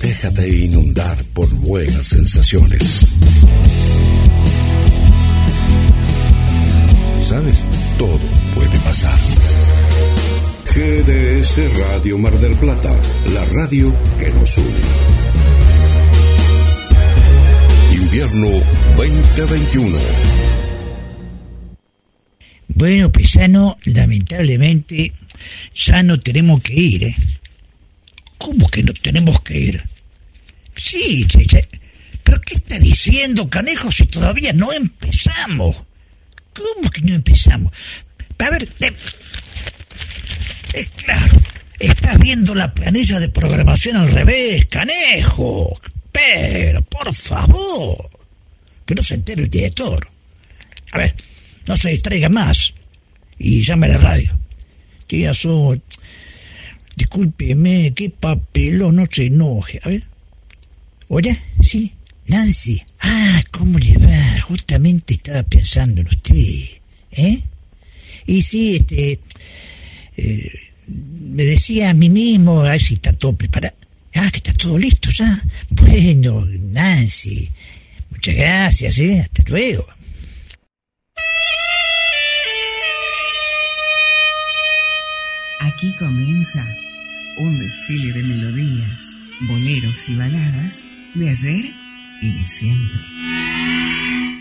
[0.00, 3.06] Déjate inundar por buenas sensaciones.
[7.28, 7.54] ¿Sabes?
[7.98, 8.18] Todo
[8.54, 9.18] puede pasar.
[10.64, 12.96] GDS Radio Mar del Plata,
[13.34, 14.80] la radio que nos une.
[17.92, 18.48] Invierno
[18.96, 19.98] 2021.
[22.68, 25.12] Bueno, Pesano, lamentablemente
[25.74, 27.16] ya no tenemos que ir, ¿eh?
[28.40, 29.84] ¿Cómo que no tenemos que ir?
[30.74, 31.28] Sí,
[32.24, 35.76] pero ¿qué está diciendo, Canejo, si todavía no empezamos?
[36.54, 37.70] ¿Cómo que no empezamos?
[38.38, 38.66] A ver,
[40.72, 41.36] es claro,
[41.78, 45.78] estás viendo la planilla de programación al revés, Canejo.
[46.10, 48.08] Pero, por favor,
[48.86, 50.08] que no se entere el director.
[50.92, 51.14] A ver,
[51.66, 52.72] no se distraiga más
[53.38, 54.38] y llame a la radio.
[55.06, 55.82] Tía Sol,
[57.00, 59.80] Discúlpeme, qué papelón, no se enoje.
[59.82, 60.04] A ver.
[61.08, 61.34] ¿Hola?
[61.62, 61.94] Sí.
[62.26, 62.82] Nancy.
[63.00, 64.42] Ah, ¿cómo le va?
[64.42, 66.34] Justamente estaba pensando en usted.
[67.12, 67.40] ¿Eh?
[68.26, 69.18] Y sí, este.
[70.18, 70.52] Eh,
[70.88, 73.76] me decía a mí mismo, a ver si está todo preparado.
[74.14, 75.42] Ah, que está todo listo ya.
[75.70, 77.48] Bueno, Nancy.
[78.10, 79.20] Muchas gracias, ¿eh?
[79.20, 79.86] Hasta luego.
[85.60, 86.62] Aquí comienza
[87.40, 89.00] un desfile de melodías,
[89.40, 90.78] boleros y baladas
[91.14, 91.72] de ayer
[92.20, 93.00] y de siempre.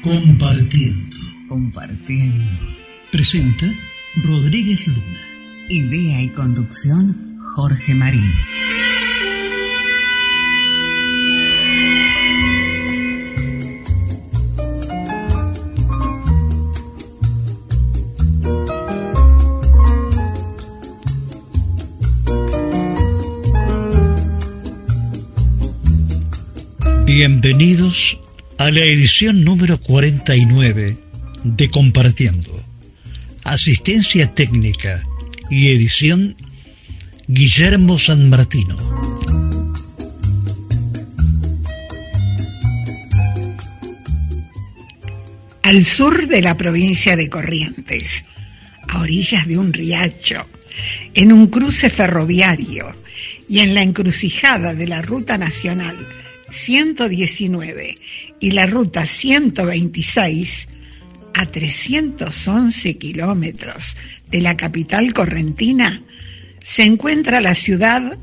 [0.01, 1.15] Compartiendo.
[1.47, 2.45] Compartiendo.
[3.11, 3.73] Presenta
[4.17, 5.19] Rodríguez Luna.
[5.69, 8.33] Idea y conducción Jorge Marín.
[27.11, 28.19] Bienvenidos
[28.59, 30.95] a la edición número 49
[31.43, 32.63] de Compartiendo.
[33.43, 35.01] Asistencia técnica
[35.49, 36.35] y edición
[37.27, 38.77] Guillermo San Martino.
[45.63, 48.23] Al sur de la provincia de Corrientes,
[48.87, 50.45] a orillas de un riacho,
[51.15, 52.85] en un cruce ferroviario
[53.49, 55.95] y en la encrucijada de la ruta nacional
[56.51, 57.97] 119
[58.39, 60.67] y la ruta 126
[61.33, 63.95] a 311 kilómetros
[64.29, 66.03] de la capital correntina
[66.63, 68.17] se encuentra la ciudad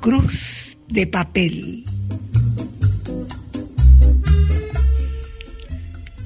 [0.00, 1.84] Cruz de Papel.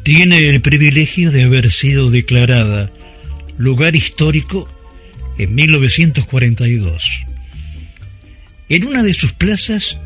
[0.02, 2.90] Tiene el privilegio de haber sido declarada
[3.58, 4.68] lugar histórico
[5.36, 7.24] en 1942.
[8.68, 9.98] En una de sus plazas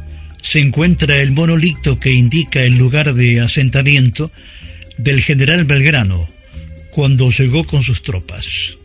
[0.42, 4.30] se encuentra el monolito que indica el lugar de asentamiento
[4.98, 6.28] del general Belgrano
[6.90, 8.76] cuando llegó con sus tropas.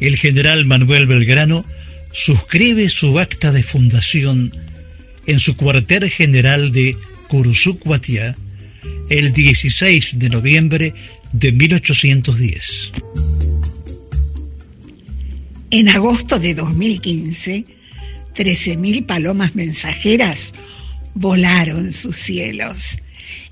[0.00, 1.64] El general Manuel Belgrano
[2.12, 4.52] suscribe su acta de fundación
[5.26, 6.96] en su cuartel general de
[7.28, 8.34] Curuzucuatiá
[9.08, 10.94] el 16 de noviembre
[11.32, 12.92] de 1810.
[15.70, 17.64] En agosto de 2015,
[18.34, 20.52] 13.000 palomas mensajeras
[21.14, 22.98] volaron sus cielos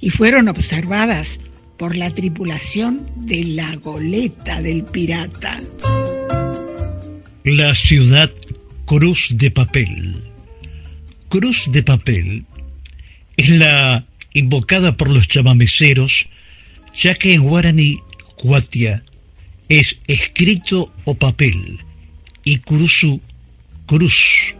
[0.00, 1.40] y fueron observadas
[1.76, 5.56] por la tripulación de la goleta del pirata.
[7.44, 8.30] La ciudad
[8.84, 10.24] Cruz de Papel.
[11.28, 12.44] Cruz de Papel
[13.36, 16.26] es la invocada por los chamameceros,
[16.94, 17.98] ya que en guaraní
[18.36, 19.04] cuatia
[19.68, 21.78] es escrito o papel
[22.44, 23.20] y cruzu
[23.86, 24.54] cruz.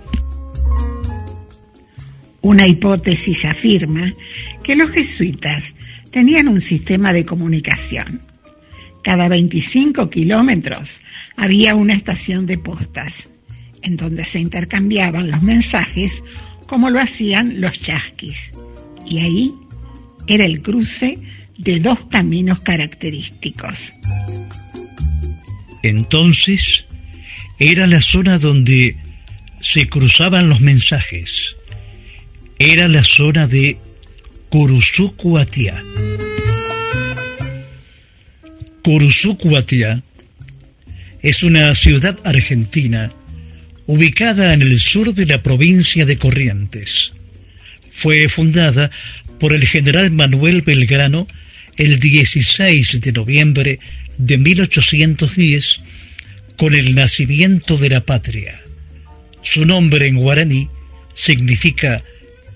[2.43, 4.13] Una hipótesis afirma
[4.63, 5.75] que los jesuitas
[6.11, 8.23] tenían un sistema de comunicación.
[9.03, 11.01] Cada 25 kilómetros
[11.37, 13.31] había una estación de postas,
[13.83, 16.23] en donde se intercambiaban los mensajes
[16.67, 18.53] como lo hacían los chasquis.
[19.07, 19.55] Y ahí
[20.27, 21.19] era el cruce
[21.59, 23.93] de dos caminos característicos.
[25.83, 26.87] Entonces,
[27.59, 28.97] era la zona donde
[29.61, 31.57] se cruzaban los mensajes
[32.63, 33.79] era la zona de
[34.51, 35.83] Curuzucuatiá.
[38.83, 40.03] Curuzucuatiá
[41.23, 43.15] es una ciudad argentina
[43.87, 47.13] ubicada en el sur de la provincia de Corrientes.
[47.91, 48.91] Fue fundada
[49.39, 51.27] por el general Manuel Belgrano
[51.79, 53.81] el 16 de noviembre
[54.19, 55.81] de 1810
[56.59, 58.61] con el nacimiento de la patria.
[59.41, 60.69] Su nombre en guaraní
[61.15, 62.03] significa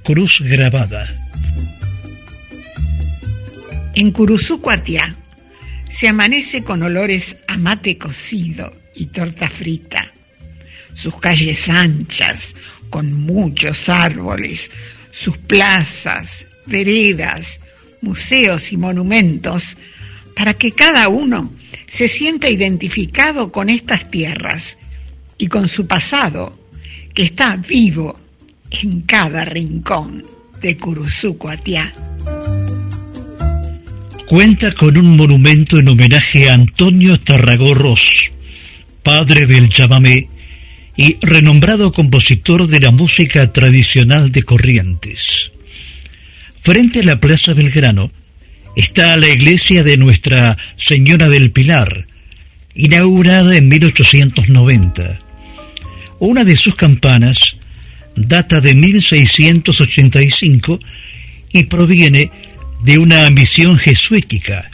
[0.04, 1.06] cruz grabada.
[3.94, 5.16] En Curuzucuatiá
[5.90, 10.12] se amanece con olores a mate cocido y torta frita.
[10.94, 12.54] Sus calles anchas,
[12.90, 14.70] con muchos árboles,
[15.10, 17.60] sus plazas, veredas,
[18.02, 19.78] museos y monumentos,
[20.36, 21.50] para que cada uno
[21.86, 24.76] se sienta identificado con estas tierras
[25.38, 26.58] y con su pasado,
[27.14, 28.20] que está vivo
[28.82, 30.24] en cada rincón
[30.60, 31.92] de Curuzucuatiá
[34.26, 38.32] cuenta con un monumento en homenaje a Antonio Tarragorros,
[39.02, 40.28] padre del chamamé
[40.96, 45.52] y renombrado compositor de la música tradicional de Corrientes.
[46.58, 48.10] Frente a la Plaza Belgrano
[48.76, 52.06] está la iglesia de Nuestra Señora del Pilar,
[52.74, 55.18] inaugurada en 1890.
[56.18, 57.56] Una de sus campanas
[58.16, 60.80] data de 1685
[61.52, 62.30] y proviene
[62.82, 64.70] de una misión jesuítica.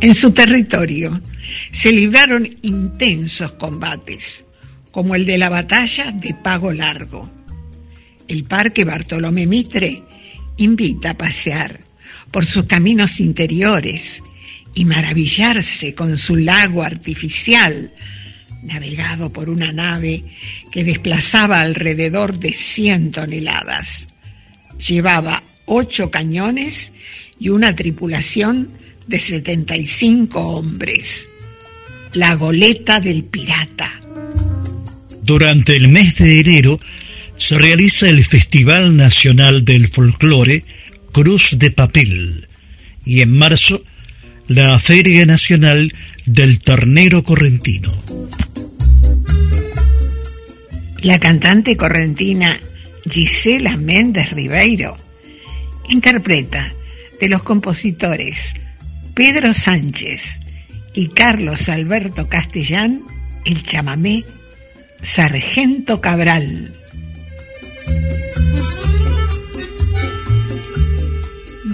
[0.00, 1.20] En su territorio
[1.72, 4.44] se libraron intensos combates,
[4.90, 7.30] como el de la batalla de Pago Largo.
[8.28, 10.02] El Parque Bartolomé Mitre
[10.56, 11.80] invita a pasear
[12.30, 14.22] por sus caminos interiores
[14.74, 17.90] y maravillarse con su lago artificial,
[18.62, 20.24] navegado por una nave
[20.72, 24.08] que desplazaba alrededor de 100 toneladas
[24.78, 26.92] llevaba ocho cañones
[27.38, 28.70] y una tripulación
[29.06, 31.26] de 75 hombres.
[32.14, 34.00] La goleta del pirata.
[35.22, 36.80] Durante el mes de enero
[37.36, 40.64] se realiza el Festival Nacional del Folclore
[41.12, 42.48] Cruz de Papel
[43.04, 43.82] y en marzo
[44.46, 45.92] la Feria Nacional
[46.24, 47.92] del Ternero Correntino.
[51.02, 52.58] La cantante correntina
[53.08, 54.96] Gisela Méndez Ribeiro
[55.88, 56.74] interpreta
[57.20, 58.54] de los compositores
[59.14, 60.40] Pedro Sánchez
[60.94, 63.02] y Carlos Alberto Castellán
[63.44, 64.24] el chamamé
[65.00, 66.74] Sargento Cabral.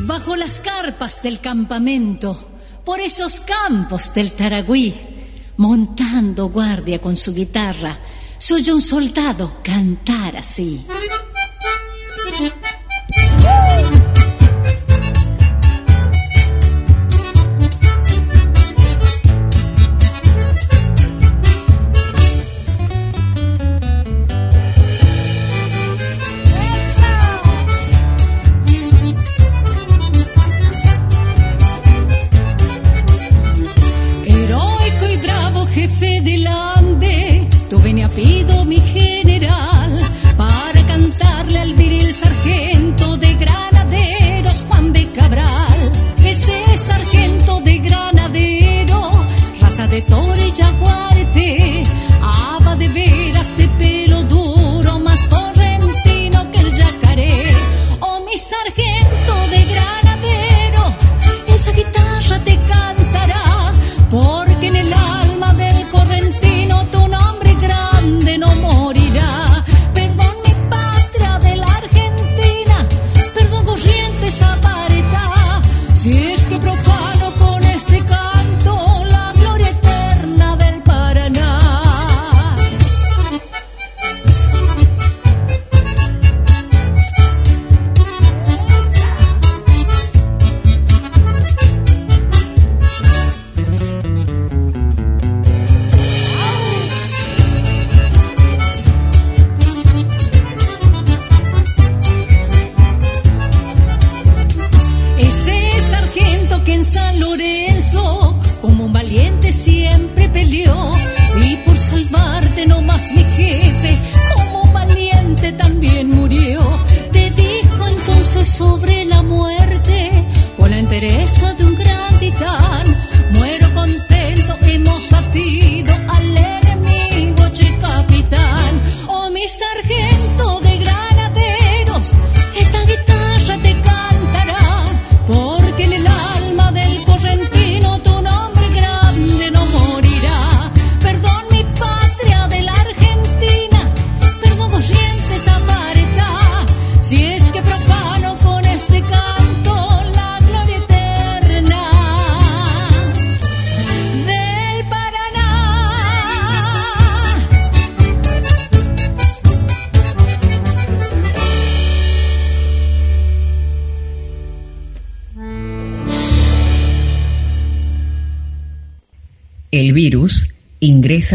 [0.06, 2.50] Bajo las carpas del campamento,
[2.84, 4.94] por esos campos del Taragüí,
[5.56, 7.98] montando guardia con su guitarra,
[8.38, 10.86] soy un soldado cantar así.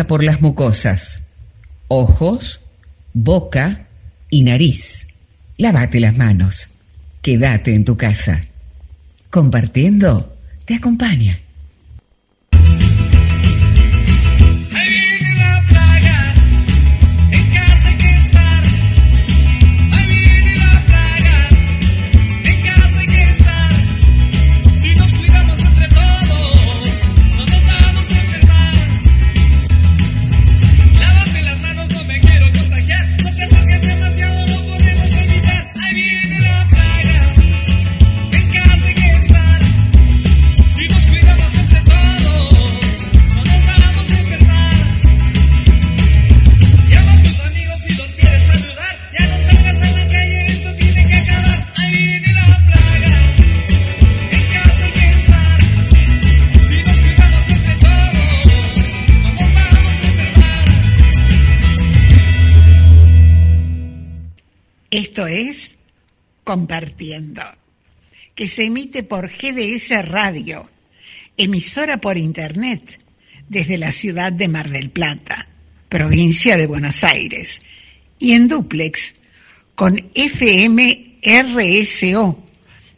[0.08, 1.22] por las mucosas,
[1.88, 2.60] ojos,
[3.14, 3.86] boca
[4.30, 5.08] y nariz.
[5.58, 6.68] Lávate las manos.
[7.22, 8.46] Quédate en tu casa.
[9.30, 11.40] Compartiendo te acompaña.
[65.10, 65.80] Esto es
[66.44, 67.42] Compartiendo,
[68.36, 70.70] que se emite por GDS Radio,
[71.36, 73.00] emisora por Internet,
[73.48, 75.48] desde la ciudad de Mar del Plata,
[75.90, 77.60] provincia de Buenos Aires,
[78.20, 79.16] y en duplex
[79.74, 82.46] con FM RSO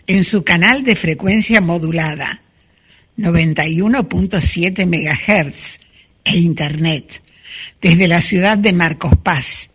[0.05, 2.41] en su canal de frecuencia modulada
[3.17, 5.79] 91.7 MHz
[6.25, 7.23] e Internet
[7.81, 9.71] desde la ciudad de Marcos Paz,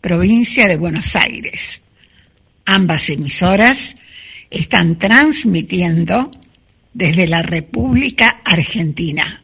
[0.00, 1.82] provincia de Buenos Aires.
[2.64, 3.96] Ambas emisoras
[4.50, 6.30] están transmitiendo
[6.92, 9.42] desde la República Argentina.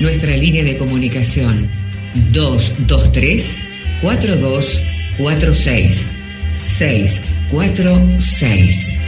[0.00, 1.68] Nuestra línea de comunicación
[2.32, 3.58] 223
[4.02, 6.08] 4246
[6.56, 8.98] 646.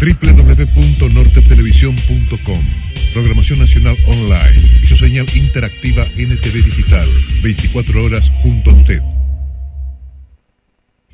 [0.00, 2.64] www.nortetelevisión.com
[3.12, 7.12] Programación Nacional Online y su señal interactiva NTV Digital.
[7.42, 9.00] 24 horas junto a usted.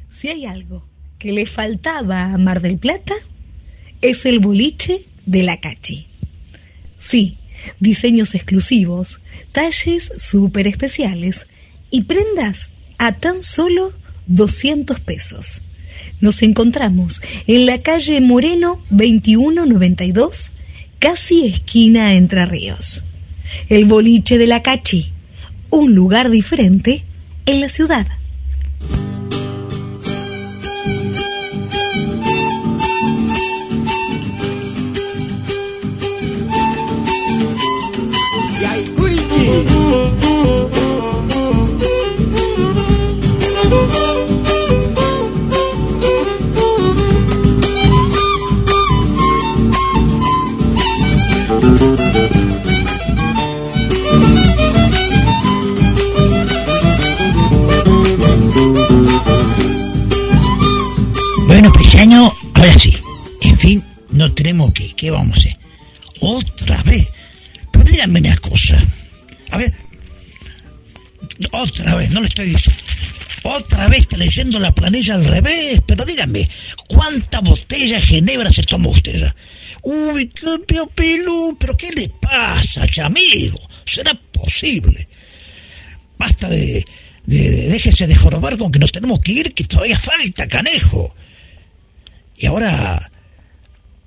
[0.09, 0.89] Si hay algo
[1.19, 3.15] que le faltaba a Mar del Plata,
[4.03, 6.07] es el boliche de la Cachi.
[6.97, 7.39] Sí,
[7.81, 11.49] diseños exclusivos, talles súper especiales
[11.91, 13.93] y prendas a tan solo
[14.29, 15.63] 200 pesos.
[16.21, 20.53] Nos encontramos en la calle Moreno 2192,
[20.99, 23.05] casi esquina Entre Ríos.
[23.69, 25.13] El boliche de la Cachi,
[25.71, 27.05] un lugar diferente
[27.45, 28.07] en la ciudad.
[61.97, 62.93] Pues año, ahora sí.
[63.41, 64.95] En fin, no tenemos que.
[64.95, 65.57] ¿Qué vamos a hacer?
[66.21, 67.09] Otra vez.
[67.73, 68.83] Pero díganme una cosa.
[69.51, 69.73] A ver.
[71.53, 72.83] Otra vez, no le estoy diciendo.
[73.45, 75.81] Otra vez está leyendo la planilla al revés.
[75.87, 76.49] Pero díganme,
[76.87, 79.35] ¿cuántas botellas de ginebra se toma usted ya?
[79.83, 83.59] Uy, qué pio pelú, pero ¿qué le pasa, chamigo?
[83.87, 85.09] ¿Será posible?
[86.19, 86.85] Basta de,
[87.25, 91.15] de, de- déjese de jorobar con que nos tenemos que ir, que todavía falta, canejo.
[92.39, 93.11] Y ahora,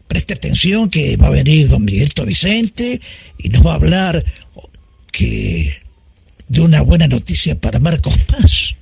[0.08, 3.02] preste atención que va a venir don Miguelito Vicente
[3.38, 4.26] y nos va a hablar
[5.12, 5.78] que
[6.48, 8.76] de una buena noticia para Marcos Paz.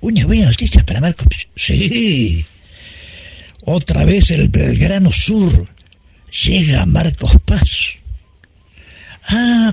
[0.00, 1.48] Una buena noticia para Marcos Paz.
[1.54, 2.44] Sí.
[3.62, 5.68] Otra vez el Belgrano Sur
[6.44, 7.96] llega a Marcos Paz.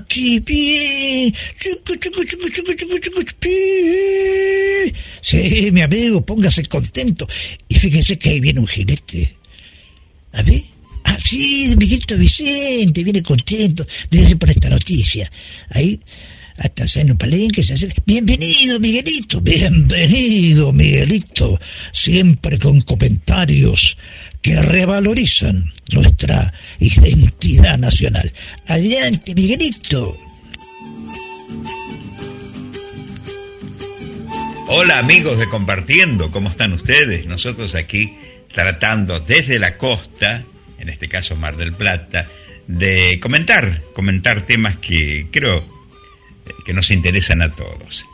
[0.08, 1.32] Qué bien.
[1.58, 4.92] Chucu, chucu, chucu, chucu, chucu, chucu, chupi.
[5.20, 7.26] Sí, mi amigo, póngase contento.
[7.68, 9.36] Y fíjese que ahí viene un jinete.
[10.32, 10.62] A ver.
[11.04, 13.86] Ah, sí, Miguelito Vicente, viene contento.
[14.10, 15.30] Debe por esta noticia.
[15.68, 16.00] Ahí,
[16.56, 17.92] hasta en un palenque se hace.
[18.06, 19.40] Bienvenido, Miguelito.
[19.40, 21.60] Bienvenido, Miguelito.
[21.92, 23.96] Siempre con comentarios
[24.44, 28.30] que revalorizan nuestra identidad nacional.
[28.66, 30.14] Adelante, Miguelito.
[34.68, 37.24] Hola amigos de Compartiendo, ¿cómo están ustedes?
[37.24, 38.18] Nosotros aquí
[38.52, 40.44] tratando desde la costa,
[40.78, 42.26] en este caso Mar del Plata,
[42.66, 45.64] de comentar, comentar temas que creo
[46.66, 48.04] que nos interesan a todos.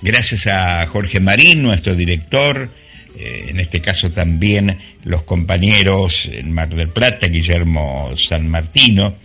[0.00, 2.70] Gracias a Jorge Marín, nuestro director,
[3.16, 9.16] eh, en este caso también los compañeros en Mar del Plata, Guillermo San Martino,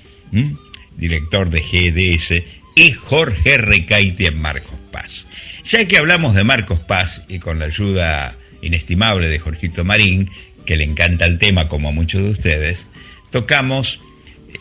[0.96, 2.44] director de GDS,
[2.76, 5.26] y Jorge Recaite en Marcos Paz.
[5.66, 10.30] Ya que hablamos de Marcos Paz y con la ayuda inestimable de Jorgito Marín,
[10.66, 12.88] que le encanta el tema como a muchos de ustedes,
[13.32, 14.00] tocamos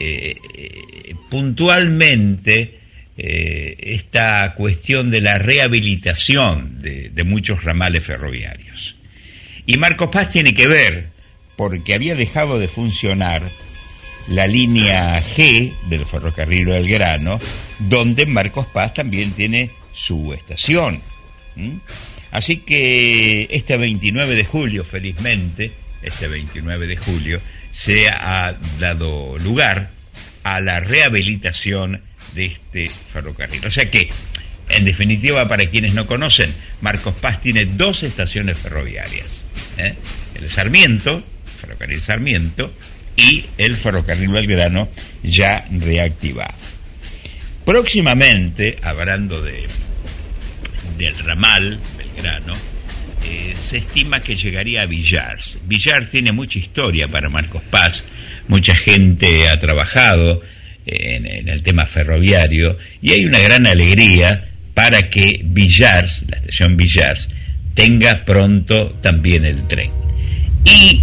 [0.00, 0.37] eh,
[1.30, 2.78] puntualmente
[3.20, 8.94] eh, esta cuestión de la rehabilitación de, de, muchos ramales ferroviarios.
[9.68, 11.10] Y Marcos Paz tiene que ver,
[11.54, 13.42] porque había dejado de funcionar
[14.26, 17.38] la línea G del ferrocarril del Grano,
[17.78, 21.02] donde Marcos Paz también tiene su estación.
[22.30, 25.70] Así que este 29 de julio, felizmente,
[26.00, 27.38] este 29 de julio,
[27.70, 29.90] se ha dado lugar
[30.44, 32.00] a la rehabilitación
[32.34, 33.66] de este ferrocarril.
[33.66, 34.08] O sea que,
[34.68, 39.44] en definitiva, para quienes no conocen, Marcos Paz tiene dos estaciones ferroviarias.
[39.78, 39.94] ¿eh?
[40.34, 41.22] El Sarmiento,
[41.60, 42.72] ferrocarril Sarmiento,
[43.16, 44.88] y el ferrocarril Belgrano
[45.22, 46.54] ya reactivado.
[47.64, 49.66] Próximamente, hablando de,
[50.96, 52.54] del ramal Belgrano,
[53.25, 55.58] eh, se estima que llegaría a Villars.
[55.64, 58.04] Villars tiene mucha historia para Marcos Paz,
[58.46, 60.40] mucha gente ha trabajado
[60.87, 64.48] en, en, el tema ferroviario y hay una gran alegría
[64.78, 67.28] para que Villars, la estación Villars,
[67.75, 69.90] tenga pronto también el tren.
[70.64, 71.02] Y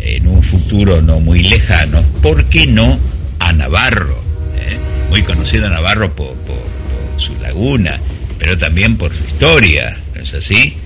[0.00, 3.00] en un futuro no muy lejano, ¿por qué no
[3.38, 4.22] a Navarro?
[4.58, 4.76] ¿Eh?
[5.08, 6.36] Muy conocido Navarro por,
[7.16, 7.98] su laguna,
[8.38, 10.76] pero también por su historia, ¿no es así?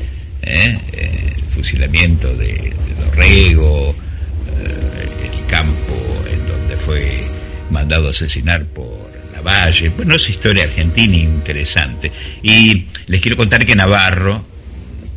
[0.42, 0.78] ¿Eh?
[0.92, 7.24] El fusilamiento de, de Dorrego, eh, el campo en donde fue
[7.70, 8.99] mandado a asesinar por
[9.42, 12.10] Lavalle, bueno, es historia argentina interesante.
[12.42, 14.44] Y les quiero contar que Navarro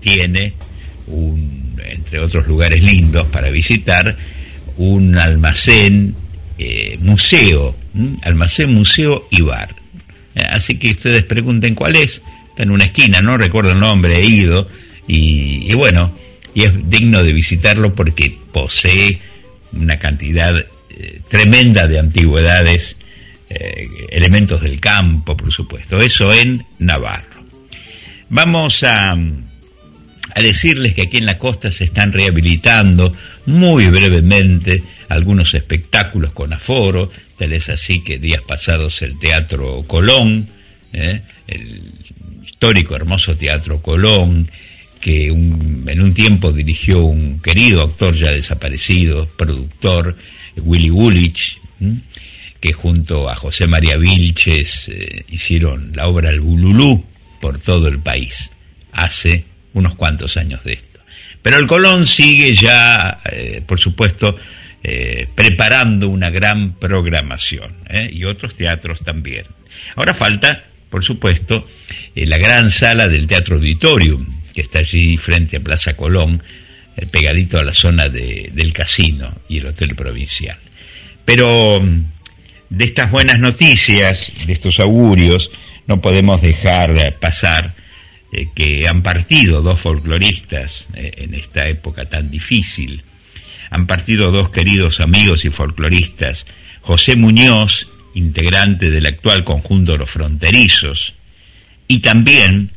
[0.01, 0.53] tiene
[1.07, 4.15] un entre otros lugares lindos para visitar,
[4.77, 6.15] un almacén
[6.57, 7.75] eh, museo,
[8.23, 9.75] almacén museo y bar.
[10.35, 14.17] Eh, así que ustedes pregunten cuál es, está en una esquina, no recuerdo el nombre,
[14.17, 14.67] he ido,
[15.07, 16.15] y, y bueno,
[16.53, 19.19] y es digno de visitarlo porque posee
[19.73, 20.55] una cantidad
[20.89, 22.97] eh, tremenda de antigüedades,
[23.53, 27.43] eh, elementos del campo, por supuesto, eso en Navarro.
[28.29, 29.15] Vamos a
[30.41, 33.13] decirles que aquí en la costa se están rehabilitando
[33.45, 40.47] muy brevemente algunos espectáculos con aforo, tal es así que días pasados el Teatro Colón,
[40.91, 41.21] ¿eh?
[41.47, 41.93] el
[42.43, 44.49] histórico hermoso Teatro Colón,
[44.99, 50.15] que en un tiempo dirigió un querido actor ya desaparecido, productor,
[50.55, 51.59] Willy Woolwich.
[52.63, 57.05] Que junto a José María Vilches eh, hicieron la obra El Bululú
[57.41, 58.51] por todo el país,
[58.93, 61.01] hace unos cuantos años de esto.
[61.41, 64.37] Pero el Colón sigue ya, eh, por supuesto,
[64.81, 67.75] eh, preparando una gran programación
[68.09, 69.45] y otros teatros también.
[69.97, 71.67] Ahora falta, por supuesto,
[72.15, 76.41] la gran sala del Teatro Auditorium, que está allí frente a Plaza Colón,
[77.11, 80.57] pegadito a la zona de, del casino y el Hotel Provincial.
[81.25, 82.12] Pero mm,
[82.73, 85.51] de estas buenas noticias, de estos augurios,
[85.85, 87.75] no podemos dejar pasar
[88.31, 93.03] eh, que han partido dos folcloristas eh, en esta época tan difícil.
[93.69, 96.47] Han partido dos queridos amigos y folcloristas,
[96.81, 101.13] José Muñoz, integrante del actual conjunto Los Fronterizos,
[101.87, 102.71] y también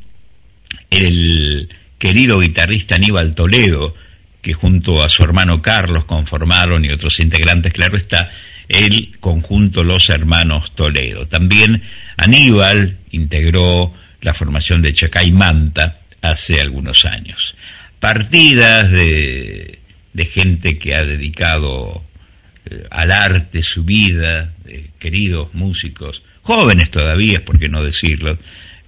[0.91, 3.95] el querido guitarrista Aníbal Toledo,
[4.43, 8.31] que junto a su hermano Carlos conformaron y otros integrantes, claro está,
[8.69, 11.27] el conjunto Los Hermanos Toledo.
[11.27, 11.83] También
[12.17, 17.55] Aníbal integró la formación de Chacay Manta hace algunos años.
[18.01, 19.81] Partidas de,
[20.13, 22.05] de gente que ha dedicado
[22.65, 24.53] eh, al arte su vida,
[24.99, 28.39] queridos músicos, jóvenes todavía, por qué no decirlo,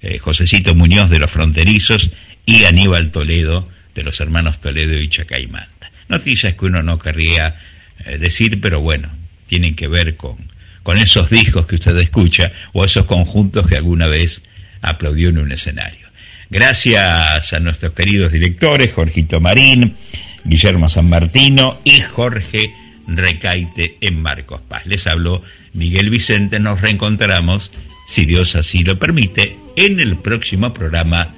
[0.01, 2.11] eh, Josecito Muñoz de los Fronterizos
[2.47, 5.91] y Aníbal Toledo de los hermanos Toledo y Chacay Manta.
[6.09, 7.57] Noticias que uno no querría
[8.05, 9.11] eh, decir, pero bueno,
[9.49, 10.37] tienen que ver con,
[10.85, 14.43] con esos discos que usted escucha o esos conjuntos que alguna vez
[14.81, 16.07] aplaudió en un escenario.
[16.51, 19.97] Gracias a nuestros queridos directores, Jorgito Marín,
[20.45, 22.73] Guillermo San Martino y Jorge
[23.07, 24.87] Recaite en Marcos Paz.
[24.87, 27.71] Les habló Miguel Vicente, nos reencontramos,
[28.07, 31.35] si Dios así lo permite, en el próximo programa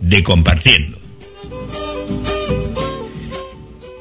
[0.00, 0.98] de Compartiendo.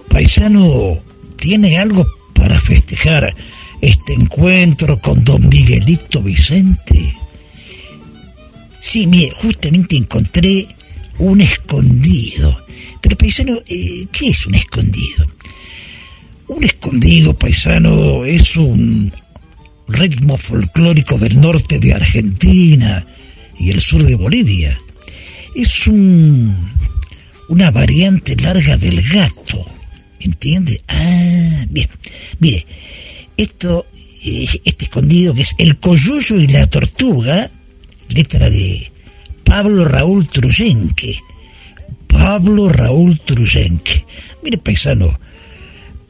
[0.10, 1.00] Paisano,
[1.38, 2.06] ¿tiene algo
[2.42, 3.36] para festejar
[3.82, 7.16] este encuentro con don Miguelito Vicente?
[8.80, 10.66] Sí, mire, justamente encontré
[11.20, 12.66] un escondido.
[13.00, 15.28] Pero paisano, eh, ¿qué es un escondido?
[16.48, 19.14] Un escondido, paisano, es un
[19.88, 23.06] ritmo folclórico del norte de Argentina
[23.60, 24.80] y el sur de Bolivia.
[25.54, 26.58] Es un,
[27.50, 29.81] una variante larga del gato.
[30.24, 30.82] ¿Entiende?
[30.88, 31.90] Ah, bien.
[32.40, 32.66] Mire,
[33.38, 33.88] esto,
[34.24, 37.50] eh, este escondido que es el coyuyo y la tortuga,
[38.10, 38.92] letra de
[39.44, 41.18] Pablo Raúl Truyenque.
[42.08, 44.06] Pablo Raúl Truyenque.
[44.44, 45.14] Mire, paisano,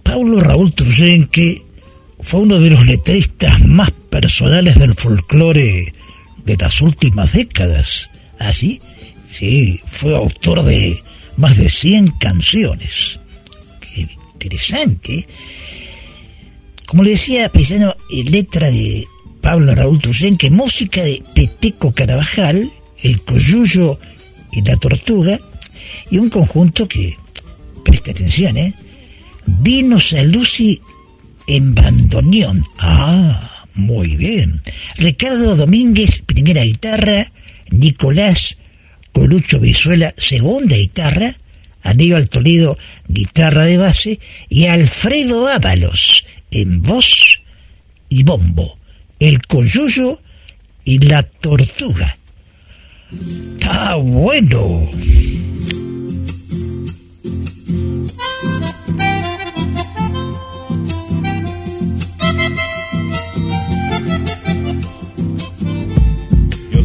[0.04, 1.64] Pablo Raúl Truyenque
[2.20, 5.94] fue uno de los letristas más personales del folclore
[6.46, 8.10] de las últimas décadas.
[8.38, 8.82] ¿Así?
[8.84, 8.88] ¿Ah,
[9.30, 11.02] sí, fue autor de
[11.38, 13.20] más de 100 canciones.
[14.42, 15.28] Interesante.
[16.88, 19.06] Como le decía, paisano, letra de
[19.40, 24.00] Pablo Raúl Truyenque, música de Peteco Carabajal, El Coyuyo
[24.52, 25.40] y La Tortuga,
[26.10, 27.16] y un conjunto que,
[27.86, 28.74] preste atención, ¿eh?
[29.46, 30.82] Dinos a Lucy
[31.46, 32.66] en bandoneón.
[32.80, 34.62] Ah, muy bien.
[34.98, 37.32] Ricardo Domínguez, primera guitarra.
[37.70, 38.58] Nicolás
[39.12, 41.36] Colucho Visuela, segunda guitarra.
[41.84, 44.20] Aníbal Toledo, guitarra de base.
[44.50, 47.42] Y Alfredo Ábalos, en voz
[48.10, 48.78] y bombo.
[49.20, 50.20] El coyuyo
[50.84, 52.18] y la tortuga.
[53.12, 54.90] ¡Está bueno!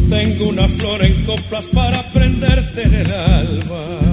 [0.09, 4.06] Tengo una flor en coplas para prenderte en el alma.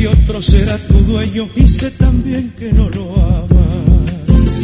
[0.00, 4.56] Que otro será tu dueño y sé también que no lo amas.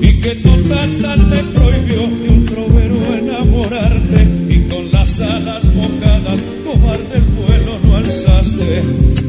[0.00, 6.40] Y que tu tata te prohibió de un trovero enamorarte y con las alas mojadas
[6.64, 8.82] cobarde el vuelo no alzaste.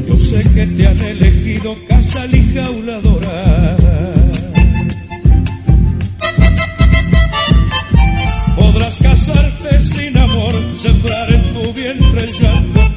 [0.08, 3.47] Yo sé que te han elegido casa y jaula dorada.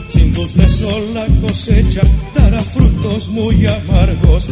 [0.10, 2.02] Sin luz de sol la cosecha
[2.36, 4.50] dará frutos muy amargos.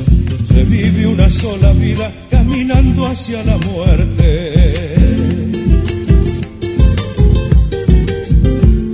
[0.47, 4.53] Se vive una sola vida caminando hacia la muerte.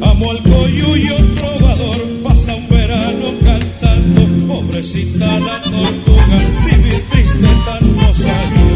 [0.01, 8.74] Amo al coyuyo trovador, pasa un verano cantando, pobrecita la tortuga, vivir triste tantos años.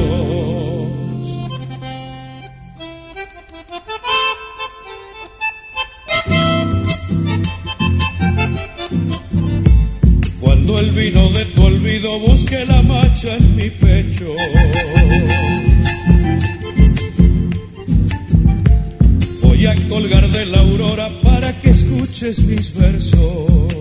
[10.70, 14.36] Cuando el vino de tu olvido busque la macha en mi pecho.
[19.42, 23.74] Voy a colgar de la aurora para que escuches mis versos.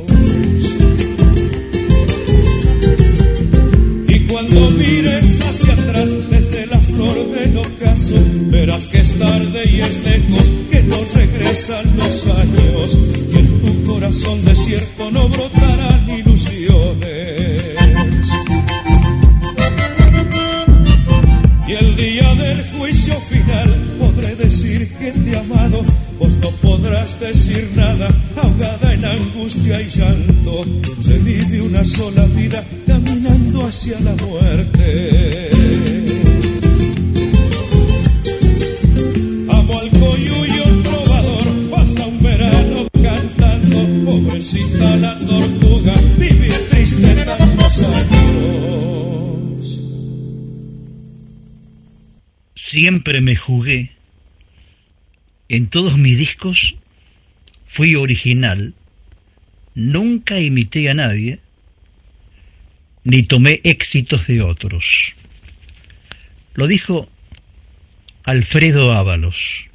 [4.08, 9.80] Y cuando mires hacia atrás desde la flor del ocaso, verás que es tarde y
[9.82, 12.96] es lejos, que no regresan los años,
[13.30, 15.77] y en tu corazón desierto no brotarán
[27.16, 30.64] decir nada, ahogada en angustia y llanto.
[31.02, 35.50] Se vive una sola vida caminando hacia la muerte.
[39.48, 49.80] Amo al coyuyo trovador, pasa un verano cantando, pobrecita la tortuga, vivir triste tantos años.
[52.54, 53.92] Siempre me jugué.
[55.50, 56.76] En todos mis discos
[57.68, 58.74] fui original.
[59.74, 61.38] Nunca imité a nadie,
[63.04, 65.14] ni tomé éxitos de otros.
[66.54, 67.08] Lo dijo
[68.24, 69.66] Alfredo Ábalos,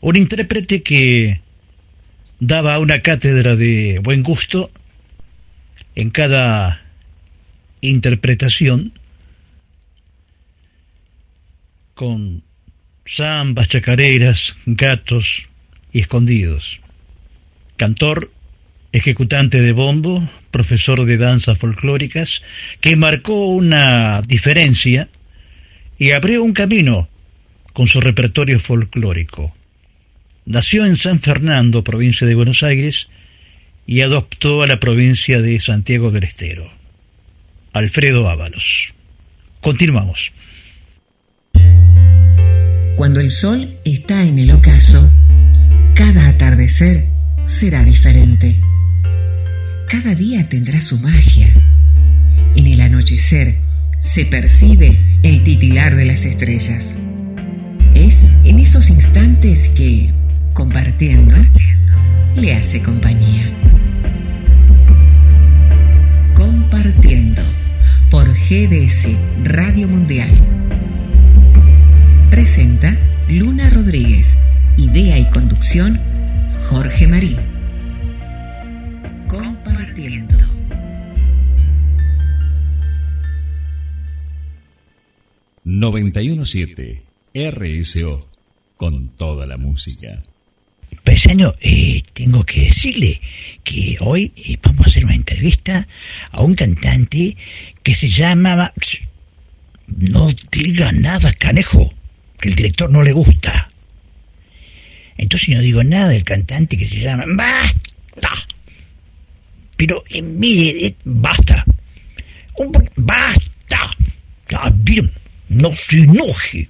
[0.00, 1.42] un intérprete que
[2.38, 4.70] daba una cátedra de buen gusto
[5.94, 6.82] en cada
[7.82, 8.94] interpretación
[11.94, 12.42] con
[13.06, 15.48] zambas, chacareras, gatos
[15.92, 16.79] y escondidos.
[17.80, 18.30] Cantor,
[18.92, 22.42] ejecutante de bombo, profesor de danzas folclóricas,
[22.82, 25.08] que marcó una diferencia
[25.98, 27.08] y abrió un camino
[27.72, 29.56] con su repertorio folclórico.
[30.44, 33.08] Nació en San Fernando, provincia de Buenos Aires,
[33.86, 36.70] y adoptó a la provincia de Santiago del Estero.
[37.72, 38.92] Alfredo Ábalos.
[39.62, 40.34] Continuamos.
[42.96, 45.10] Cuando el sol está en el ocaso,
[45.94, 47.19] cada atardecer
[47.50, 48.54] será diferente.
[49.88, 51.48] Cada día tendrá su magia.
[52.54, 53.58] En el anochecer
[53.98, 56.96] se percibe el titilar de las estrellas.
[57.94, 60.12] Es en esos instantes que,
[60.54, 61.34] compartiendo,
[62.36, 63.52] le hace compañía.
[66.34, 67.42] Compartiendo
[68.10, 69.08] por GDS
[69.42, 70.40] Radio Mundial.
[72.30, 72.96] Presenta
[73.28, 74.36] Luna Rodríguez.
[74.76, 76.00] Idea y conducción
[76.70, 77.36] Jorge Marín.
[79.26, 80.36] Compartiendo.
[85.64, 87.02] ...917...
[87.34, 88.28] RSO...
[88.76, 90.22] ...con toda la música.
[91.02, 93.20] Paisano, eh, tengo que decirle
[93.64, 95.88] que hoy eh, vamos a hacer una entrevista
[96.30, 97.36] a un cantante
[97.82, 98.72] que se llama...
[99.88, 101.92] No diga nada, canejo,
[102.38, 103.70] que el director no le gusta.
[105.20, 107.24] Entonces no digo nada del cantante que se llama...
[107.28, 108.46] ¡Basta!
[109.76, 111.62] Pero, eh, mire, eh, basta.
[112.56, 113.90] Un, ¡Basta!
[114.54, 114.72] Ah,
[115.50, 116.68] no se enoje.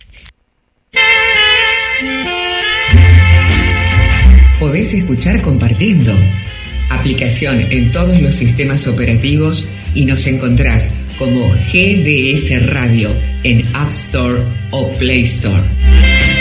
[4.58, 6.12] Podés escuchar compartiendo.
[6.90, 14.42] Aplicación en todos los sistemas operativos y nos encontrás como GDS Radio en App Store
[14.72, 16.39] o Play Store.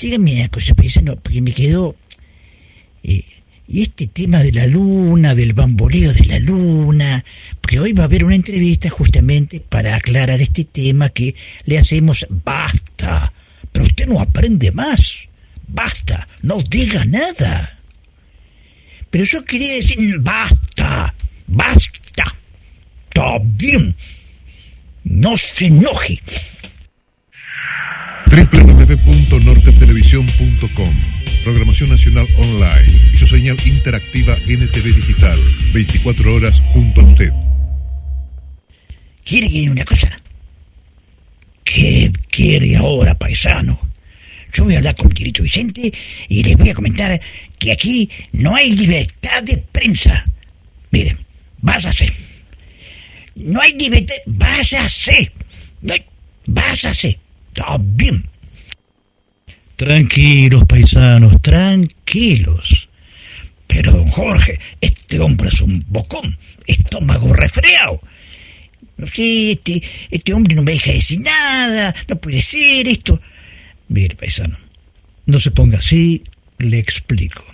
[0.00, 1.94] Dígame una cosa, paisano, porque me quedó...
[3.02, 3.24] eh,
[3.72, 7.24] y este tema de la luna, del bamboleo de la luna,
[7.60, 11.36] porque hoy va a haber una entrevista justamente para aclarar este tema que
[11.66, 13.32] le hacemos basta,
[13.70, 15.28] pero usted no aprende más,
[15.68, 17.78] basta, no diga nada.
[19.08, 21.14] Pero yo quería decir basta,
[21.46, 22.34] basta,
[23.08, 23.94] está bien,
[25.04, 26.20] no se enoje.
[28.30, 30.94] www.nortetelevisión.com
[31.42, 35.42] Programación Nacional Online y su señal interactiva NTV Digital.
[35.72, 37.32] 24 horas junto a usted.
[39.24, 40.16] ¿Quiere que una cosa?
[41.64, 43.80] ¿Qué quiere ahora, paisano?
[44.52, 45.92] Yo voy a hablar con mi querido Vicente
[46.28, 47.20] y les voy a comentar
[47.58, 50.24] que aquí no hay libertad de prensa.
[50.90, 51.18] Miren,
[51.60, 52.10] váyase.
[53.34, 55.32] No hay libertad, váyase.
[55.82, 56.04] No hay,
[56.46, 57.18] váyase.
[57.80, 58.24] Bien.
[59.76, 62.88] Tranquilos, paisanos, tranquilos.
[63.66, 68.00] Pero, don Jorge, este hombre es un bocón, estómago resfriado.
[68.96, 73.20] No este, este hombre no me deja decir nada, no puede ser esto.
[73.88, 74.58] Mire, paisano,
[75.26, 76.22] no se ponga así,
[76.58, 77.44] le explico.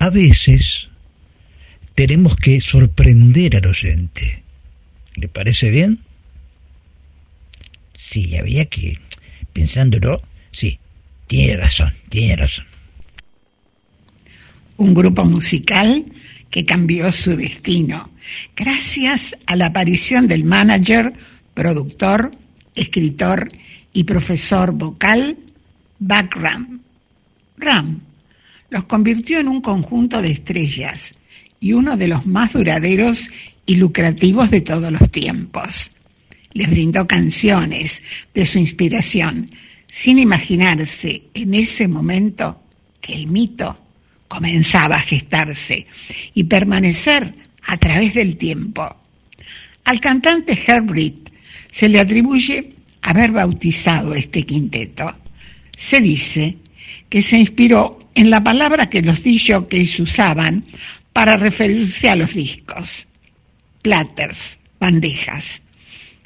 [0.00, 0.88] A veces
[1.94, 4.42] tenemos que sorprender al oyente.
[5.14, 6.00] ¿Le parece bien?
[7.96, 8.98] Sí, había que,
[9.58, 10.78] pensándolo, sí,
[11.26, 12.64] tiene razón, tiene razón.
[14.76, 16.04] un grupo musical
[16.48, 18.10] que cambió su destino
[18.54, 21.12] gracias a la aparición del manager,
[21.54, 22.30] productor,
[22.76, 23.48] escritor
[23.92, 25.36] y profesor vocal
[25.98, 26.80] Buck Ram.
[27.56, 28.00] Ram
[28.70, 31.12] los convirtió en un conjunto de estrellas
[31.58, 33.28] y uno de los más duraderos
[33.66, 35.90] y lucrativos de todos los tiempos.
[36.52, 38.02] Les brindó canciones
[38.34, 39.50] de su inspiración,
[39.86, 42.62] sin imaginarse en ese momento
[43.00, 43.76] que el mito
[44.28, 45.86] comenzaba a gestarse
[46.34, 47.34] y permanecer
[47.66, 48.96] a través del tiempo.
[49.84, 51.30] Al cantante Herbert
[51.70, 55.16] se le atribuye haber bautizado este quinteto.
[55.76, 56.58] Se dice
[57.08, 60.64] que se inspiró en la palabra que los DJs usaban
[61.12, 63.08] para referirse a los discos.
[63.82, 65.62] Platters, bandejas.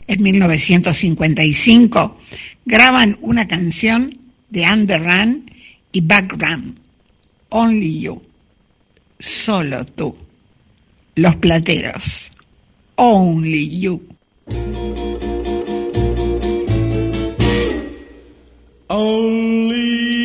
[0.07, 2.19] En 1955
[2.65, 4.19] graban una canción
[4.51, 5.51] de Underrun
[5.93, 6.79] y Background,
[7.49, 8.23] Only You,
[9.19, 10.17] solo tú.
[11.15, 12.33] Los plateros,
[12.97, 14.03] Only You.
[18.88, 20.21] Only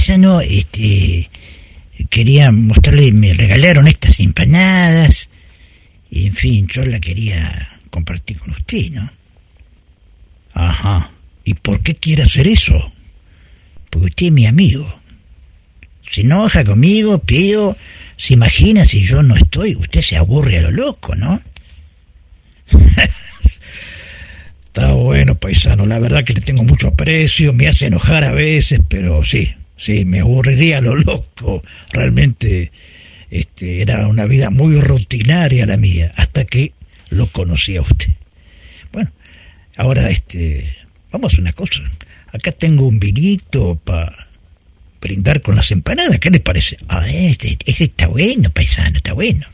[0.00, 1.28] paisano, este,
[2.08, 5.28] quería mostrarle, me regalaron estas empanadas,
[6.10, 9.12] y en fin, yo la quería compartir con usted, ¿no?
[10.54, 11.10] Ajá.
[11.44, 12.94] ¿Y por qué quiere hacer eso?
[13.90, 14.90] Porque usted es mi amigo.
[16.10, 17.76] Se enoja conmigo, pido,
[18.16, 21.42] se imagina si yo no estoy, usted se aburre a lo loco, ¿no?
[24.64, 25.84] Está bueno, paisano.
[25.84, 30.04] La verdad que le tengo mucho aprecio, me hace enojar a veces, pero sí, sí,
[30.04, 31.62] me aburriría lo loco.
[31.90, 32.70] Realmente,
[33.30, 36.74] este, era una vida muy rutinaria la mía, hasta que
[37.08, 38.12] lo conocí a usted.
[38.92, 39.10] Bueno,
[39.76, 40.70] ahora, este,
[41.10, 41.80] vamos a una cosa.
[42.32, 44.28] Acá tengo un vinito para
[45.00, 46.18] brindar con las empanadas.
[46.18, 46.76] ¿Qué les parece?
[46.88, 49.46] Ah, este, este está bueno, paisano, está bueno.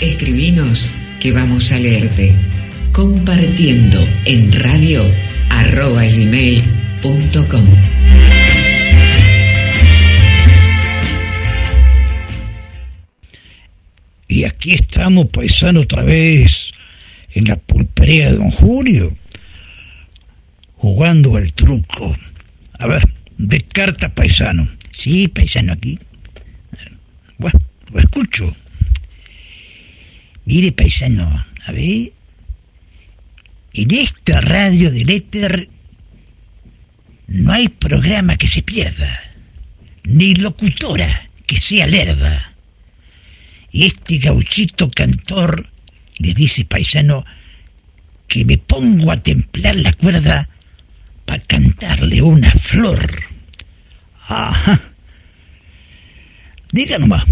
[0.00, 0.90] Escribinos
[1.22, 2.34] que vamos a leerte.
[2.90, 5.04] Compartiendo en radio
[5.50, 7.64] arroba gmail.com.
[14.26, 16.72] Y aquí estamos, paisano, otra vez
[17.30, 19.16] en la pulpería de don Julio,
[20.74, 22.16] jugando al truco.
[22.80, 23.08] A ver,
[23.38, 24.68] de carta paisano.
[24.90, 26.00] Sí, paisano aquí.
[27.38, 27.60] Bueno,
[27.92, 28.56] lo escucho.
[30.52, 32.12] Mire, paisano, a ver.
[33.72, 35.70] En esta radio del éter
[37.28, 39.32] no hay programa que se pierda,
[40.04, 42.52] ni locutora que sea lerda.
[43.70, 45.70] Y este gauchito cantor
[46.18, 47.24] le dice, paisano,
[48.28, 50.50] que me pongo a templar la cuerda
[51.24, 53.22] para cantarle una flor.
[54.28, 54.82] Ajá.
[56.70, 57.24] Diga nomás.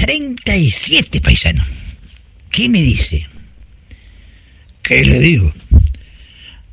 [0.00, 1.66] 37 paisanos.
[2.50, 3.26] ¿Qué me dice?
[4.82, 5.52] ¿Qué le digo?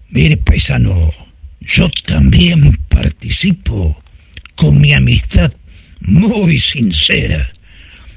[0.10, 1.14] Mire, paisano,
[1.60, 4.02] yo también participo
[4.56, 5.54] con mi amistad
[6.00, 7.52] muy sincera.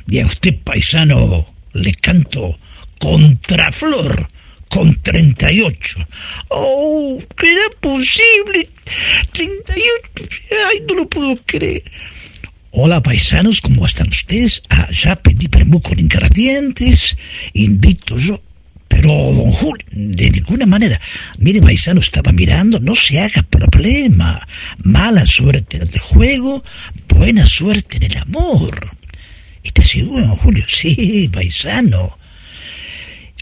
[0.06, 2.58] Y a usted, paisano, le canto
[3.00, 4.28] Contraflor
[4.68, 5.98] con 38.
[6.50, 7.20] ¡Oh!
[7.36, 8.68] ¿qué era posible?
[9.32, 10.28] 38.
[10.68, 11.82] ¡Ay, no lo puedo creer!
[12.72, 14.62] Hola paisanos, ¿cómo están ustedes?
[14.70, 17.16] Ah, ya pedí premu con ingredientes,
[17.52, 18.40] invito yo.
[18.86, 21.00] Pero, don Julio, de ninguna manera.
[21.38, 24.46] Mire, paisano, estaba mirando, no se haga problema.
[24.84, 26.62] Mala suerte en el juego,
[27.08, 28.90] buena suerte en el amor.
[29.64, 30.64] ¿Está seguro, don Julio?
[30.68, 32.18] Sí, paisano.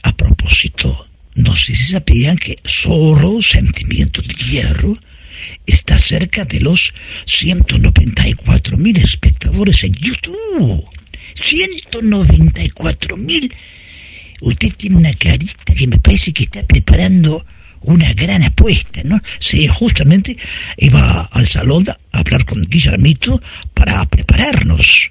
[0.04, 4.96] A propósito, no sé si sabían que Zorro, Sentimiento de Hierro,
[5.66, 6.92] está cerca de los
[7.26, 10.84] 194 mil espectadores en YouTube.
[11.34, 13.54] 194 mil.
[14.40, 17.44] Usted tiene una carita que me parece que está preparando
[17.82, 19.20] una gran apuesta, ¿no?
[19.38, 20.36] Sí, justamente
[20.76, 23.40] iba al salón a hablar con Guillermito
[23.74, 25.10] para prepararnos.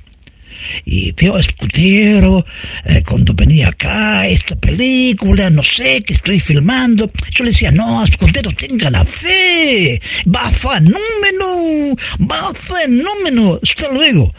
[0.86, 2.46] Y veo a Escudero
[2.86, 7.12] eh, cuando venía acá, esta película, no sé, que estoy filmando.
[7.32, 10.02] Yo le decía, no, Escudero, tenga la fe.
[10.34, 13.60] Va fenómeno, va fenómeno.
[13.62, 14.34] Hasta luego.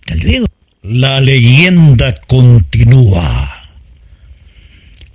[0.00, 0.46] Hasta luego.
[0.82, 3.52] La leyenda continúa.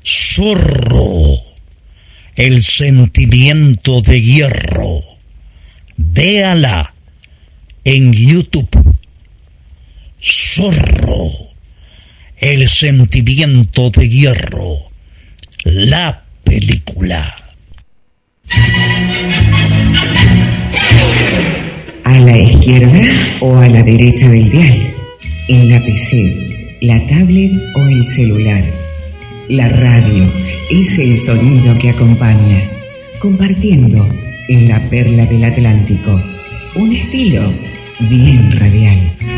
[0.04, 1.36] Zorro,
[2.36, 5.02] el sentimiento de hierro.
[5.96, 6.94] Véala
[7.84, 8.70] en YouTube.
[10.24, 11.32] Zorro,
[12.38, 14.78] el sentimiento de hierro,
[15.64, 17.36] la película.
[22.04, 23.02] A la izquierda
[23.40, 24.94] o a la derecha del dial.
[25.48, 28.64] En la PC, la tablet o el celular.
[29.50, 30.32] La radio
[30.70, 32.70] es el sonido que acompaña.
[33.18, 34.08] Compartiendo
[34.50, 36.22] en la perla del Atlántico.
[36.76, 37.52] Un estilo
[38.02, 39.31] bien radial.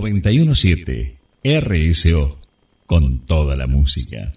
[0.00, 2.38] 917 RSO
[2.86, 4.32] con toda la música.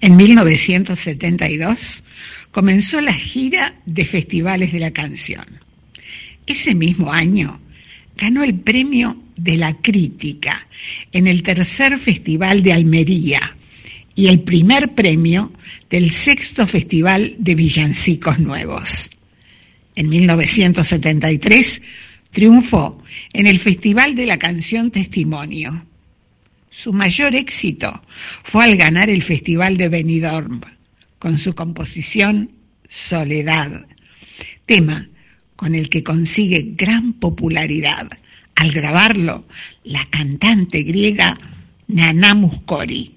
[0.00, 2.04] En 1972
[2.50, 5.44] comenzó la gira de festivales de la canción.
[6.46, 7.60] Ese mismo año
[8.16, 10.66] ganó el premio de la crítica
[11.12, 13.56] en el tercer festival de Almería
[14.14, 15.52] y el primer premio
[15.90, 19.10] del sexto festival de villancicos nuevos.
[19.94, 21.82] En 1973
[22.36, 25.86] triunfó en el Festival de la Canción Testimonio.
[26.68, 28.02] Su mayor éxito
[28.44, 30.60] fue al ganar el Festival de Benidorm
[31.18, 32.50] con su composición
[32.90, 33.86] Soledad,
[34.66, 35.08] tema
[35.56, 38.06] con el que consigue gran popularidad.
[38.54, 39.46] Al grabarlo,
[39.84, 41.38] la cantante griega
[41.88, 43.14] Nana Muscori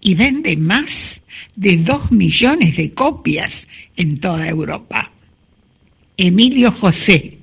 [0.00, 1.20] y vende más
[1.56, 5.12] de dos millones de copias en toda Europa.
[6.16, 7.36] Emilio José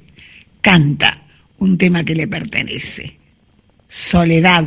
[0.63, 1.21] canta
[1.59, 3.19] un tema que le pertenece,
[3.87, 4.65] Soledad.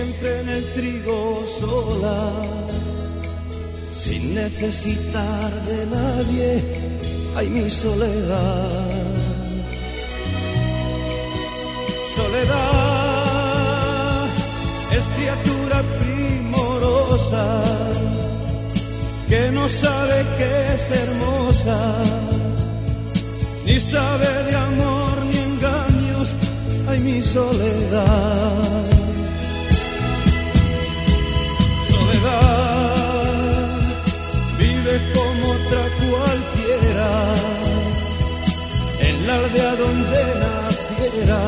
[0.00, 2.32] Siempre en el trigo sola,
[3.98, 6.50] sin necesitar de nadie,
[7.36, 8.90] ay mi soledad.
[12.16, 12.58] Soledad
[14.98, 17.46] es criatura primorosa
[19.28, 21.78] que no sabe que es hermosa
[23.66, 26.26] ni sabe de amor ni engaños,
[26.88, 27.20] ay mi.
[27.22, 28.99] Soledad
[39.30, 41.40] la aldea donde naciera.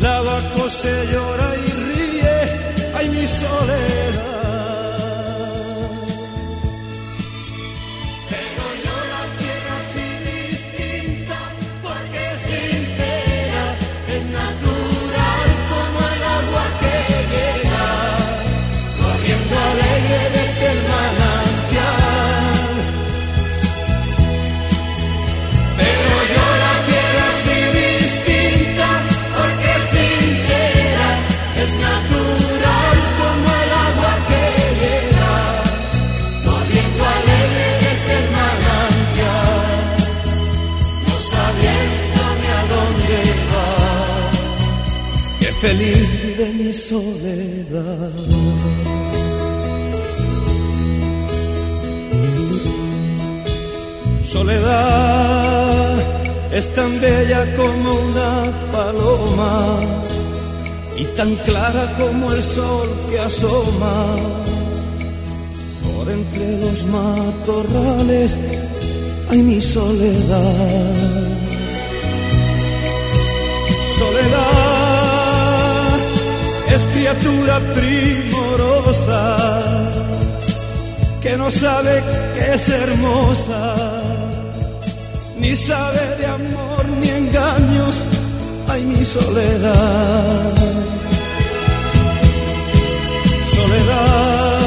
[0.00, 2.36] La vaca se llora y ríe,
[2.96, 4.37] ay mi soledad.
[46.58, 48.12] Mi soledad.
[54.26, 55.94] Soledad
[56.52, 58.32] es tan bella como una
[58.72, 59.78] paloma
[60.96, 64.16] y tan clara como el sol que asoma
[65.84, 68.36] por entre los matorrales.
[69.30, 70.18] Ay, mi soledad.
[70.26, 71.37] Soledad
[76.78, 79.20] es criatura primorosa
[81.22, 82.02] que no sabe
[82.34, 83.74] que es hermosa,
[85.40, 87.94] ni sabe de amor ni engaños,
[88.68, 90.54] ay mi soledad.
[93.56, 94.58] Soledad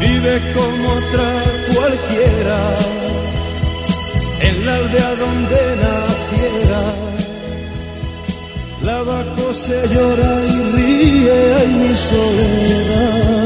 [0.00, 1.28] vive como otra
[1.74, 2.60] cualquiera,
[4.48, 7.07] en la aldea donde naciera.
[8.88, 13.37] La vaca se llora y ríe, ay mi soledad.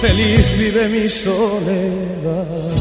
[0.00, 2.78] Feliz vive mi soledad.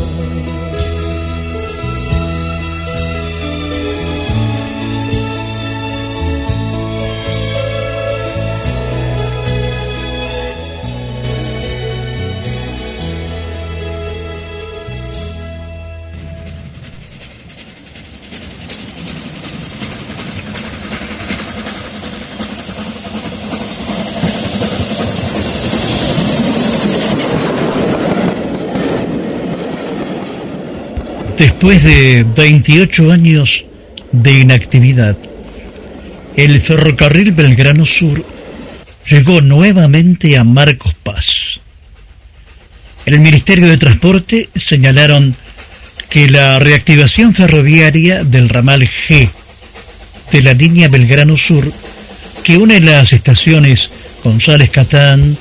[31.38, 33.64] Después de 28 años
[34.12, 35.16] de inactividad,
[36.36, 38.26] el ferrocarril Belgrano Sur
[39.08, 41.60] llegó nuevamente a Marcos Paz.
[43.06, 45.36] El Ministerio de Transporte señalaron
[46.10, 49.30] que la reactivación ferroviaria del ramal G
[50.32, 51.72] de la línea Belgrano Sur,
[52.44, 53.92] que une las estaciones
[54.24, 55.38] González Catán,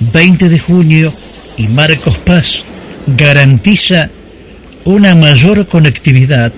[0.00, 1.14] 20 de junio
[1.56, 2.64] y Marcos Paz,
[3.06, 4.10] garantiza
[4.86, 6.52] una mayor conectividad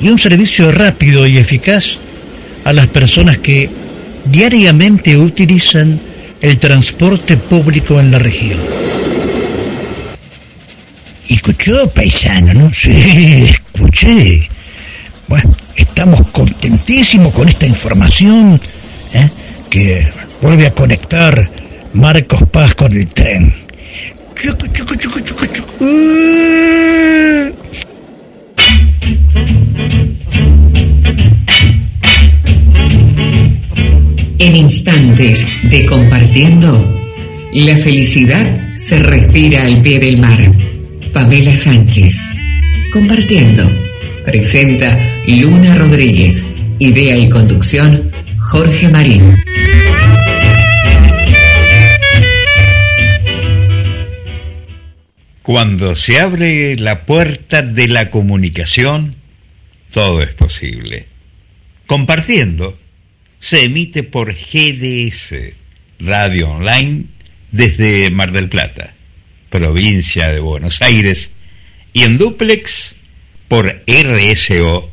[0.00, 1.98] y un servicio rápido y eficaz
[2.64, 3.70] a las personas que
[4.24, 6.00] diariamente utilizan
[6.40, 8.58] el transporte público en la región.
[11.28, 12.72] Escuchó, paisano, ¿no?
[12.72, 14.48] Sí, escuché.
[15.28, 18.60] Bueno, estamos contentísimos con esta información
[19.14, 19.28] ¿eh?
[19.70, 20.06] que
[20.40, 21.50] vuelve a conectar
[21.92, 23.61] Marcos Paz con el tren.
[24.44, 24.50] En
[34.56, 36.92] instantes de compartiendo,
[37.52, 40.52] la felicidad se respira al pie del mar.
[41.12, 42.18] Pamela Sánchez.
[42.92, 43.62] Compartiendo.
[44.24, 46.44] Presenta Luna Rodríguez.
[46.80, 48.10] Idea y conducción
[48.50, 49.36] Jorge Marín.
[55.52, 59.16] Cuando se abre la puerta de la comunicación,
[59.90, 61.08] todo es posible.
[61.84, 62.78] Compartiendo,
[63.38, 65.34] se emite por GDS,
[65.98, 67.04] Radio Online,
[67.50, 68.94] desde Mar del Plata,
[69.50, 71.32] provincia de Buenos Aires,
[71.92, 72.96] y en duplex
[73.46, 74.90] por RSO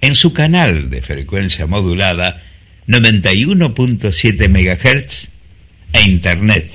[0.00, 2.42] en su canal de frecuencia modulada
[2.88, 5.28] 91.7 MHz
[5.92, 6.72] e Internet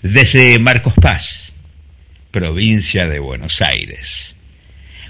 [0.00, 1.49] desde Marcos Paz,
[2.30, 4.36] provincia de Buenos Aires,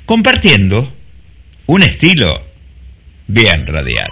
[0.06, 0.92] compartiendo
[1.66, 2.46] un estilo
[3.26, 4.10] bien radial.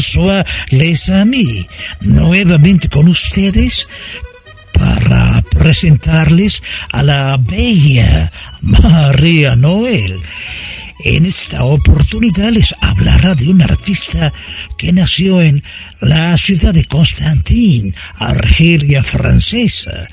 [0.00, 1.66] Bonsoir, les amis.
[2.00, 3.86] Nuevamente con ustedes
[4.72, 8.32] para presentarles a la bella
[8.62, 10.18] María Noel.
[11.04, 14.32] En esta oportunidad les hablará de un artista
[14.78, 15.62] que nació en
[16.00, 20.08] la ciudad de Constantin, Argelia francesa.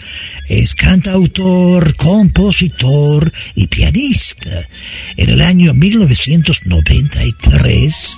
[0.50, 4.68] Es cantautor, compositor y pianista.
[5.16, 8.18] En el año 1993,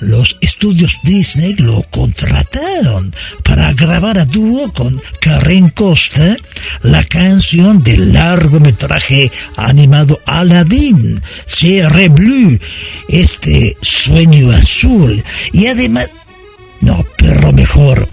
[0.00, 6.36] los estudios Disney lo contrataron para grabar a dúo con Karen Costa
[6.82, 12.58] la canción del largometraje animado Aladdin, Cierre Bleu,
[13.08, 15.22] este sueño azul,
[15.52, 16.10] y además,
[16.80, 18.08] no, pero mejor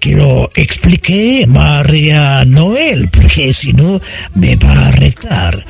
[0.00, 4.00] que lo explique María Noel, porque si no
[4.34, 5.64] me va a retar.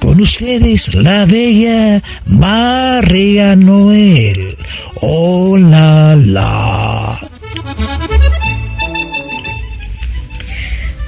[0.00, 4.56] Con ustedes la bella María Noel.
[5.00, 7.18] Hola, la.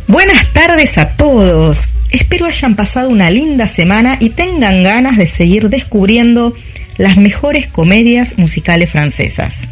[0.06, 1.88] Buenas tardes a todos.
[2.10, 6.54] Espero hayan pasado una linda semana y tengan ganas de seguir descubriendo
[6.98, 9.68] las mejores comedias musicales francesas.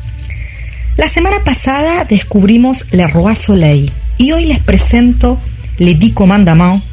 [0.97, 5.39] La semana pasada descubrimos Le Roi Soleil y hoy les presento
[5.79, 6.85] Les Dix Commandements,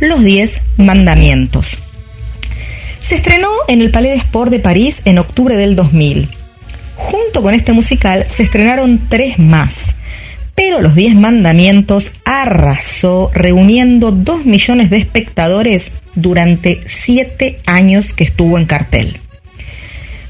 [0.00, 1.78] los 10 mandamientos.
[2.98, 6.28] Se estrenó en el Palais des Sports de París en octubre del 2000.
[6.96, 9.94] Junto con este musical se estrenaron tres más,
[10.56, 18.58] pero Los Diez Mandamientos arrasó reuniendo dos millones de espectadores durante siete años que estuvo
[18.58, 19.20] en cartel.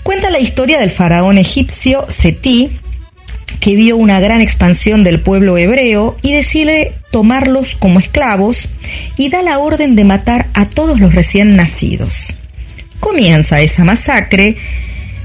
[0.03, 2.73] Cuenta la historia del faraón egipcio Seti,
[3.61, 8.69] que vio una gran expansión del pueblo hebreo y decide tomarlos como esclavos
[9.17, 12.35] y da la orden de matar a todos los recién nacidos.
[13.01, 14.59] Comienza esa masacre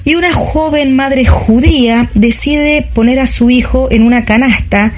[0.05, 4.93] y una joven madre judía decide poner a su hijo en una canasta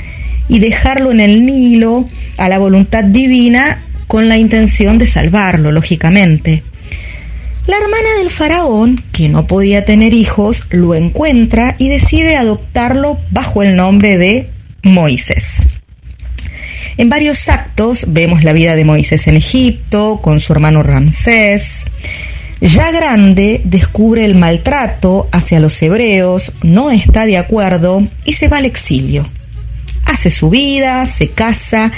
[0.47, 6.61] y dejarlo en el Nilo a la voluntad divina con la intención de salvarlo, lógicamente.
[7.65, 13.63] La hermana del faraón, que no podía tener hijos, lo encuentra y decide adoptarlo bajo
[13.63, 14.51] el nombre de
[14.83, 15.72] Moisés.
[16.97, 21.85] En varios actos vemos la vida de Moisés en Egipto, con su hermano Ramsés.
[22.61, 28.57] Ya grande, descubre el maltrato hacia los hebreos, no está de acuerdo y se va
[28.57, 29.27] al exilio.
[30.05, 31.91] Hace su vida, se casa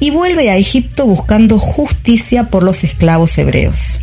[0.00, 4.00] y vuelve a Egipto buscando justicia por los esclavos hebreos.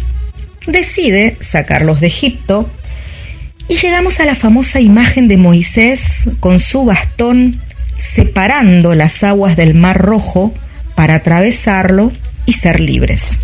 [0.65, 2.69] Decide sacarlos de Egipto
[3.67, 7.61] y llegamos a la famosa imagen de Moisés con su bastón
[7.97, 10.53] separando las aguas del Mar Rojo
[10.95, 12.11] para atravesarlo
[12.45, 13.39] y ser libres.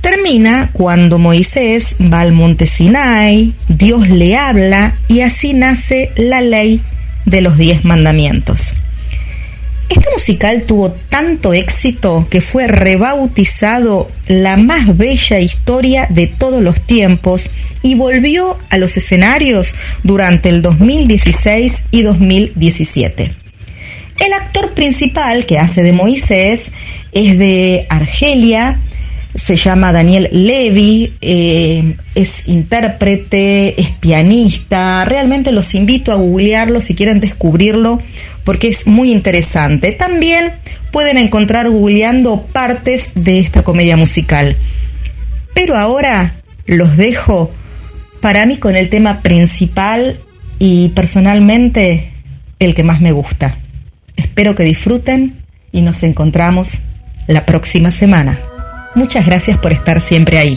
[0.00, 6.82] Termina cuando Moisés va al monte Sinai, Dios le habla y así nace la ley
[7.24, 8.74] de los diez mandamientos.
[9.94, 16.80] Este musical tuvo tanto éxito que fue rebautizado la más bella historia de todos los
[16.80, 17.48] tiempos
[17.80, 23.34] y volvió a los escenarios durante el 2016 y 2017.
[24.18, 26.72] El actor principal que hace de Moisés
[27.12, 28.80] es de Argelia,
[29.36, 36.94] se llama Daniel Levy, eh, es intérprete, es pianista, realmente los invito a googlearlo si
[36.94, 38.00] quieren descubrirlo
[38.44, 39.92] porque es muy interesante.
[39.92, 40.52] También
[40.92, 44.56] pueden encontrar googleando partes de esta comedia musical.
[45.54, 46.34] Pero ahora
[46.66, 47.50] los dejo
[48.20, 50.20] para mí con el tema principal
[50.58, 52.12] y personalmente
[52.58, 53.58] el que más me gusta.
[54.16, 55.36] Espero que disfruten
[55.72, 56.74] y nos encontramos
[57.26, 58.38] la próxima semana.
[58.94, 60.56] Muchas gracias por estar siempre ahí.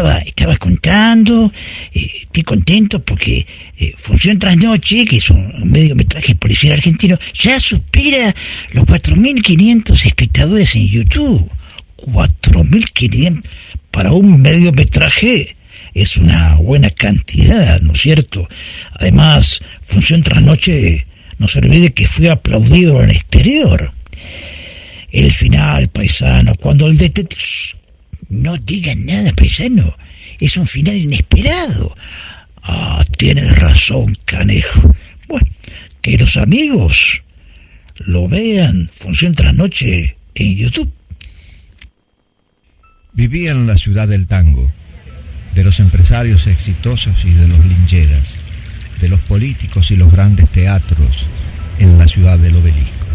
[0.00, 1.52] Estaba, estaba contando,
[1.92, 3.46] eh, estoy contento porque
[3.76, 8.34] eh, Función Trasnoche, que es un, un mediometraje policial argentino, ya supera
[8.72, 11.50] los 4.500 espectadores en YouTube.
[11.98, 13.42] 4.500
[13.90, 15.56] para un mediometraje
[15.92, 18.48] es una buena cantidad, ¿no es cierto?
[18.92, 21.06] Además, Función Trasnoche,
[21.38, 23.92] no se olvide que fue aplaudido en el exterior.
[25.10, 27.79] El final, paisano, cuando el detective...
[28.30, 29.94] No digan nada, paisano.
[30.38, 31.94] Es un final inesperado.
[32.62, 34.94] Ah, tienes razón, canejo.
[35.28, 35.46] Bueno,
[36.00, 37.22] que los amigos
[37.96, 40.90] lo vean, Función Trasnoche, en YouTube.
[43.12, 44.70] Vivía en la ciudad del tango,
[45.54, 48.36] de los empresarios exitosos y de los lincheras,
[49.00, 51.26] de los políticos y los grandes teatros
[51.78, 53.06] en la ciudad del obelisco.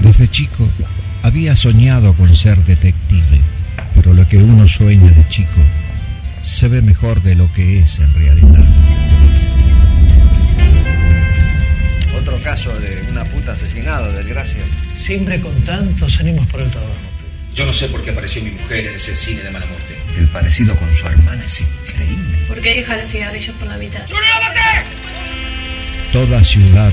[0.00, 0.68] Desde chico
[1.22, 3.40] había soñado con ser detective,
[3.94, 5.60] pero lo que uno sueña de chico
[6.44, 8.64] se ve mejor de lo que es en realidad.
[12.18, 14.62] Otro caso de una puta asesinada, desgracia.
[14.96, 16.94] Siempre con tantos ánimos por el trabajo.
[17.54, 19.94] Yo no sé por qué apareció mi mujer en ese cine de mala muerte.
[20.16, 22.38] El parecido con su hermana es increíble.
[22.48, 24.06] ¿Por qué deja los cigarrillos por la mitad?
[26.12, 26.92] Toda ciudad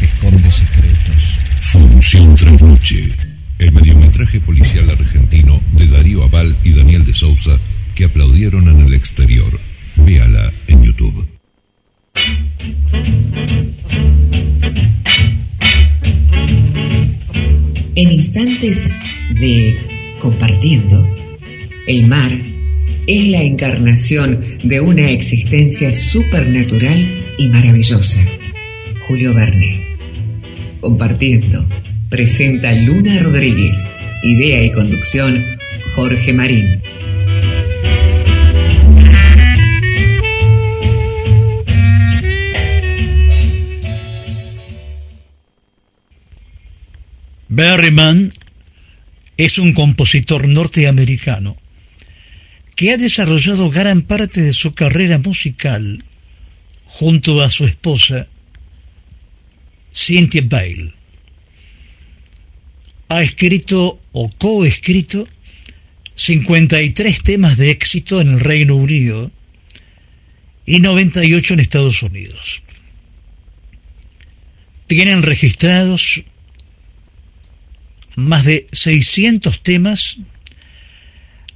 [0.00, 1.38] esconde secretos.
[1.60, 3.14] Función Trasnoche,
[3.58, 7.58] el mediometraje policial argentino de Darío Aval y Daniel de Souza
[7.94, 9.58] que aplaudieron en el exterior.
[9.96, 11.26] Véala en YouTube.
[17.96, 18.96] En instantes
[19.40, 21.04] de compartiendo,
[21.88, 22.30] el mar
[23.08, 28.20] es la encarnación de una existencia supernatural y maravillosa.
[29.08, 29.98] Julio Verne.
[30.80, 31.66] Compartiendo,
[32.08, 33.86] presenta Luna Rodríguez.
[34.22, 35.58] Idea y conducción,
[35.94, 36.82] Jorge Marín.
[47.48, 48.30] Berryman
[49.36, 51.56] es un compositor norteamericano
[52.76, 56.04] que ha desarrollado gran parte de su carrera musical
[56.86, 58.28] junto a su esposa
[59.92, 60.97] Cynthia Bale.
[63.08, 65.28] Ha escrito o coescrito
[66.14, 69.30] 53 temas de éxito en el Reino Unido
[70.66, 72.62] y 98 en Estados Unidos.
[74.86, 76.22] Tienen registrados
[78.16, 80.18] más de 600 temas,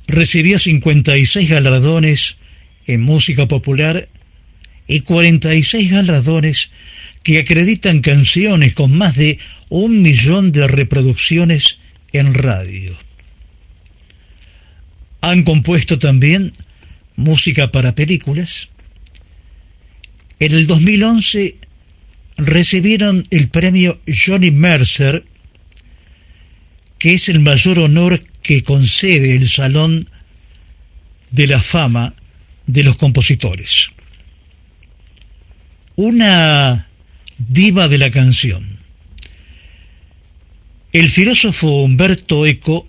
[0.07, 2.37] recibió 56 galardones
[2.87, 4.09] en música popular
[4.87, 6.71] y 46 galardones
[7.23, 11.79] que acreditan canciones con más de un millón de reproducciones
[12.13, 12.97] en radio.
[15.21, 16.53] Han compuesto también
[17.17, 18.69] música para películas.
[20.41, 21.57] En el 2011
[22.37, 25.25] recibieron el premio Johnny Mercer
[27.03, 30.09] que es el mayor honor que concede el Salón
[31.33, 32.15] de la Fama
[32.65, 33.91] de los Compositores.
[35.97, 36.87] Una
[37.49, 38.79] diva de la canción.
[40.93, 42.87] El filósofo Humberto Eco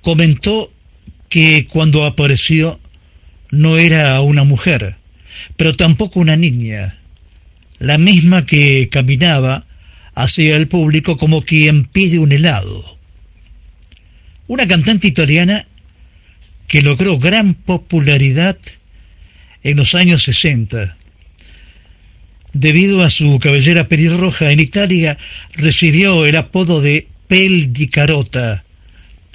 [0.00, 0.72] comentó
[1.28, 2.80] que cuando apareció
[3.50, 4.96] no era una mujer,
[5.56, 6.98] pero tampoco una niña,
[7.78, 9.66] la misma que caminaba
[10.14, 12.98] hacia el público como quien pide un helado.
[14.46, 15.66] Una cantante italiana
[16.66, 18.56] que logró gran popularidad
[19.62, 20.95] en los años 60.
[22.58, 25.18] Debido a su cabellera pelirroja en Italia,
[25.56, 28.64] recibió el apodo de pel di carota,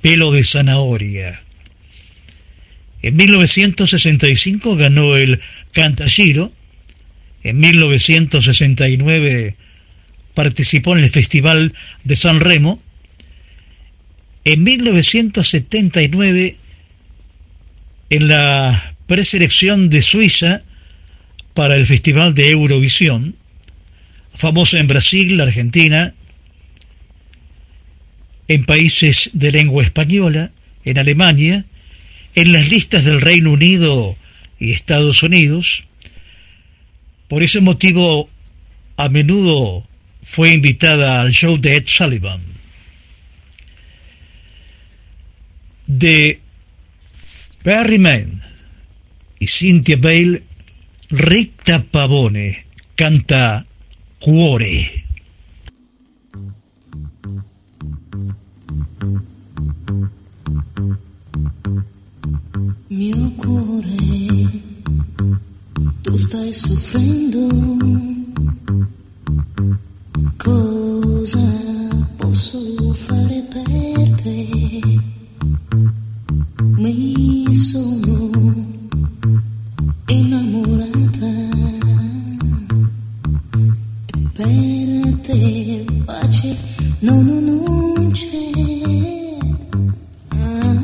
[0.02, 1.44] pelo de zanahoria.
[3.04, 5.40] En 1965 ganó el
[5.72, 6.52] Cantagiro,
[7.44, 9.56] en 1969
[10.34, 12.82] participó en el Festival de San Remo.
[14.46, 16.56] En 1979,
[18.10, 20.64] en la preselección de Suiza
[21.54, 23.36] para el Festival de Eurovisión,
[24.34, 26.14] famosa en Brasil, Argentina,
[28.48, 30.52] en países de lengua española,
[30.84, 31.66] en Alemania,
[32.36, 34.18] en las listas del Reino Unido
[34.60, 35.84] y Estados Unidos.
[37.28, 38.30] Por ese motivo,
[38.98, 39.88] a menudo
[40.24, 42.42] fue invitada al show de Ed Sullivan.
[45.88, 46.40] De
[47.64, 48.42] Barry Mann
[49.40, 50.44] y Cynthia Bale,
[51.14, 53.66] Rita Pavone canta
[54.18, 55.04] Cuore.
[62.88, 64.50] Mio cuore,
[66.02, 67.50] tu stai soffrendo.
[70.38, 71.40] Cosa
[72.16, 74.80] posso fare per te?
[76.78, 78.71] Mi sono
[85.32, 86.56] te pace
[87.00, 88.52] no, no, non c'è
[90.30, 90.76] ah,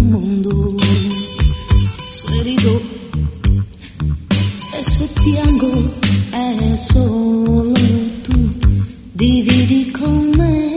[0.00, 0.74] mondo
[2.10, 2.80] se rido
[4.78, 5.92] e se piango
[6.30, 7.72] è solo
[8.22, 8.54] tu.
[9.12, 10.75] Dividi con me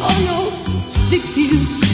[0.00, 1.87] oh no, the hill.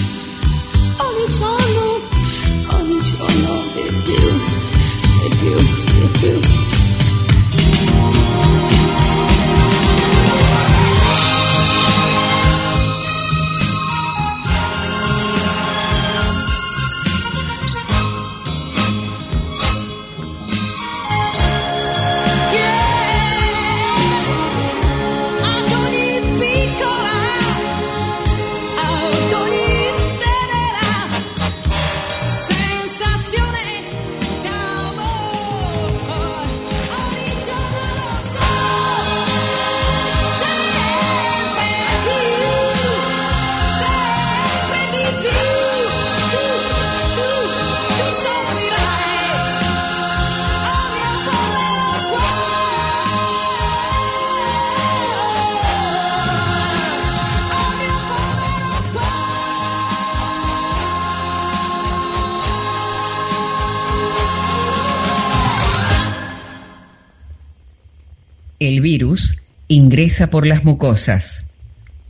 [70.15, 71.45] Por las mucosas,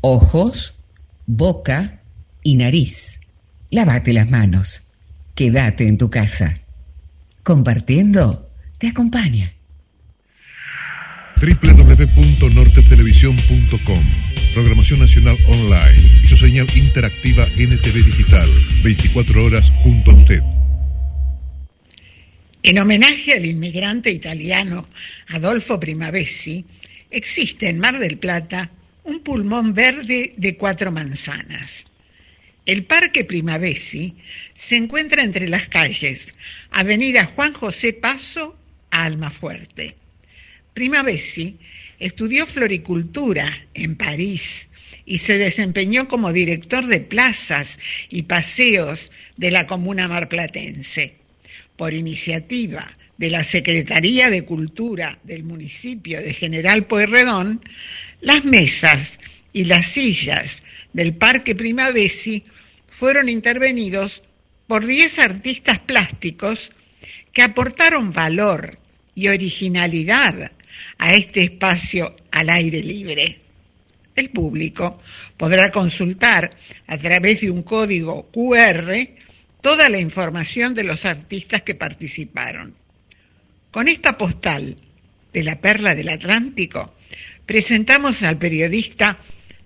[0.03, 0.75] ojos,
[1.27, 2.01] boca
[2.43, 3.19] y nariz.
[3.71, 4.83] Lávate las manos.
[5.35, 6.59] Quédate en tu casa.
[7.43, 8.47] Compartiendo
[8.77, 9.55] te acompaña.
[11.41, 14.05] www.nortetelevisión.com
[14.53, 18.53] Programación Nacional Online y su señal interactiva NTV Digital.
[18.83, 20.43] 24 horas junto a usted.
[22.63, 24.89] En homenaje al inmigrante italiano
[25.29, 26.67] Adolfo Primavesi,
[27.17, 28.71] existe en Mar del Plata
[29.05, 31.85] un pulmón verde de cuatro manzanas.
[32.67, 34.17] El Parque Primavesi
[34.55, 36.33] se encuentra entre las calles
[36.71, 38.59] Avenida Juan José Paso
[38.91, 39.97] a Almafuerte.
[40.73, 41.59] Primavesi
[41.99, 44.69] estudió floricultura en París
[45.07, 51.17] y se desempeñó como director de plazas y paseos de la comuna marplatense.
[51.77, 57.62] Por iniciativa de la Secretaría de Cultura del municipio de General Pueyrredón,
[58.21, 59.19] las mesas
[59.53, 60.62] y las sillas
[60.93, 62.45] del Parque Primavesi
[62.89, 64.23] fueron intervenidos
[64.67, 66.71] por 10 artistas plásticos
[67.33, 68.79] que aportaron valor
[69.15, 70.53] y originalidad
[70.99, 73.41] a este espacio al aire libre.
[74.15, 74.99] El público
[75.37, 76.51] podrá consultar
[76.87, 78.93] a través de un código QR
[79.61, 82.84] toda la información de los artistas que participaron.
[83.75, 84.77] Con esta postal
[85.33, 86.95] de la Perla del Atlántico,
[87.45, 89.18] presentamos al periodista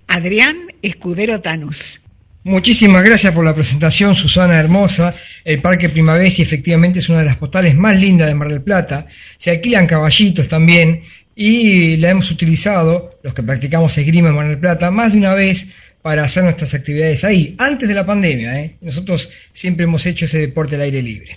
[0.06, 2.00] Adrián Escudero Tanús.
[2.42, 5.14] Muchísimas gracias por la presentación, Susana Hermosa.
[5.44, 9.04] El Parque Primavesi efectivamente es una de las postales más lindas de Mar del Plata.
[9.36, 11.02] Se alquilan caballitos también
[11.36, 15.34] y la hemos utilizado, los que practicamos esgrima en Mar del Plata, más de una
[15.34, 15.66] vez
[16.00, 18.58] para hacer nuestras actividades ahí, antes de la pandemia.
[18.58, 18.76] ¿eh?
[18.80, 21.36] Nosotros siempre hemos hecho ese deporte al aire libre.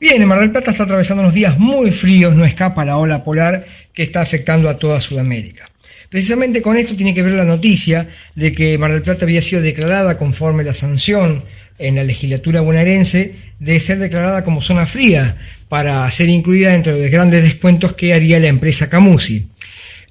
[0.00, 3.66] Bien, Mar del Plata está atravesando unos días muy fríos, no escapa la ola polar
[3.92, 5.68] que está afectando a toda Sudamérica.
[6.08, 9.60] Precisamente con esto tiene que ver la noticia de que Mar del Plata había sido
[9.60, 11.42] declarada conforme la sanción
[11.80, 15.36] en la legislatura bonaerense de ser declarada como zona fría
[15.68, 19.48] para ser incluida dentro de los grandes descuentos que haría la empresa Camusi.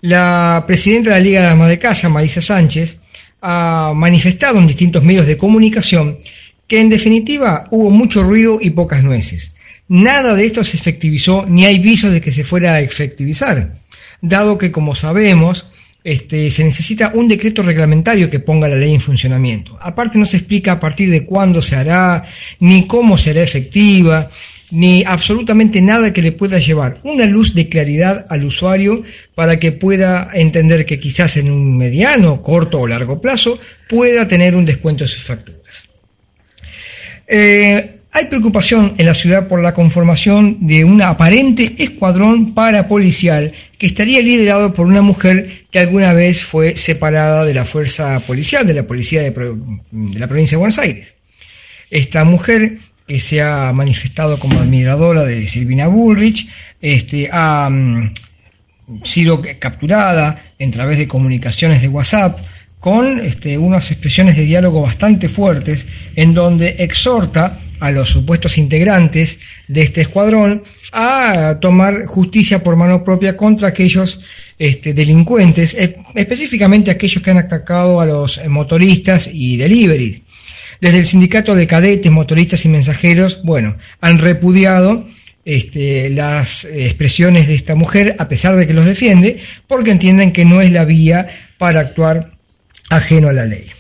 [0.01, 2.97] La presidenta de la Liga de Amas de Casa, Marisa Sánchez,
[3.39, 6.19] ha manifestado en distintos medios de comunicación
[6.67, 9.53] que en definitiva hubo mucho ruido y pocas nueces.
[9.89, 13.77] Nada de esto se efectivizó ni hay visos de que se fuera a efectivizar,
[14.21, 15.67] dado que, como sabemos,
[16.03, 19.77] este, se necesita un decreto reglamentario que ponga la ley en funcionamiento.
[19.81, 22.25] Aparte no se explica a partir de cuándo se hará,
[22.59, 24.29] ni cómo será efectiva,
[24.71, 29.03] ni absolutamente nada que le pueda llevar una luz de claridad al usuario
[29.35, 34.55] para que pueda entender que quizás en un mediano, corto o largo plazo pueda tener
[34.55, 35.87] un descuento de sus facturas.
[37.27, 43.85] Eh, hay preocupación en la ciudad por la conformación de un aparente escuadrón parapolicial que
[43.85, 48.73] estaría liderado por una mujer que alguna vez fue separada de la fuerza policial, de
[48.73, 49.29] la policía de,
[50.17, 51.15] la provincia de Buenos Aires.
[51.89, 56.47] Esta mujer que se ha manifestado como admiradora de Silvina Bullrich,
[56.81, 58.13] este, ha mm,
[59.03, 62.39] sido capturada en través de comunicaciones de WhatsApp
[62.79, 65.85] con este, unas expresiones de diálogo bastante fuertes
[66.15, 73.03] en donde exhorta a los supuestos integrantes de este escuadrón a tomar justicia por mano
[73.03, 74.21] propia contra aquellos
[74.59, 75.75] este, delincuentes,
[76.15, 80.23] específicamente aquellos que han atacado a los motoristas y delivery.
[80.79, 85.07] Desde el sindicato de cadetes, motoristas y mensajeros, bueno, han repudiado
[85.43, 90.45] este, las expresiones de esta mujer, a pesar de que los defiende, porque entienden que
[90.45, 92.31] no es la vía para actuar
[92.89, 93.71] ajeno a la ley.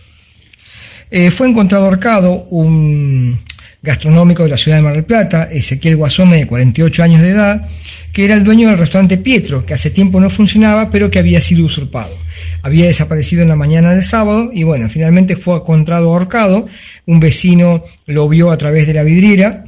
[1.11, 3.39] Eh, fue encontrado ahorcado un
[3.81, 7.69] gastronómico de la ciudad de Mar del Plata, Ezequiel Guasome, de 48 años de edad,
[8.11, 11.41] que era el dueño del restaurante Pietro, que hace tiempo no funcionaba, pero que había
[11.41, 12.17] sido usurpado.
[12.63, 16.67] Había desaparecido en la mañana del sábado y bueno, finalmente fue encontrado ahorcado,
[17.05, 19.65] un vecino lo vio a través de la vidriera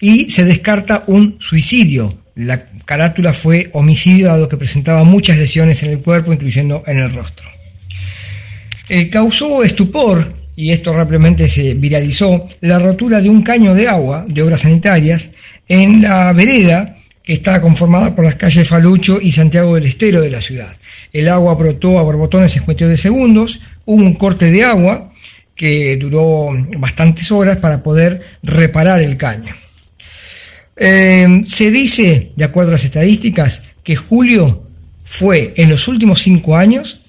[0.00, 2.18] y se descarta un suicidio.
[2.34, 7.12] La carátula fue homicidio dado que presentaba muchas lesiones en el cuerpo, incluyendo en el
[7.14, 7.48] rostro.
[8.88, 14.24] Eh, causó estupor y esto rápidamente se viralizó, la rotura de un caño de agua
[14.28, 15.30] de obras sanitarias
[15.68, 20.30] en la vereda que está conformada por las calles Falucho y Santiago del Estero de
[20.30, 20.76] la ciudad.
[21.12, 25.10] El agua brotó a borbotones en cuestión de segundos, hubo un corte de agua
[25.54, 29.54] que duró bastantes horas para poder reparar el caño.
[30.76, 34.64] Eh, se dice, de acuerdo a las estadísticas, que julio
[35.04, 37.00] fue en los últimos cinco años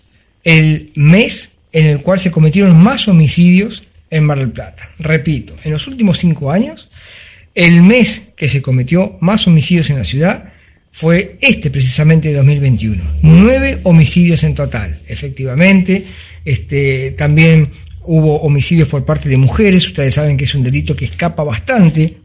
[0.44, 4.92] el mes en el cual se cometieron más homicidios en Mar del Plata.
[4.98, 6.90] Repito, en los últimos cinco años,
[7.54, 10.54] el mes que se cometió más homicidios en la ciudad
[10.94, 13.18] fue este precisamente de 2021.
[13.24, 16.06] Nueve homicidios en total, efectivamente.
[16.46, 17.72] Este, también
[18.04, 19.86] hubo homicidios por parte de mujeres.
[19.86, 22.20] Ustedes saben que es un delito que escapa bastante.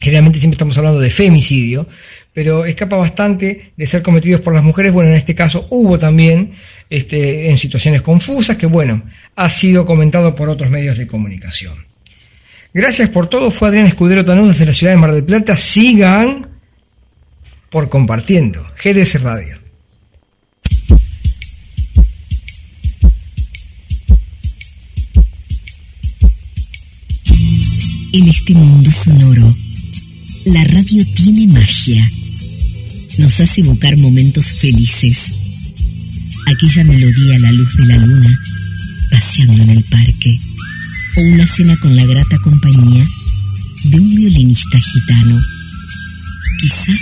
[0.00, 1.88] Generalmente siempre estamos hablando de femicidio,
[2.32, 4.92] pero escapa bastante de ser cometidos por las mujeres.
[4.92, 6.52] Bueno, en este caso hubo también
[6.88, 9.02] este, en situaciones confusas, que bueno,
[9.36, 11.86] ha sido comentado por otros medios de comunicación.
[12.72, 15.56] Gracias por todo, fue Adrián Escudero Tanú desde la ciudad de Mar del Plata.
[15.56, 16.48] Sigan
[17.68, 18.64] por compartiendo.
[18.82, 19.58] GDS Radio.
[28.12, 29.54] En este mundo sonoro,
[30.44, 32.08] la radio tiene magia.
[33.18, 35.32] Nos hace evocar momentos felices
[36.46, 38.40] aquella melodía a la luz de la luna,
[39.10, 40.40] paseando en el parque,
[41.16, 43.04] o una cena con la grata compañía
[43.84, 45.40] de un violinista gitano.
[46.60, 46.92] Quizá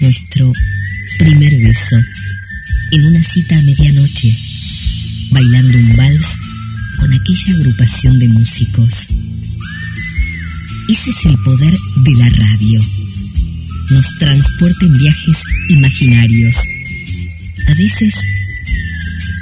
[0.00, 0.52] nuestro
[1.18, 1.96] primer beso
[2.92, 4.34] en una cita a medianoche,
[5.30, 6.28] bailando un vals
[6.98, 9.06] con aquella agrupación de músicos.
[10.90, 12.80] Ese es el poder de la radio.
[13.90, 16.56] Nos transporta en viajes imaginarios.
[17.68, 18.14] A veces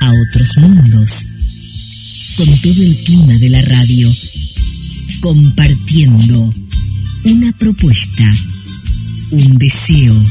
[0.03, 1.24] a otros mundos,
[2.36, 4.12] con todo el clima de la radio,
[5.20, 6.53] compartiendo
[7.24, 8.36] una propuesta,
[9.30, 10.22] un deseo,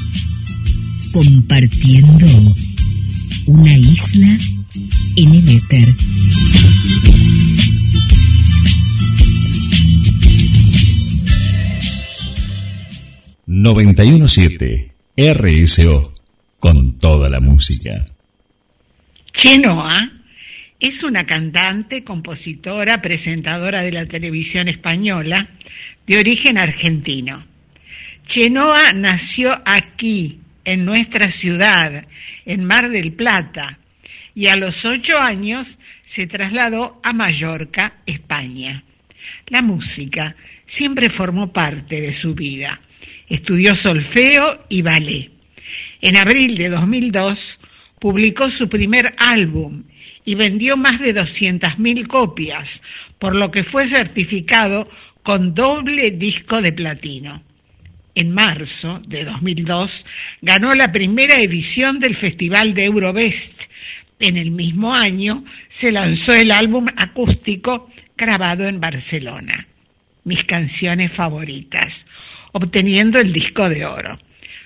[1.13, 2.55] compartiendo
[3.47, 4.37] una isla
[5.15, 5.95] en el éter.
[13.49, 16.13] 917 RSO
[16.59, 18.05] con toda la música.
[19.31, 20.11] Chenoa
[20.81, 25.49] es una cantante, compositora, presentadora de la televisión española
[26.05, 27.47] de origen argentino.
[28.25, 32.05] Chenoa nació aquí, en nuestra ciudad,
[32.45, 33.79] en Mar del Plata,
[34.35, 38.83] y a los ocho años se trasladó a Mallorca, España.
[39.47, 42.81] La música siempre formó parte de su vida.
[43.27, 45.31] Estudió solfeo y ballet.
[46.01, 47.59] En abril de 2002
[47.99, 49.83] publicó su primer álbum
[50.23, 52.81] y vendió más de 200.000 copias,
[53.19, 54.89] por lo que fue certificado
[55.23, 57.43] con doble disco de platino.
[58.15, 60.05] En marzo de 2002
[60.41, 63.63] ganó la primera edición del Festival de Eurobest,
[64.19, 69.67] en el mismo año se lanzó el álbum acústico grabado en Barcelona,
[70.27, 72.05] Mis canciones favoritas,
[72.51, 74.19] obteniendo el disco de oro.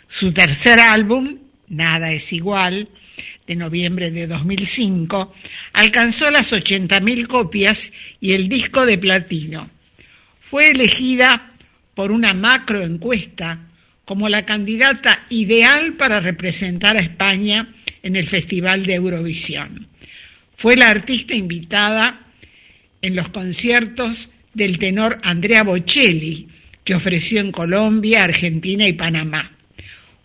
[0.08, 2.90] Su tercer álbum, Nada es igual,
[3.46, 5.34] de noviembre de 2005,
[5.74, 9.70] alcanzó las 80.000 copias y el disco de platino.
[10.42, 11.54] Fue elegida
[11.94, 13.70] por una macroencuesta
[14.04, 17.74] como la candidata ideal para representar a España
[18.04, 19.88] en el Festival de Eurovisión.
[20.54, 22.28] Fue la artista invitada
[23.02, 26.48] en los conciertos del tenor Andrea Bocelli,
[26.84, 29.52] que ofreció en Colombia, Argentina y Panamá.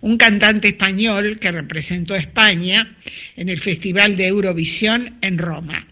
[0.01, 2.97] Un cantante español que representó a España
[3.37, 5.87] en el Festival de Eurovisión en Roma.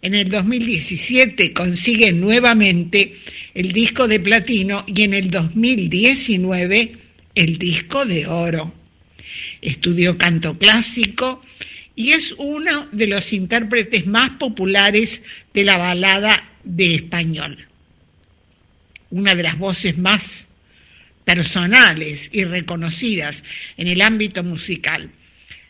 [0.00, 3.16] En el 2017 consigue nuevamente
[3.54, 6.92] el disco de platino y en el 2019
[7.34, 8.74] el disco de oro
[9.60, 11.42] estudió canto clásico
[11.96, 15.22] y es uno de los intérpretes más populares
[15.52, 17.67] de la balada de español.
[19.10, 20.48] Una de las voces más
[21.24, 23.44] personales y reconocidas
[23.76, 25.10] en el ámbito musical.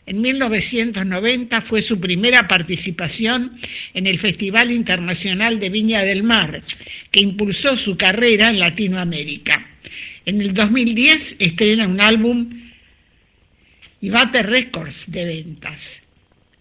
[0.05, 3.59] En 1990 fue su primera participación
[3.93, 6.63] en el Festival Internacional de Viña del Mar,
[7.11, 9.69] que impulsó su carrera en Latinoamérica.
[10.25, 12.49] En el 2010 estrena un álbum
[14.01, 16.01] y bate récords de ventas.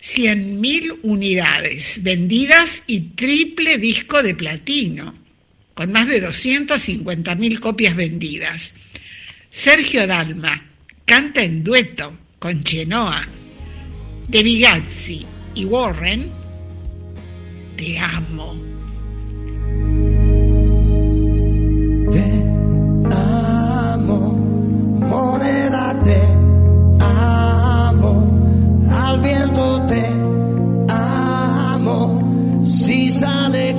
[0.03, 5.15] 100.000 unidades vendidas y triple disco de platino,
[5.79, 8.75] con más de 250.000 copias vendidas.
[9.49, 10.61] Sergio Dalma
[11.05, 13.25] canta en dueto con Chenoa,
[14.27, 15.25] De Vigazzi
[15.55, 16.33] y Warren,
[17.77, 18.57] Te amo.
[22.11, 22.25] Te
[23.15, 24.33] amo,
[25.09, 26.21] moneda te
[28.91, 30.05] al viento te
[30.89, 32.65] amo.
[32.67, 33.77] Si sale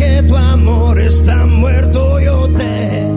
[0.00, 2.20] que tu amor está muerto.
[2.20, 3.09] Yo te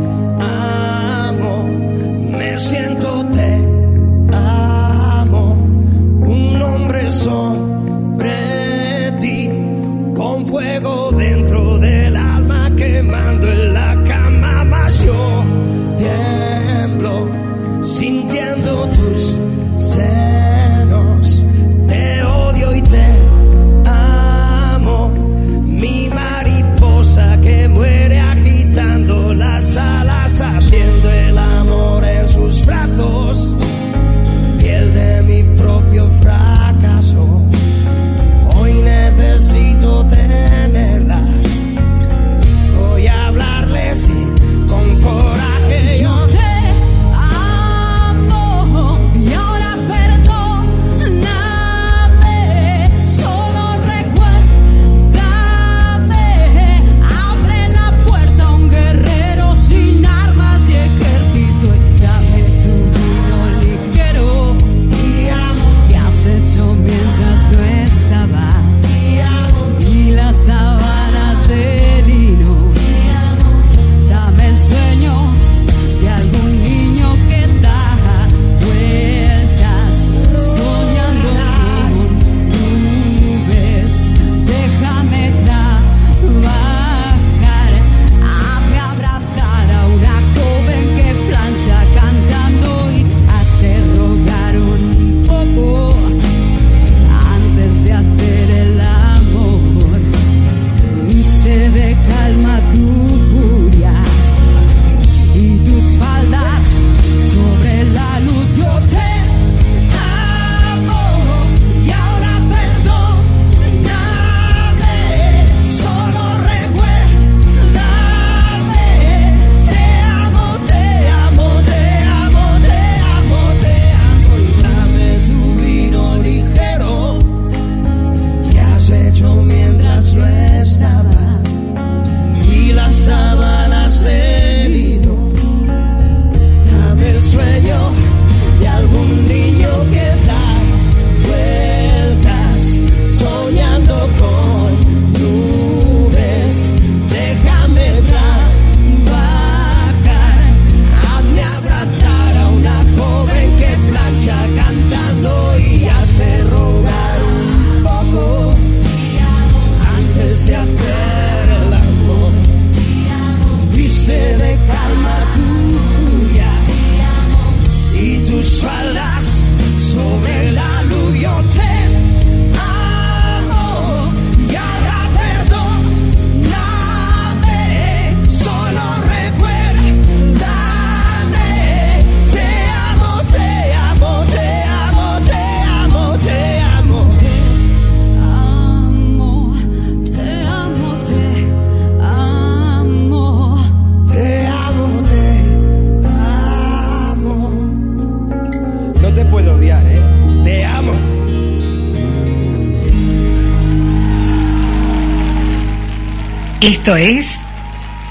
[206.64, 207.42] Esto es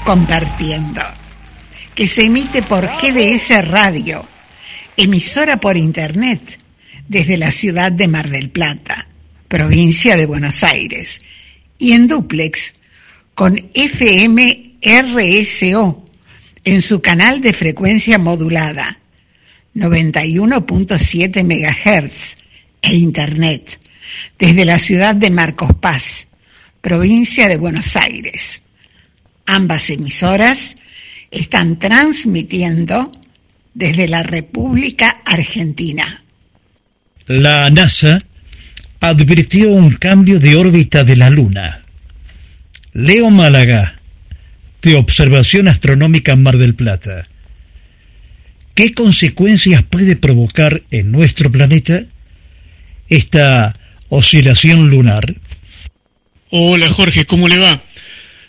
[0.05, 1.01] Compartiendo,
[1.95, 4.23] que se emite por GDS Radio,
[4.95, 6.59] emisora por Internet,
[7.07, 9.07] desde la ciudad de Mar del Plata,
[9.47, 11.21] provincia de Buenos Aires,
[11.79, 12.73] y en duplex
[13.33, 16.05] con FM RSO
[16.63, 18.99] en su canal de frecuencia modulada
[19.73, 22.37] 91.7 MHz
[22.83, 23.79] e Internet
[24.37, 26.27] desde la ciudad de Marcos Paz,
[26.83, 28.61] provincia de Buenos Aires.
[29.45, 30.75] Ambas emisoras
[31.31, 33.09] están transmitiendo
[33.73, 36.25] desde la República Argentina.
[37.25, 38.19] La NASA
[38.99, 41.85] advirtió un cambio de órbita de la Luna.
[42.91, 43.95] Leo Málaga,
[44.81, 47.29] de Observación Astronómica Mar del Plata.
[48.75, 52.03] ¿Qué consecuencias puede provocar en nuestro planeta
[53.07, 53.73] esta
[54.09, 55.35] oscilación lunar?
[56.55, 57.83] Hola Jorge, ¿cómo le va?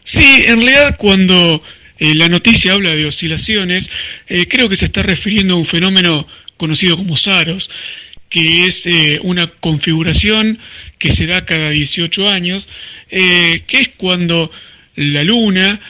[0.02, 1.62] Sí, en realidad cuando
[1.98, 3.90] eh, la noticia habla de oscilaciones,
[4.28, 6.28] eh, creo que se está refiriendo a un fenómeno
[6.58, 7.70] conocido como SAROS,
[8.28, 10.58] que es eh, una configuración
[10.98, 12.68] que se da cada 18 años,
[13.08, 14.50] que es cuando
[14.96, 15.80] la Luna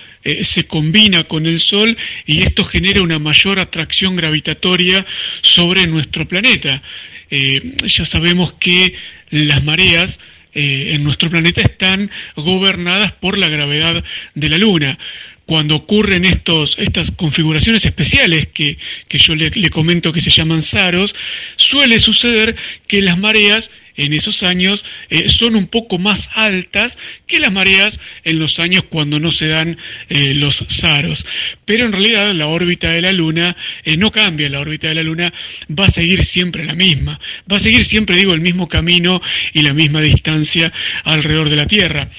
[0.43, 1.97] se combina con el Sol
[2.27, 5.05] y esto genera una mayor atracción gravitatoria
[5.43, 6.81] sobre nuestro planeta.
[7.29, 8.95] ya sabemos que
[9.31, 10.21] las mareas
[10.55, 14.05] eh, en nuestro planeta están gobernadas por la gravedad
[14.35, 14.99] de la Luna.
[15.47, 18.79] Cuando ocurren estos, estas configuraciones especiales que,
[19.09, 21.15] que yo le, le comento que se llaman SAROS,
[21.57, 22.57] suele suceder
[22.87, 28.01] que las mareas en esos años eh, son un poco más altas que las mareas
[28.25, 31.27] en los años cuando no se dan eh, los saros.
[31.65, 35.03] Pero en realidad la órbita de la Luna eh, no cambia, la órbita de la
[35.03, 35.33] Luna
[35.71, 37.19] va a seguir siempre la misma,
[37.51, 39.21] va a seguir siempre, digo, el mismo camino
[39.53, 40.73] y la misma distancia
[41.05, 42.11] alrededor de la Tierra.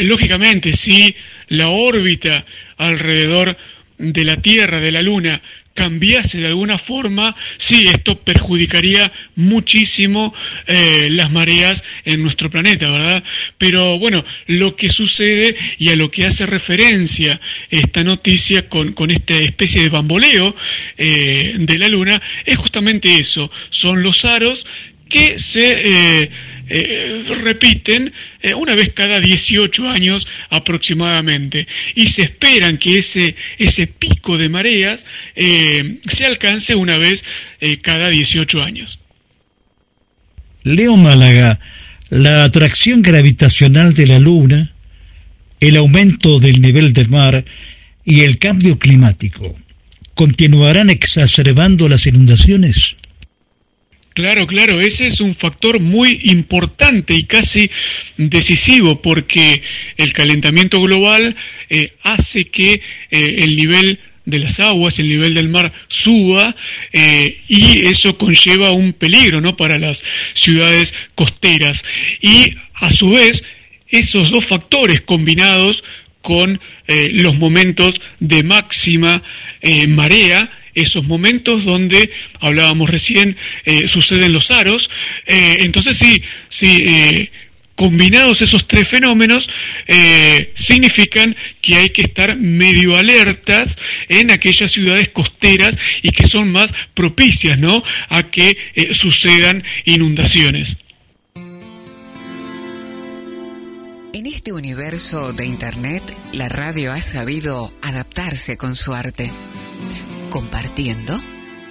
[0.00, 1.14] lógicamente, si
[1.48, 2.44] la órbita
[2.76, 3.56] alrededor
[3.98, 5.42] de la Tierra, de la Luna,
[5.78, 10.34] cambiase de alguna forma, sí, esto perjudicaría muchísimo
[10.66, 13.22] eh, las mareas en nuestro planeta, ¿verdad?
[13.58, 17.40] Pero bueno, lo que sucede y a lo que hace referencia
[17.70, 20.56] esta noticia con, con esta especie de bamboleo
[20.96, 24.66] eh, de la Luna es justamente eso, son los aros
[25.08, 26.30] que se eh,
[26.68, 28.12] eh, repiten
[28.42, 34.48] eh, una vez cada 18 años aproximadamente y se esperan que ese, ese pico de
[34.48, 35.04] mareas
[35.34, 37.24] se alcance una vez
[37.82, 38.98] cada 18 años.
[40.64, 41.60] Leo Málaga,
[42.10, 44.72] la atracción gravitacional de la Luna,
[45.60, 47.44] el aumento del nivel del mar
[48.04, 49.56] y el cambio climático
[50.14, 52.96] continuarán exacerbando las inundaciones.
[54.18, 57.70] Claro, claro, ese es un factor muy importante y casi
[58.16, 59.62] decisivo porque
[59.96, 61.36] el calentamiento global
[61.70, 62.80] eh, hace que eh,
[63.12, 66.56] el nivel de las aguas, el nivel del mar suba
[66.92, 69.56] eh, y eso conlleva un peligro ¿no?
[69.56, 70.02] para las
[70.34, 71.84] ciudades costeras.
[72.20, 73.44] Y a su vez,
[73.86, 75.84] esos dos factores combinados
[76.22, 79.22] con los momentos de máxima
[79.86, 82.10] marea esos momentos donde
[82.40, 84.88] hablábamos recién eh, suceden los aros.
[85.26, 87.30] Eh, entonces sí, sí eh,
[87.74, 89.48] combinados esos tres fenómenos
[90.54, 93.78] significan que hay que estar medio alertas
[94.08, 97.84] en aquellas ciudades costeras y que son más propicias ¿no?
[98.08, 98.58] a que
[98.92, 100.76] sucedan inundaciones.
[104.12, 106.02] En este universo de Internet,
[106.32, 109.30] la radio ha sabido adaptarse con su arte
[110.30, 111.18] compartiendo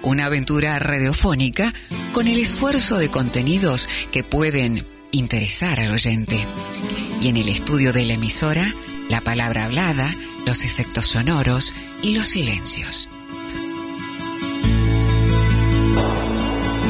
[0.04, 1.74] una aventura radiofónica
[2.14, 6.38] con el esfuerzo de contenidos que pueden interesar al oyente.
[7.22, 8.74] Y en el estudio de la emisora,
[9.10, 10.10] la palabra hablada,
[10.46, 13.10] los efectos sonoros y los silencios.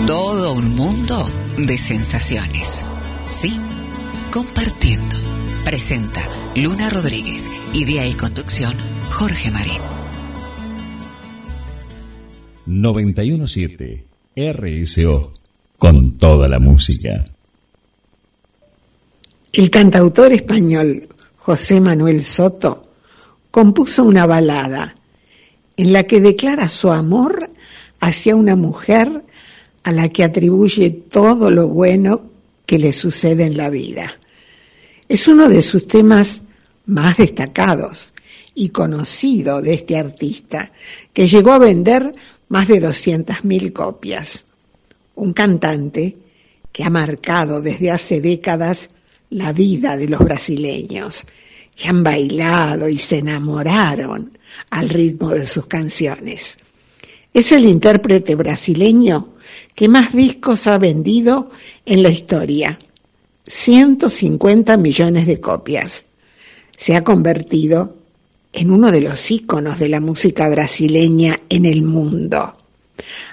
[0.05, 2.85] Todo un mundo de sensaciones.
[3.29, 3.59] Sí,
[4.31, 5.15] compartiendo.
[5.65, 6.21] Presenta
[6.55, 8.73] Luna Rodríguez, idea y conducción
[9.11, 9.96] Jorge Marín.
[12.67, 15.33] 917 RSO
[15.77, 17.25] con toda la música.
[19.53, 21.07] El cantautor español
[21.37, 22.91] José Manuel Soto
[23.51, 24.95] compuso una balada
[25.77, 27.49] en la que declara su amor
[28.01, 29.23] hacia una mujer
[29.83, 32.29] a la que atribuye todo lo bueno
[32.65, 34.19] que le sucede en la vida.
[35.07, 36.43] Es uno de sus temas
[36.85, 38.13] más destacados
[38.53, 40.71] y conocido de este artista,
[41.13, 42.13] que llegó a vender
[42.49, 44.45] más de 200.000 copias.
[45.15, 46.17] Un cantante
[46.71, 48.91] que ha marcado desde hace décadas
[49.29, 51.25] la vida de los brasileños
[51.77, 54.37] y han bailado y se enamoraron
[54.69, 56.57] al ritmo de sus canciones.
[57.33, 59.33] Es el intérprete brasileño
[59.75, 61.51] que más discos ha vendido
[61.85, 62.79] en la historia,
[63.45, 66.05] 150 millones de copias.
[66.75, 67.96] Se ha convertido
[68.57, 72.57] en uno de los íconos de la música brasileña en el mundo.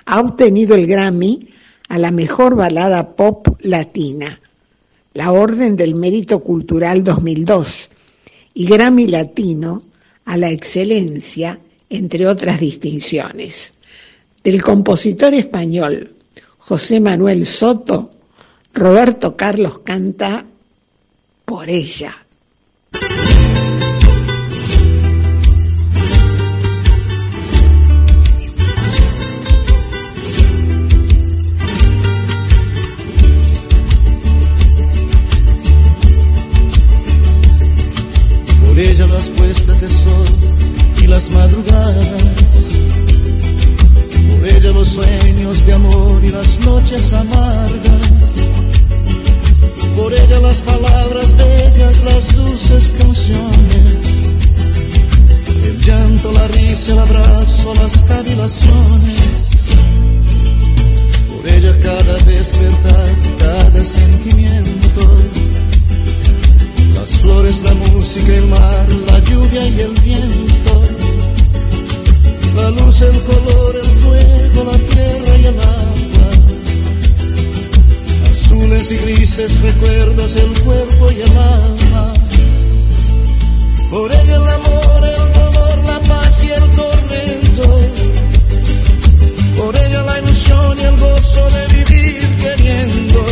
[0.05, 1.49] Ha obtenido el Grammy
[1.89, 4.39] a la mejor balada pop latina,
[5.15, 7.91] la Orden del Mérito Cultural 2002
[8.53, 9.81] y Grammy Latino
[10.27, 13.73] a la excelencia, entre otras distinciones.
[14.43, 16.15] Del compositor español
[16.59, 18.11] José Manuel Soto,
[18.75, 20.45] Roberto Carlos canta
[21.47, 22.15] Por ella.
[41.07, 42.23] Las madrugadas.
[44.31, 48.05] Por ella los sueños de amor y las noches amargas.
[49.97, 54.15] Por ella las palabras bellas, las dulces canciones.
[55.65, 59.21] El llanto, la risa, el abrazo, las cavilaciones.
[61.29, 63.09] Por ella cada despertar,
[63.39, 65.03] cada sentimiento.
[66.95, 70.94] Las flores, la música, el mar, la lluvia y el viento.
[72.55, 76.29] La luz, el color, el fuego, la tierra y el agua.
[78.31, 82.13] Azules y grises recuerdos, el cuerpo y el alma.
[83.91, 87.81] Por ella el amor, el dolor, la paz y el tormento.
[89.57, 93.25] Por ella la ilusión y el gozo de vivir queriendo.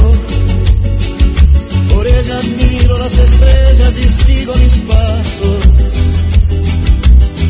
[1.95, 5.73] Por ella miro las estrellas y sigo mis pasos.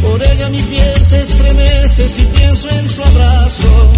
[0.02, 3.92] Por ella mi piel se estremece si pienso en su abrazo.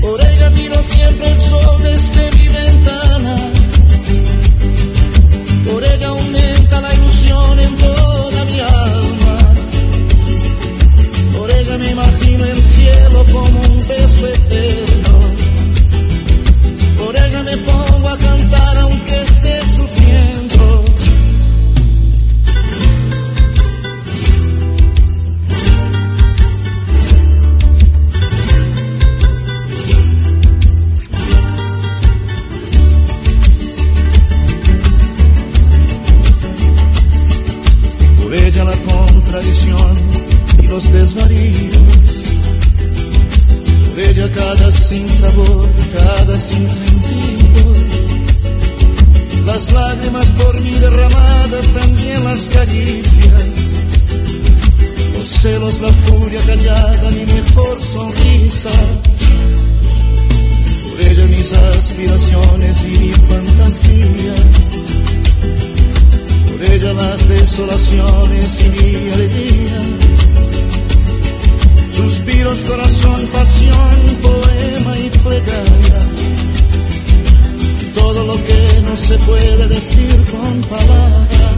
[0.00, 3.36] Por ella miro siempre el sol desde mi ventana.
[5.70, 9.36] Por ella aumenta la ilusión en toda mi alma.
[11.36, 15.18] Por ella me imagino el cielo como un beso eterno.
[17.04, 18.59] Por ella me pongo a cantar
[39.30, 39.98] la contradicción
[40.62, 41.76] y los desvaríos.
[43.88, 47.74] Por ella cada sin sabor, cada sin sentido.
[49.46, 53.44] Las lágrimas por mí derramadas, también las caricias.
[55.16, 58.70] Los celos, la furia callada, mi mejor sonrisa.
[60.90, 64.79] Por ella mis aspiraciones y mi fantasía.
[66.62, 69.80] Ella las desolaciones y mi alegría.
[71.96, 76.00] Suspiros, corazón, pasión, poema y plegaria.
[77.94, 81.50] Todo lo que no se puede decir con palabras.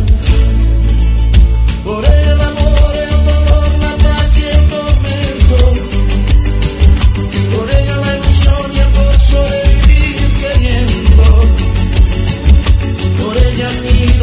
[1.84, 2.81] Por el amor,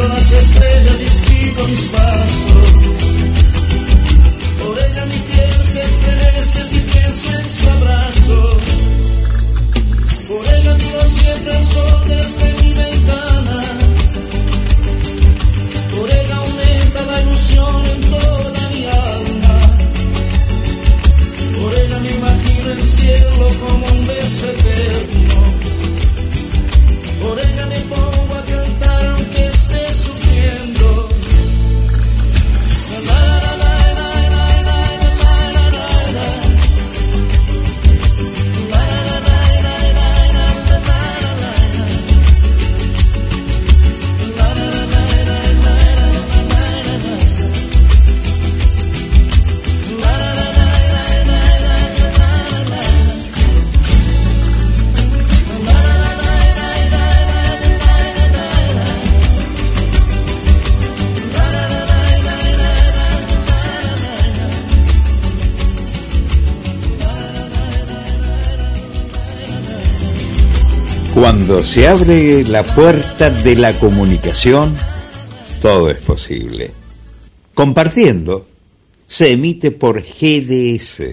[0.07, 2.71] las estrellas y mis pasos.
[4.63, 8.57] Por ella mi piel se estremece si pienso en su abrazo.
[10.27, 12.98] Por ella miro siempre el sol desde mi ventana.
[71.59, 74.73] Cuando se abre la puerta de la comunicación,
[75.61, 76.71] todo es posible.
[77.53, 78.47] Compartiendo
[79.05, 81.03] se emite por GDS,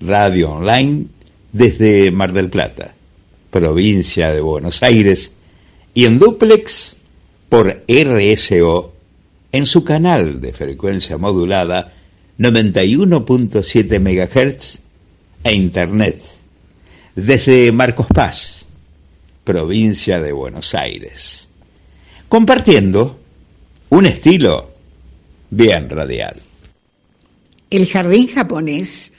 [0.00, 1.08] Radio Online,
[1.52, 2.94] desde Mar del Plata,
[3.50, 5.32] provincia de Buenos Aires,
[5.92, 6.96] y en duplex
[7.50, 8.94] por RSO
[9.52, 11.92] en su canal de frecuencia modulada
[12.38, 14.80] 91.7 MHz
[15.44, 16.16] e Internet
[17.14, 18.61] desde Marcos Paz,
[19.44, 21.48] provincia de Buenos Aires,
[22.28, 23.18] compartiendo
[23.90, 24.70] un estilo
[25.50, 26.40] bien radial.
[27.70, 29.12] El jardín japonés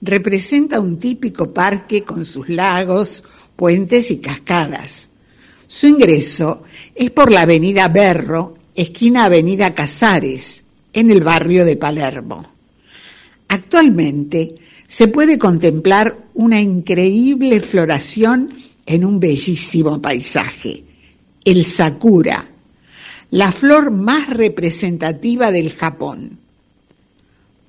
[0.00, 3.24] representa un típico parque con sus lagos,
[3.54, 5.10] puentes y cascadas.
[5.66, 6.62] Su ingreso
[6.94, 12.52] es por la avenida Berro, esquina avenida Casares, en el barrio de Palermo.
[13.48, 14.54] Actualmente
[14.86, 18.50] se puede contemplar una increíble floración
[18.86, 20.84] en un bellísimo paisaje,
[21.44, 22.48] el sakura,
[23.30, 26.38] la flor más representativa del Japón.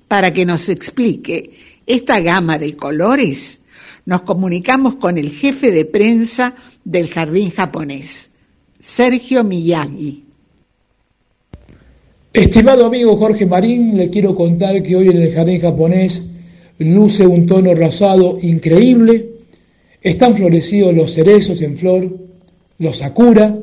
[0.06, 1.50] Para que nos explique
[1.86, 3.60] esta gama de colores,
[4.06, 6.54] nos comunicamos con el jefe de prensa
[6.84, 8.30] del jardín japonés,
[8.78, 10.24] Sergio Miyagi.
[12.32, 16.24] Estimado amigo Jorge Marín, le quiero contar que hoy en el jardín japonés
[16.78, 19.37] luce un tono rosado increíble,
[20.02, 22.16] están florecidos los cerezos en flor,
[22.78, 23.56] los sakura,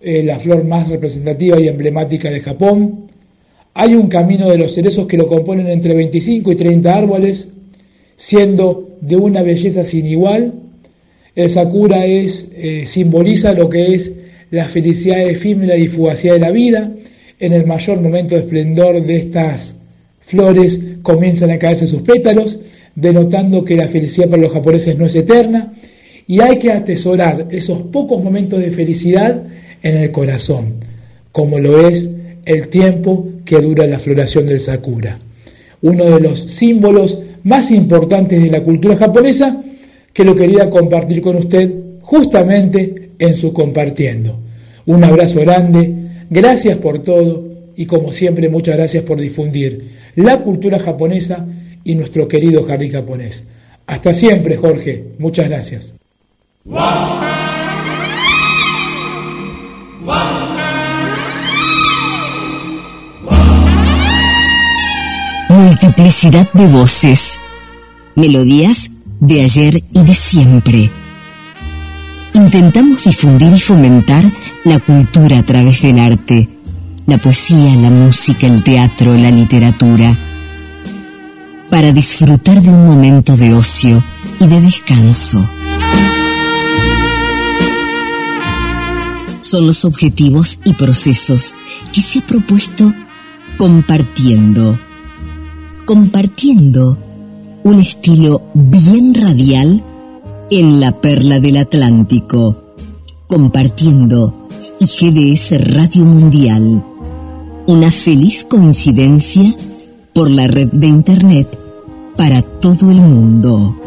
[0.00, 3.08] eh, la flor más representativa y emblemática de Japón.
[3.74, 7.48] Hay un camino de los cerezos que lo componen entre 25 y 30 árboles,
[8.16, 10.52] siendo de una belleza sin igual.
[11.34, 14.12] El sakura es, eh, simboliza lo que es
[14.50, 16.92] la felicidad efímera y fugacidad de la vida.
[17.38, 19.74] En el mayor momento de esplendor de estas
[20.20, 22.58] flores comienzan a caerse sus pétalos,
[23.00, 25.72] denotando que la felicidad para los japoneses no es eterna.
[26.26, 29.42] Y hay que atesorar esos pocos momentos de felicidad
[29.82, 30.74] en el corazón,
[31.32, 32.10] como lo es
[32.44, 35.18] el tiempo que dura la floración del sakura.
[35.80, 39.62] Uno de los símbolos más importantes de la cultura japonesa
[40.12, 44.38] que lo quería compartir con usted justamente en su compartiendo.
[44.86, 45.94] Un abrazo grande,
[46.28, 47.44] gracias por todo
[47.76, 49.84] y como siempre muchas gracias por difundir
[50.16, 51.46] la cultura japonesa
[51.88, 53.42] y nuestro querido jardín japonés.
[53.86, 55.06] Hasta siempre, Jorge.
[55.18, 55.94] Muchas gracias.
[65.48, 67.40] Multiplicidad de voces.
[68.16, 68.90] Melodías
[69.20, 70.90] de ayer y de siempre.
[72.34, 74.24] Intentamos difundir y fomentar
[74.64, 76.50] la cultura a través del arte,
[77.06, 80.14] la poesía, la música, el teatro, la literatura,
[81.70, 84.02] para disfrutar de un momento de ocio
[84.40, 85.48] y de descanso.
[89.40, 91.54] Son los objetivos y procesos
[91.92, 92.92] que se ha propuesto
[93.56, 94.78] compartiendo.
[95.86, 96.98] Compartiendo
[97.64, 99.82] un estilo bien radial
[100.50, 102.74] en la perla del Atlántico.
[103.26, 104.48] Compartiendo
[104.80, 106.84] y GDS Radio Mundial.
[107.66, 109.54] Una feliz coincidencia
[110.18, 111.46] por la red de Internet
[112.16, 113.80] para todo el mundo.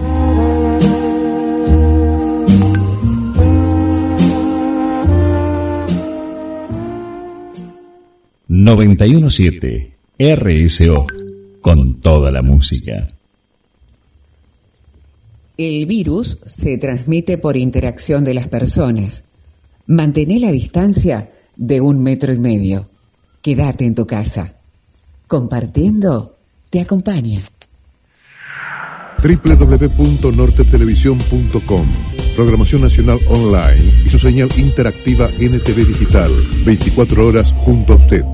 [8.47, 9.91] ...917...
[10.17, 11.05] RSO...
[11.59, 13.09] ...con toda la música.
[15.57, 19.25] El virus se transmite por interacción de las personas.
[19.85, 22.89] Mantén la distancia de un metro y medio.
[23.41, 24.60] Quédate en tu casa.
[25.31, 26.35] Compartiendo
[26.69, 27.39] te acompaña.
[29.23, 31.87] www.nortetelevisión.com
[32.35, 36.35] Programación Nacional Online y su señal interactiva NTV Digital.
[36.65, 38.25] 24 horas junto a usted.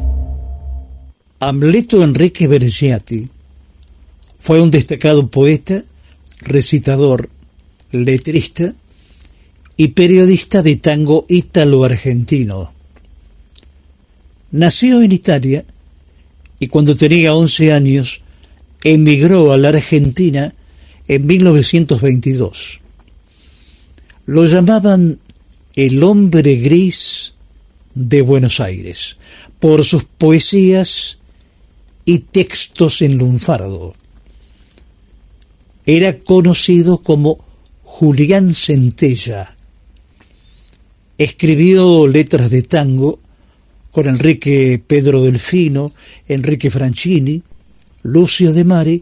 [1.40, 3.30] Amleto Enrique Bereziati
[4.40, 5.84] fue un destacado poeta,
[6.41, 7.30] recitador,
[7.91, 8.74] letrista
[9.78, 12.74] y periodista de tango ítalo-argentino.
[14.49, 15.64] Nació en Italia
[16.60, 18.22] y cuando tenía 11 años
[18.84, 20.54] emigró a la Argentina
[21.08, 22.80] en 1922.
[24.26, 25.20] Lo llamaban
[25.76, 27.34] el hombre gris
[27.94, 29.18] de Buenos Aires
[29.60, 31.20] por sus poesías
[32.06, 33.96] y textos en lunfardo.
[35.86, 37.40] Era conocido como
[37.84, 39.56] Julián Centella.
[41.18, 43.20] Escribió letras de tango
[43.98, 45.91] con Enrique Pedro Delfino,
[46.28, 47.41] Enrique Franchini,
[48.03, 49.02] Lucio de Mare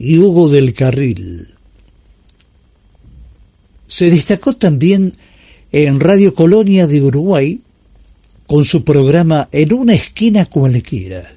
[0.00, 1.54] y Hugo del Carril.
[3.86, 5.12] Se destacó también
[5.70, 7.60] en Radio Colonia de Uruguay
[8.48, 11.32] con su programa En una esquina cualquiera.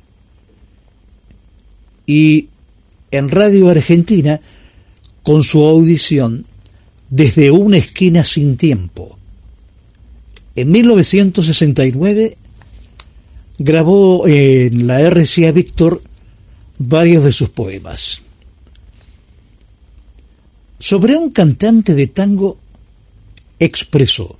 [2.07, 2.47] Y
[3.11, 4.41] en Radio Argentina
[5.21, 6.43] con su audición
[7.11, 9.19] Desde una esquina sin tiempo.
[10.55, 12.37] En 1969
[13.57, 16.01] grabó en la RCA Víctor
[16.77, 18.21] varios de sus poemas.
[20.79, 22.57] Sobre un cantante de tango
[23.59, 24.37] expresó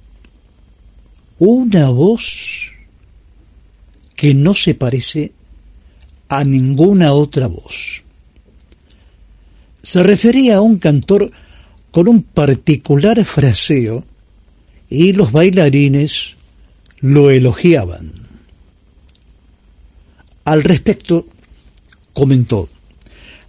[1.40, 2.72] una voz
[4.16, 5.32] que no se parece
[6.28, 8.04] a ninguna otra voz.
[9.82, 11.32] Se refería a un cantor
[11.92, 14.04] con un particular fraseo
[14.90, 16.36] y los bailarines
[17.00, 18.25] lo elogiaban.
[20.46, 21.28] Al respecto,
[22.14, 22.70] comentó,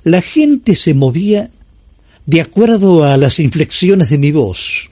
[0.02, 1.50] la gente se movía
[2.24, 4.90] de acuerdo a las inflexiones de mi voz.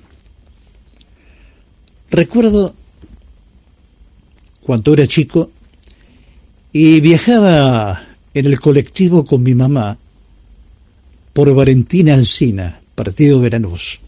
[2.10, 2.74] Recuerdo
[4.60, 5.50] cuando era chico
[6.72, 8.02] y viajaba
[8.34, 9.96] en el colectivo con mi mamá
[11.32, 13.98] por Valentina Alsina, Partido Veranos,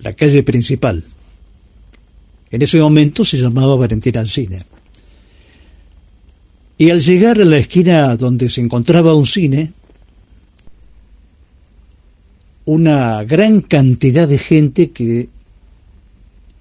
[0.00, 1.04] la calle principal.
[2.50, 4.64] En ese momento se llamaba Valentina Alsina.
[6.76, 9.72] Y al llegar a la esquina donde se encontraba un cine,
[12.64, 15.28] una gran cantidad de gente que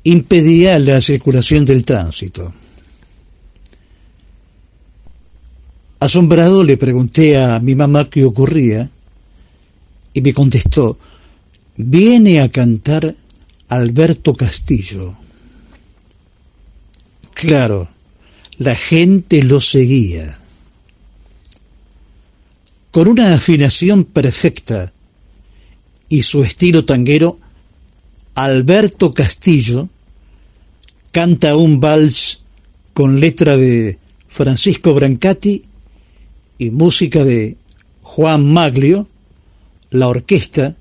[0.04, 2.54] impedía la circulación del tránsito.
[6.00, 8.90] Asombrado le pregunté a mi mamá qué ocurría
[10.14, 10.98] y me contestó,
[11.78, 13.16] viene a cantar
[13.70, 15.16] Alberto Castillo.
[17.34, 17.88] Claro,
[18.58, 20.40] la gente lo seguía.
[22.92, 24.94] Con una afinación perfecta
[26.10, 27.40] y su estilo tanguero,
[28.36, 29.90] Alberto Castillo
[31.12, 32.40] canta un vals
[32.94, 33.98] con letra de
[34.28, 35.64] Francisco Brancati
[36.60, 37.58] y música de
[38.02, 39.08] Juan Maglio,
[39.90, 40.76] la orquesta,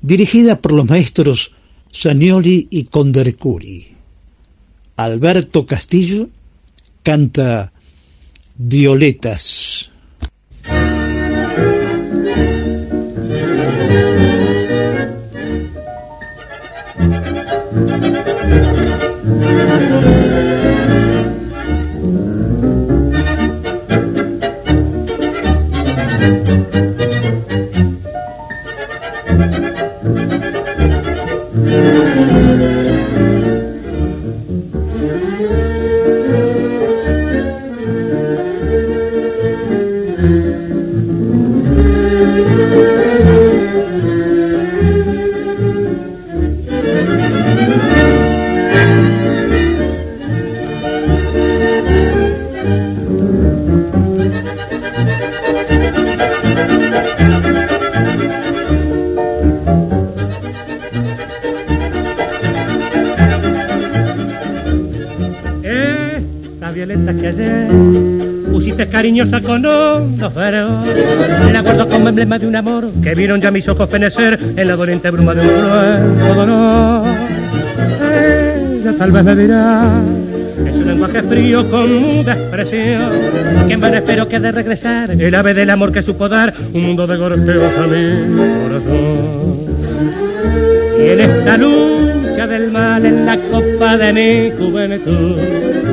[0.00, 1.52] dirigida por los maestros
[1.90, 3.88] Sanioli y Condercuri.
[4.96, 6.28] Alberto Castillo
[7.04, 7.70] canta
[66.74, 67.14] Violetas.
[67.14, 67.68] que ayer
[68.50, 73.52] pusiste cariñosa con hondos Me La guardo como emblema de un amor que vieron ya
[73.52, 77.06] mis ojos fenecer en la doliente bruma de un cruel dolor.
[78.80, 80.02] Ella tal vez me dirá
[80.66, 83.10] es un lenguaje frío con muda expresión.
[83.68, 86.82] Que en vano espero que de regresar el ave del amor que supo dar un
[86.82, 89.58] mundo de golpeos a mi corazón.
[90.98, 95.83] Y en esta lucha del mal en la copa de mi juventud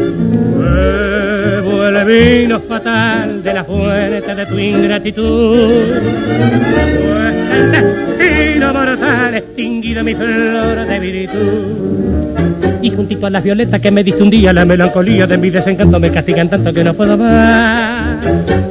[0.74, 5.88] Bebo el vino fatal de la fuente de tu ingratitud.
[7.02, 12.02] Pues el destino mortal extinguido mi flor de virtud.
[12.82, 16.00] Y juntito a las violetas que me diste un día, la melancolía de mi desencanto
[16.00, 18.18] me castigan tanto que no puedo más.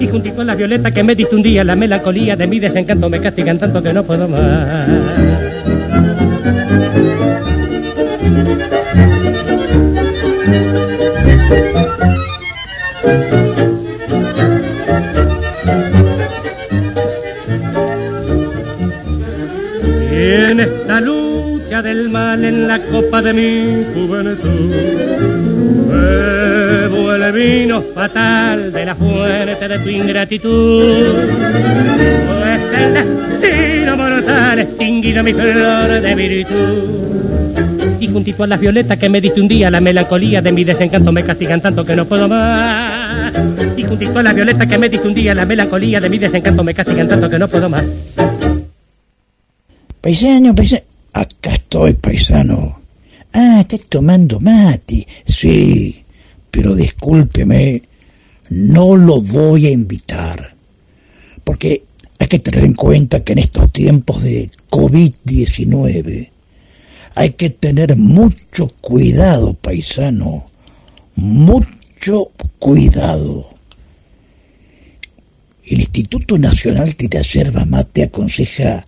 [0.01, 3.09] Y juntito a las violetas que me diste un día, la melancolía de mi desencanto
[3.09, 5.60] me castigan tanto que no puedo más.
[21.83, 24.71] Del mal en la copa de mi juventud,
[25.89, 31.15] bebo el vino fatal de la fuente de tu ingratitud.
[32.27, 37.11] Pues el destino mortal extinguido mi flor de virtud
[38.01, 41.13] y juntito a las violetas que me diste un día, la melancolía de mi desencanto
[41.13, 43.33] me castigan tanto que no puedo más.
[43.77, 46.65] Y juntito a las violetas que me diste un día, la melancolía de mi desencanto
[46.65, 47.85] me castigan tanto que no puedo más.
[50.01, 50.83] Paisano, paisano,
[51.13, 52.81] acá estoy, paisano.
[53.33, 55.07] Ah, está tomando mate.
[55.27, 56.05] Sí,
[56.51, 57.83] pero discúlpeme,
[58.51, 60.55] no lo voy a invitar.
[61.45, 61.85] Porque
[62.19, 66.31] hay que tener en cuenta que en estos tiempos de COVID-19
[67.15, 70.47] hay que tener mucho cuidado, paisano.
[71.15, 73.49] Mucho cuidado.
[75.65, 78.85] El Instituto Nacional de Yerba Mate aconseja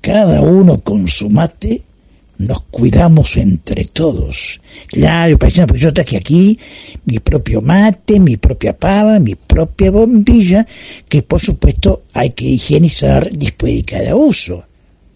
[0.00, 1.82] cada uno con su mate
[2.40, 4.60] nos cuidamos entre todos.
[4.86, 6.58] Claro, paisano, porque yo traje aquí
[7.04, 10.66] mi propio mate, mi propia pava, mi propia bombilla,
[11.08, 14.64] que por supuesto hay que higienizar después de cada uso.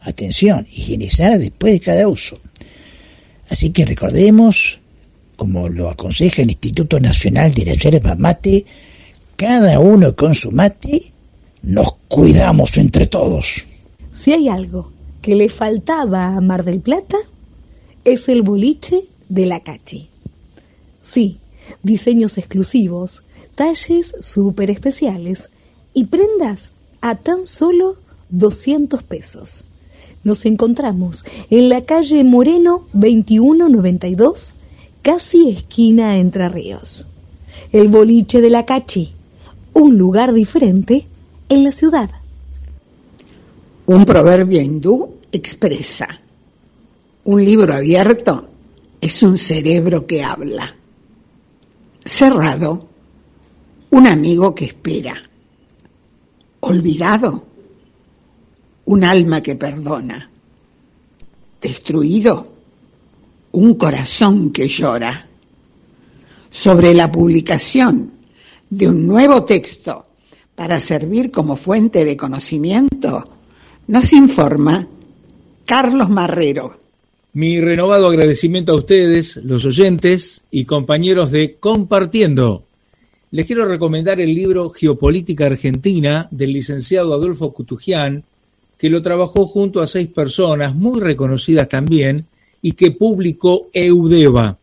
[0.01, 2.39] Atención, higienizar después de cada uso.
[3.49, 4.79] Así que recordemos,
[5.37, 8.67] como lo aconseja el Instituto Nacional de la Yerba Mate,
[9.37, 11.13] cada uno con su mate,
[11.63, 13.65] nos cuidamos entre todos.
[14.15, 14.93] Si hay algo
[15.23, 17.17] que le faltaba a Mar del Plata,
[18.05, 20.09] es el boliche de la Cachi.
[21.01, 21.39] Sí,
[21.83, 23.25] diseños exclusivos,
[23.57, 25.51] talles súper especiales
[25.95, 27.97] y prendas a tan solo
[28.31, 29.65] 200 pesos.
[30.23, 34.55] Nos encontramos en la calle Moreno 2192,
[35.03, 37.09] casi esquina Entre Ríos.
[37.73, 39.13] El boliche de la Cachi,
[39.73, 41.05] un lugar diferente
[41.49, 42.11] en la ciudad.
[43.87, 46.09] Un proverbio hindú expresa,
[47.25, 48.49] un libro abierto
[49.01, 50.75] es un cerebro que habla.
[52.03, 52.89] Cerrado,
[53.91, 55.15] un amigo que espera.
[56.61, 57.45] Olvidado,
[58.87, 60.31] un alma que perdona.
[61.61, 62.55] Destruido,
[63.53, 65.29] un corazón que llora.
[66.51, 68.13] Sobre la publicación
[68.71, 70.07] de un nuevo texto
[70.55, 73.25] para servir como fuente de conocimiento,
[73.87, 74.89] nos informa
[75.67, 76.79] Carlos Marrero.
[77.35, 82.65] Mi renovado agradecimiento a ustedes, los oyentes y compañeros de Compartiendo.
[83.31, 88.25] Les quiero recomendar el libro Geopolítica Argentina del licenciado Adolfo Cutujian,
[88.79, 92.27] que lo trabajó junto a seis personas muy reconocidas también
[92.63, 94.57] y que publicó Eudeva.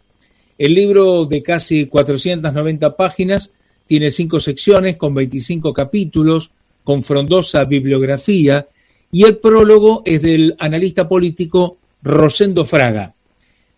[0.57, 3.51] El libro de casi 490 páginas
[3.85, 6.51] tiene cinco secciones con 25 capítulos,
[6.83, 8.67] con frondosa bibliografía
[9.11, 13.13] y el prólogo es del analista político Rosendo Fraga.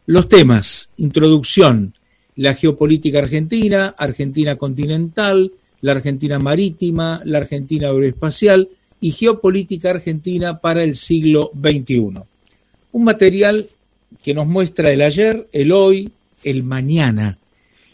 [0.06, 1.94] Los temas, introducción,
[2.36, 5.52] la geopolítica argentina, Argentina continental,
[5.82, 8.70] la Argentina marítima, la Argentina aeroespacial
[9.02, 12.14] y geopolítica argentina para el siglo XXI.
[12.92, 13.68] Un material
[14.24, 16.10] que nos muestra el ayer, el hoy,
[16.44, 17.38] el mañana.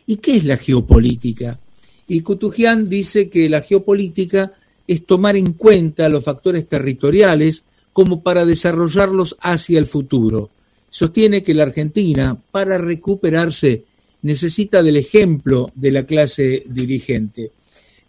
[0.06, 1.60] ¿Y qué es la geopolítica?
[2.08, 4.52] Y Kutujian dice que la geopolítica
[4.90, 7.64] es tomar en cuenta los factores territoriales
[7.94, 10.50] como para desarrollarlos hacia el futuro.
[10.90, 13.84] Sostiene que la Argentina, para recuperarse,
[14.24, 17.52] necesita del ejemplo de la clase dirigente.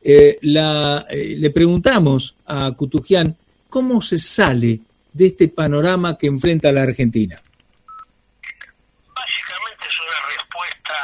[0.02, 3.36] Eh, eh, le preguntamos a Kutujian
[3.68, 4.80] cómo se sale
[5.12, 7.36] de este panorama que enfrenta la Argentina.
[9.14, 10.94] Básicamente es una respuesta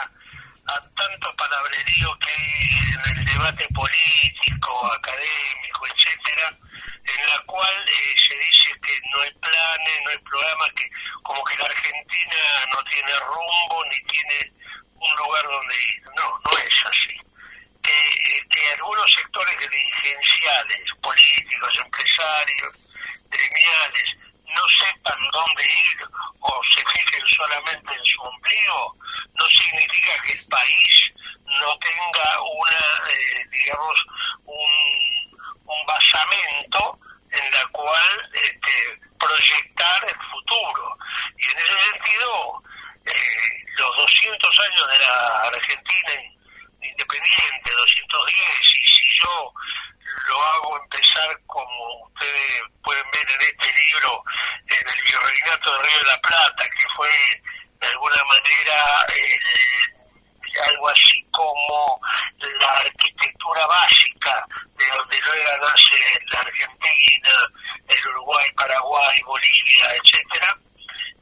[0.65, 5.66] a tanto palabrerío que hay en el debate político, académico,
[7.37, 10.91] la cual eh, se dice que no hay planes, no hay programas, que
[11.23, 12.39] como que la Argentina
[12.73, 14.53] no tiene rumbo ni tiene
[14.95, 16.03] un lugar donde ir.
[16.17, 17.17] No, no es así.
[17.89, 22.75] Eh, que algunos sectores dirigenciales, políticos, empresarios,
[23.31, 24.17] gremiales,
[24.55, 26.09] no sepan dónde ir
[26.41, 28.97] o se fijen solamente en su ombligo,
[29.35, 31.13] no significa que el país
[31.45, 32.81] no tenga una,
[33.13, 34.07] eh, digamos,
[34.47, 36.99] un, un basamento
[37.37, 40.99] en la cual este, proyectar el futuro.
[41.37, 42.63] Y en ese sentido,
[43.07, 46.13] eh, los 200 años de la Argentina
[46.81, 49.53] independiente, 210, y si yo
[50.29, 54.25] lo hago empezar como ustedes pueden ver en este libro,
[54.69, 57.09] en el Virreinato del Río de la Plata, que fue
[57.81, 59.96] de alguna manera eh,
[60.61, 62.01] algo así como
[62.61, 64.47] la arquitectura básica
[64.77, 67.31] de donde luego nace la Argentina,
[67.89, 70.57] el Uruguay, Paraguay, Bolivia, etcétera.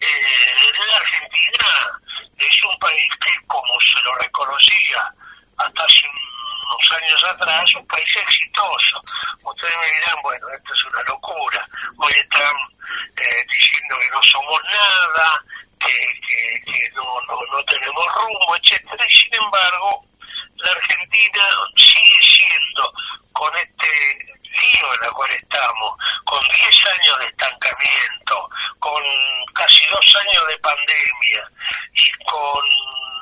[0.00, 2.00] Eh, la Argentina
[2.38, 5.14] es un país que, como se lo reconocía
[5.58, 9.02] hasta hace unos años atrás, un país exitoso.
[9.42, 11.68] Ustedes me dirán, bueno, esto es una locura.
[11.96, 12.56] Hoy están
[13.16, 15.44] eh, diciendo que no somos nada,
[15.86, 15.96] que,
[16.26, 19.04] que, que no, no, no tenemos rumbo, etcétera.
[19.08, 20.04] Y sin embargo,
[20.56, 22.92] la Argentina sigue siendo,
[23.32, 25.94] con este lío en el cual estamos,
[26.24, 26.64] con 10
[26.98, 29.02] años de estancamiento, con
[29.54, 31.50] casi dos años de pandemia
[31.94, 32.64] y con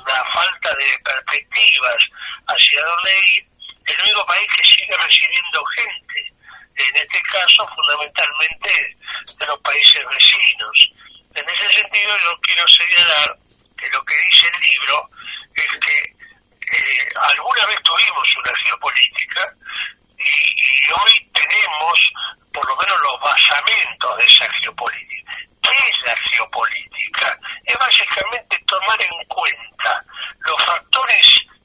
[0.06, 2.08] la falta de perspectivas
[2.46, 3.46] hacia dónde ir,
[3.86, 6.34] el único país que sigue recibiendo gente,
[6.76, 8.96] en este caso fundamentalmente
[9.38, 10.92] de los países vecinos.
[11.34, 13.38] En ese sentido yo quiero señalar
[13.76, 15.08] que lo que dice el libro
[15.54, 15.98] es que
[16.76, 19.54] eh, alguna vez tuvimos una geopolítica
[20.18, 22.12] y, y hoy tenemos
[22.52, 25.32] por lo menos los basamentos de esa geopolítica.
[25.62, 27.38] ¿Qué es la geopolítica?
[27.64, 30.04] Es básicamente tomar en cuenta
[30.40, 31.22] los factores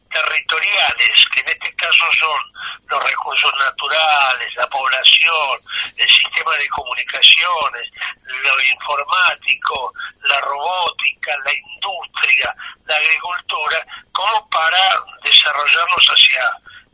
[0.09, 2.39] territoriales, que en este caso son
[2.87, 5.59] los recursos naturales, la población,
[5.97, 7.91] el sistema de comunicaciones,
[8.23, 9.93] lo informático,
[10.23, 12.55] la robótica, la industria,
[12.85, 14.77] la agricultura, como para
[15.23, 16.43] desarrollarnos hacia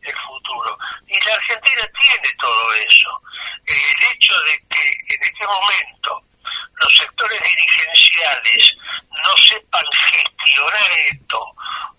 [0.02, 0.78] el futuro.
[1.06, 3.22] Y la Argentina tiene todo eso.
[3.66, 6.33] El hecho de que en este momento
[6.80, 8.76] los sectores dirigenciales
[9.10, 11.38] no sepan gestionar esto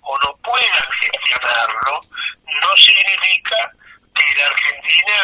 [0.01, 2.01] o no puedan gestionarlo,
[2.45, 3.57] no significa
[4.13, 5.17] que la Argentina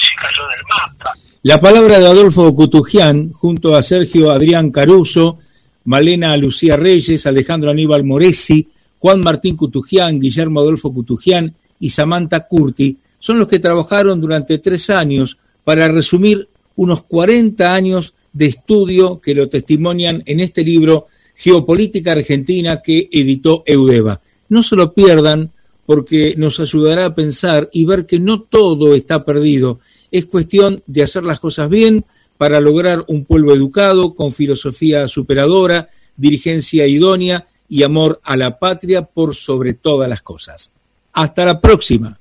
[0.00, 1.12] se cayó del mapa.
[1.42, 5.38] La palabra de Adolfo Cutujian, junto a Sergio Adrián Caruso,
[5.84, 12.98] Malena Lucía Reyes, Alejandro Aníbal Moresi, Juan Martín Cutujian, Guillermo Adolfo Cutujian y Samantha Curti,
[13.18, 19.34] son los que trabajaron durante tres años para resumir unos 40 años de estudio que
[19.34, 24.20] lo testimonian en este libro Geopolítica Argentina que editó Eudeva.
[24.50, 25.52] No se lo pierdan
[25.86, 29.80] porque nos ayudará a pensar y ver que no todo está perdido.
[30.10, 32.04] Es cuestión de hacer las cosas bien
[32.36, 39.02] para lograr un pueblo educado, con filosofía superadora, dirigencia idónea y amor a la patria
[39.02, 40.72] por sobre todas las cosas.
[41.14, 42.18] Hasta la próxima.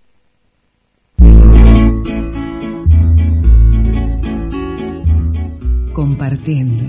[5.96, 6.84] Compartiendo.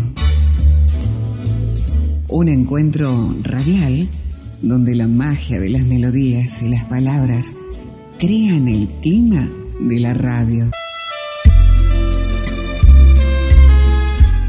[2.26, 4.08] Un encuentro radial
[4.60, 7.54] donde la magia de las melodías y las palabras
[8.18, 10.72] crean el clima de la radio.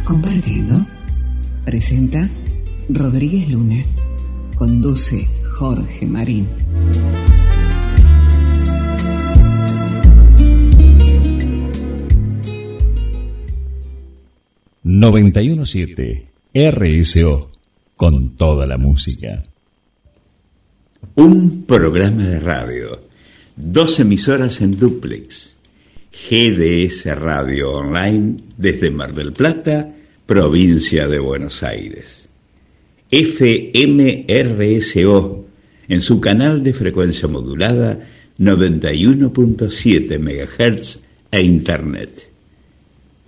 [0.04, 0.88] Compartiendo.
[1.64, 2.28] Presenta
[2.90, 3.84] Rodríguez Luna.
[4.58, 5.28] Conduce
[5.60, 6.48] Jorge Marín.
[14.90, 17.52] 917 RSO
[17.98, 19.44] con toda la música.
[21.16, 23.02] Un programa de radio,
[23.58, 25.58] dos emisoras en duplex,
[26.14, 29.94] GDS Radio Online desde Mar del Plata,
[30.26, 32.30] provincia de Buenos Aires.
[33.12, 33.76] FMRSO
[35.90, 38.08] en su canal de frecuencia modulada
[38.40, 42.32] 91.7 MHz e Internet.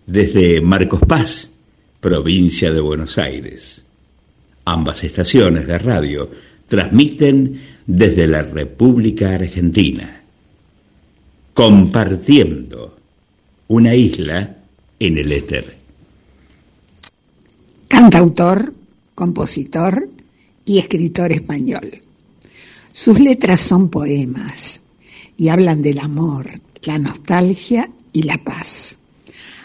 [0.08, 1.49] Desde Marcos Paz,
[2.00, 3.84] provincia de Buenos Aires.
[4.66, 6.30] Ambas estaciones de radio
[6.68, 10.22] transmiten desde la República Argentina,
[11.54, 12.98] compartiendo
[13.68, 14.58] una isla
[15.00, 15.78] en el éter.
[17.88, 18.74] Cantautor,
[19.16, 20.08] compositor
[20.66, 22.02] y escritor español.
[22.92, 24.82] Sus letras son poemas
[25.36, 26.48] y hablan del amor,
[26.84, 28.99] la nostalgia y la paz.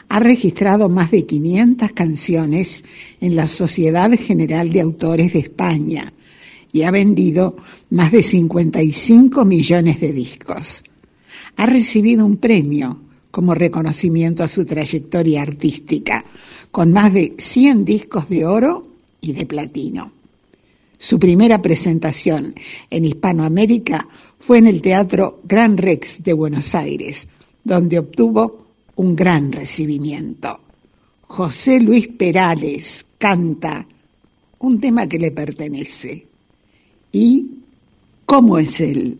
[0.09, 2.85] Ha registrado más de 500 canciones
[3.20, 6.12] en la Sociedad General de Autores de España
[6.72, 7.56] y ha vendido
[7.90, 10.85] más de 55 millones de discos.
[11.56, 13.01] Ha recibido un premio
[13.31, 16.24] como reconocimiento a su trayectoria artística,
[16.70, 18.82] con más de 100 discos de oro
[19.20, 20.12] y de platino.
[20.98, 22.55] Su primera presentación
[22.90, 24.09] en Hispanoamérica
[24.39, 27.28] fue en el Teatro Gran Rex de Buenos Aires,
[27.62, 28.63] donde obtuvo
[28.96, 30.60] un gran recibimiento.
[31.22, 33.86] José Luis Perales canta
[34.60, 36.26] un tema que le pertenece.
[37.12, 37.46] ¿Y
[38.26, 39.18] cómo es él?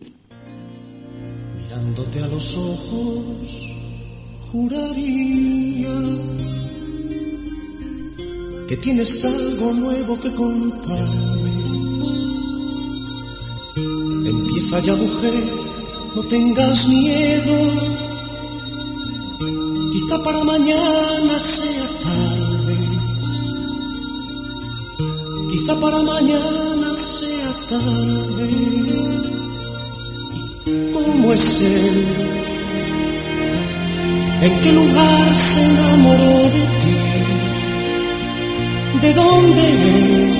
[1.57, 3.73] Mirándote a los ojos,
[4.51, 5.89] juraría
[8.67, 11.51] que tienes algo nuevo que contarme.
[14.29, 15.43] Empieza ya, mujer,
[16.15, 18.14] no tengas miedo.
[19.95, 22.77] Quizá para mañana sea tarde.
[25.49, 28.49] Quizá para mañana sea tarde.
[30.65, 32.05] ¿Y cómo es él?
[34.41, 36.95] ¿En qué lugar se enamoró de ti?
[39.01, 39.63] ¿De dónde
[40.27, 40.37] es?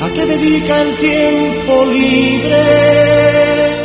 [0.00, 3.83] ¿A qué dedica el tiempo libre?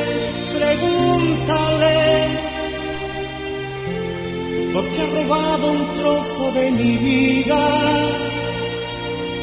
[5.29, 7.61] Robado un trozo de mi vida.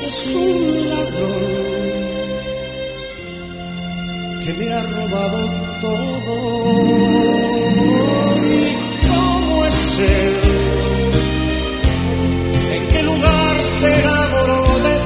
[0.05, 1.45] Es un ladrón
[4.45, 5.41] que me ha robado
[5.81, 6.35] todo.
[8.43, 8.75] ¿Y
[9.09, 10.35] cómo es él?
[12.77, 15.06] ¿En qué lugar se enamoró de ti?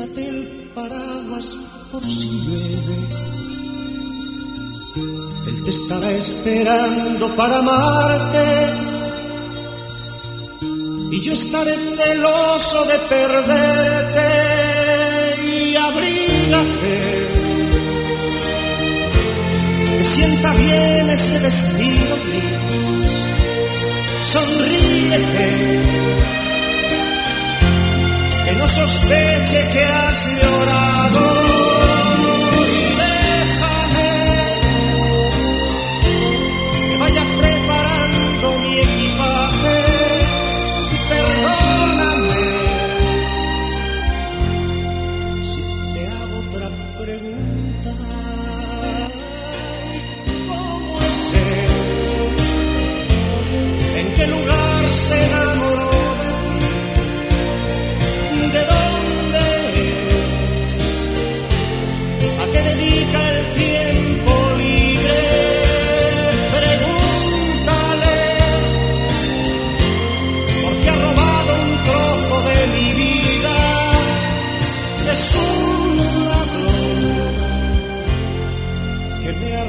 [0.00, 1.58] llévate el paraguas
[1.92, 2.98] por si llueve.
[5.48, 8.46] Él te estará esperando para amarte
[11.10, 14.28] y yo estaré celoso de perderte
[15.44, 17.26] y abrígate.
[19.98, 22.44] Me sienta bien ese vestido gris,
[24.24, 26.19] sonríete
[28.50, 31.99] que no sospeche que has llorado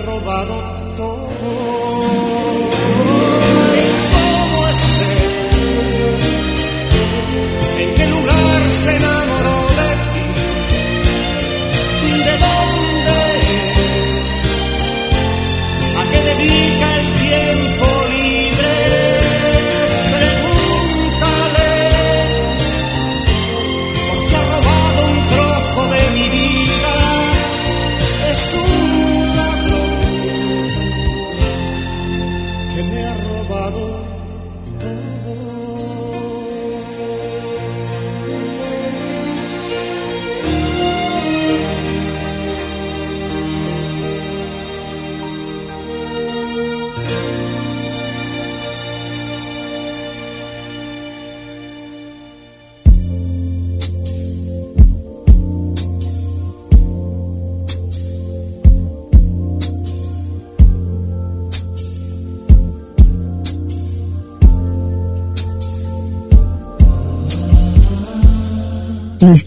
[0.05, 0.55] robado
[0.97, 2.70] todo.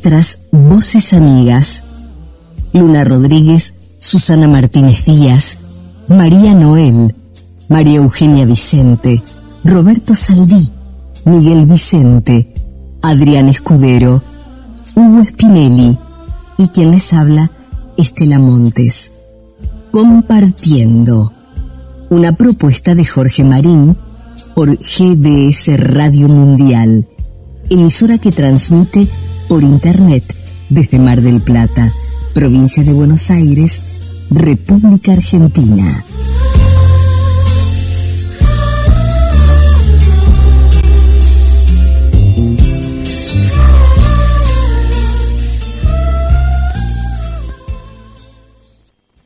[0.04, 1.82] Nuestras voces amigas.
[2.74, 5.56] Luna Rodríguez, Susana Martínez Díaz,
[6.08, 7.14] María Noel,
[7.70, 9.22] María Eugenia Vicente,
[9.64, 10.68] Roberto Saldí,
[11.24, 12.52] Miguel Vicente,
[13.00, 14.22] Adrián Escudero,
[14.94, 15.96] Hugo Spinelli
[16.58, 17.50] y quien les habla,
[17.96, 19.10] Estela Montes.
[19.90, 21.32] Compartiendo.
[22.10, 23.96] Una propuesta de Jorge Marín
[24.54, 27.08] por GDS Radio Mundial,
[27.70, 29.08] emisora que transmite
[29.48, 30.24] por Internet
[30.68, 31.92] desde Mar del Plata,
[32.32, 33.80] provincia de Buenos Aires,
[34.30, 36.04] República Argentina.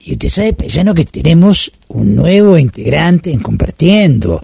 [0.01, 4.43] Y usted sabe, paisano, que tenemos un nuevo integrante en Compartiendo.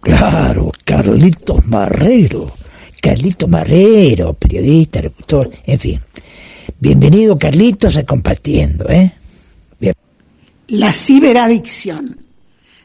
[0.00, 2.61] Claro, Carlitos Marrero.
[3.02, 6.00] Carlitos Marrero, periodista, locutor, en fin.
[6.78, 9.12] Bienvenido, Carlitos, a Compartiendo, ¿eh?
[10.68, 12.16] La ciberadicción,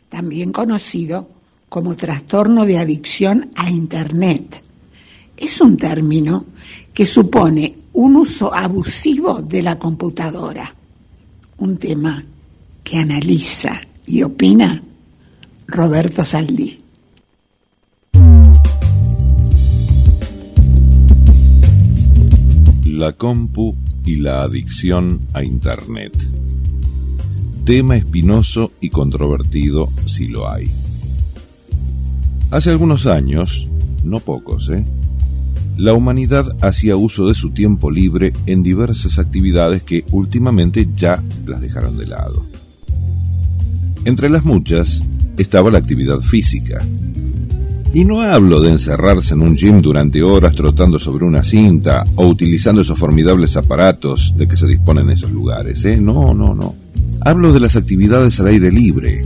[0.10, 1.30] también conocido
[1.70, 4.64] como trastorno de adicción a Internet,
[5.38, 6.48] es un término
[6.96, 10.76] que supone un uso abusivo de la computadora,
[11.60, 12.26] un tema
[12.84, 14.82] que analiza y opina
[15.68, 16.87] Roberto Saldí.
[22.98, 23.76] La compu
[24.08, 26.14] y la adicción a Internet.
[27.64, 30.72] Tema espinoso y controvertido si lo hay.
[32.50, 33.68] Hace algunos años,
[34.04, 34.84] no pocos, ¿eh?
[35.78, 41.62] la humanidad hacía uso de su tiempo libre en diversas actividades que últimamente ya las
[41.62, 42.48] dejaron de lado.
[44.06, 45.04] Entre las muchas
[45.38, 46.84] estaba la actividad física.
[47.98, 52.28] Y no hablo de encerrarse en un gym durante horas trotando sobre una cinta o
[52.28, 55.98] utilizando esos formidables aparatos de que se disponen en esos lugares, ¿eh?
[55.98, 56.76] No, no, no.
[57.22, 59.26] Hablo de las actividades al aire libre.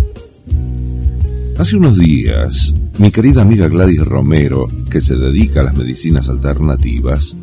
[1.57, 7.35] Hace unos días, mi querida amiga Gladys Romero, que se dedica a las medicinas alternativas,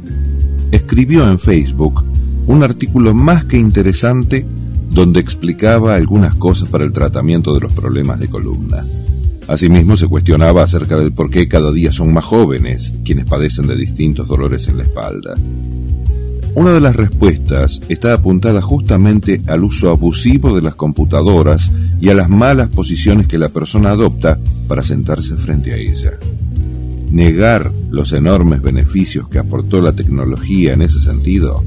[0.73, 2.07] escribió en Facebook
[2.47, 4.47] un artículo más que interesante
[4.91, 8.83] donde explicaba algunas cosas para el tratamiento de los problemas de columna.
[9.49, 13.77] Asimismo, se cuestionaba acerca del por qué cada día son más jóvenes quienes padecen de
[13.77, 15.37] distintos dolores en la espalda.
[16.55, 21.71] Una de las respuestas está apuntada justamente al uso abusivo de las computadoras
[22.01, 26.19] y a las malas posiciones que la persona adopta para sentarse frente a ella.
[27.11, 31.63] Negar los enormes beneficios que aportó la tecnología en ese sentido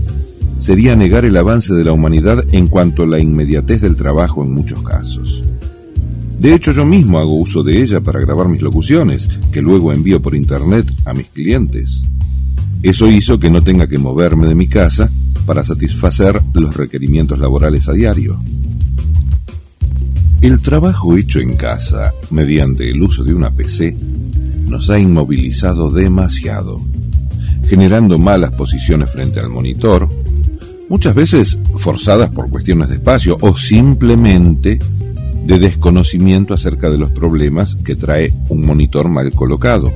[0.60, 4.54] sería negar el avance de la humanidad en cuanto a la inmediatez del trabajo en
[4.54, 5.44] muchos casos.
[6.42, 10.24] De hecho, yo mismo hago uso de ella para grabar mis locuciones, que luego envío
[10.24, 12.04] por internet a mis clientes.
[12.82, 15.08] Eso hizo que no tenga que moverme de mi casa
[15.46, 18.42] para satisfacer los requerimientos laborales a diario.
[20.42, 23.96] El trabajo hecho en casa, mediante el uso de una PC,
[24.66, 26.82] nos ha inmovilizado demasiado,
[27.68, 30.10] generando malas posiciones frente al monitor,
[30.90, 34.80] muchas veces forzadas por cuestiones de espacio o simplemente
[35.44, 39.92] de desconocimiento acerca de los problemas que trae un monitor mal colocado.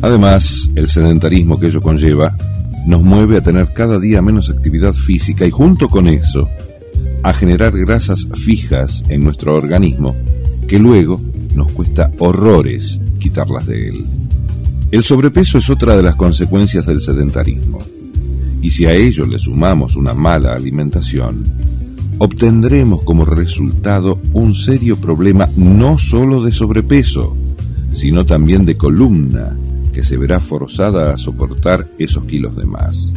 [0.00, 2.36] Además, el sedentarismo que ello conlleva
[2.86, 6.48] nos mueve a tener cada día menos actividad física y junto con eso,
[7.22, 10.16] a generar grasas fijas en nuestro organismo
[10.66, 11.20] que luego
[11.54, 14.04] nos cuesta horrores quitarlas de él.
[14.90, 17.78] El sobrepeso es otra de las consecuencias del sedentarismo.
[18.60, 21.44] Y si a ello le sumamos una mala alimentación,
[22.24, 27.36] obtendremos como resultado un serio problema no solo de sobrepeso,
[27.90, 29.56] sino también de columna,
[29.92, 33.12] que se verá forzada a soportar esos kilos de más.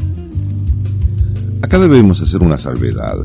[1.61, 3.18] Acá debemos hacer una salvedad.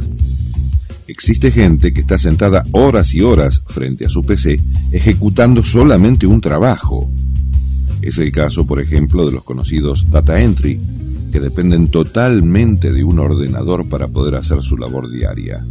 [1.07, 4.61] Existe gente que está sentada horas y horas frente a su PC
[4.93, 7.11] ejecutando solamente un trabajo.
[8.03, 10.81] Es el caso, por ejemplo, de los conocidos data entry,
[11.31, 15.65] que dependen totalmente de un ordenador para poder hacer su labor diaria.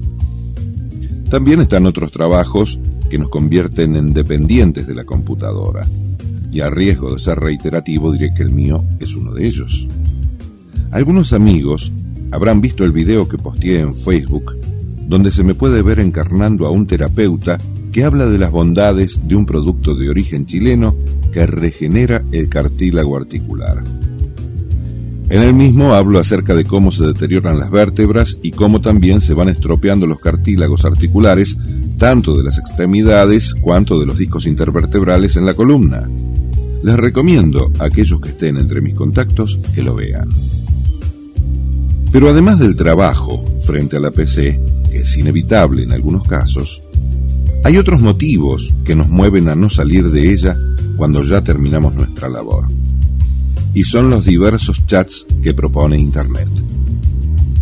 [1.29, 2.79] También están otros trabajos
[3.09, 5.85] que nos convierten en dependientes de la computadora
[6.51, 9.87] y a riesgo de ser reiterativo diré que el mío es uno de ellos.
[10.91, 11.91] Algunos amigos
[12.31, 14.55] habrán visto el video que posteé en Facebook
[15.09, 17.57] donde se me puede ver encarnando a un terapeuta
[17.91, 20.95] que habla de las bondades de un producto de origen chileno
[21.31, 23.83] que regenera el cartílago articular.
[25.29, 29.35] En el mismo hablo acerca de cómo se deterioran las vértebras y cómo también se
[29.35, 31.55] van estropeando los cartílagos articulares,
[31.99, 36.09] tanto de las extremidades cuanto de los discos intervertebrales en la columna.
[36.83, 40.29] Les recomiendo a aquellos que estén entre mis contactos que lo vean.
[42.11, 44.59] Pero además del trabajo frente a la PC,
[44.89, 46.81] que es inevitable en algunos casos,
[47.63, 50.57] hay otros motivos que nos mueven a no salir de ella
[50.95, 52.65] cuando ya terminamos nuestra labor.
[53.73, 56.49] Y son los diversos chats que propone Internet.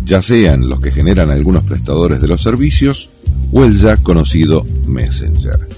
[0.04, 3.10] Ya sean los que generan algunos prestadores de los servicios
[3.52, 5.68] o el ya conocido Messenger.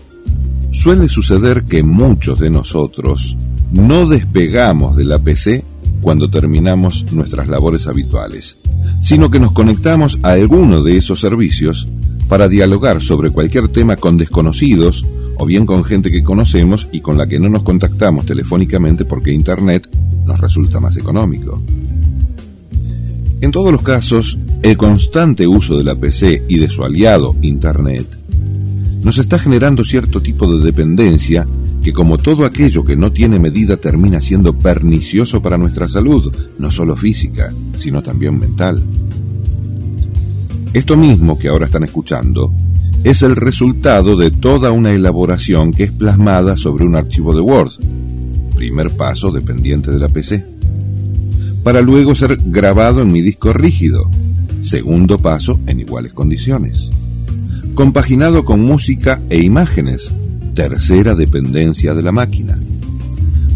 [0.70, 3.36] Suele suceder que muchos de nosotros
[3.72, 5.64] no despegamos de la PC
[6.00, 8.58] cuando terminamos nuestras labores habituales,
[9.00, 11.86] sino que nos conectamos a alguno de esos servicios
[12.28, 15.04] para dialogar sobre cualquier tema con desconocidos
[15.36, 19.32] o bien con gente que conocemos y con la que no nos contactamos telefónicamente porque
[19.32, 19.88] Internet
[20.26, 21.62] nos resulta más económico.
[23.40, 28.18] En todos los casos, el constante uso de la PC y de su aliado Internet
[29.02, 31.46] nos está generando cierto tipo de dependencia
[31.82, 36.70] que como todo aquello que no tiene medida termina siendo pernicioso para nuestra salud, no
[36.70, 38.82] solo física, sino también mental.
[40.72, 42.52] Esto mismo que ahora están escuchando
[43.02, 47.72] es el resultado de toda una elaboración que es plasmada sobre un archivo de Word,
[48.54, 50.44] primer paso dependiente de la PC,
[51.64, 54.10] para luego ser grabado en mi disco rígido,
[54.60, 56.90] segundo paso en iguales condiciones
[57.74, 60.12] compaginado con música e imágenes,
[60.68, 62.58] tercera dependencia de la máquina,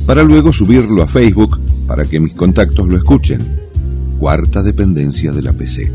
[0.07, 3.43] para luego subirlo a Facebook para que mis contactos lo escuchen,
[4.19, 5.93] cuarta dependencia de la PC.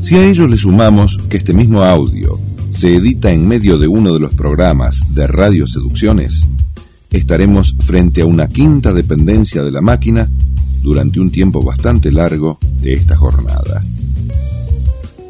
[0.00, 2.40] Si a ello le sumamos que este mismo audio
[2.70, 6.48] se edita en medio de uno de los programas de Radio Seducciones,
[7.10, 10.26] estaremos frente a una quinta dependencia de la máquina
[10.80, 13.84] durante un tiempo bastante largo de esta jornada.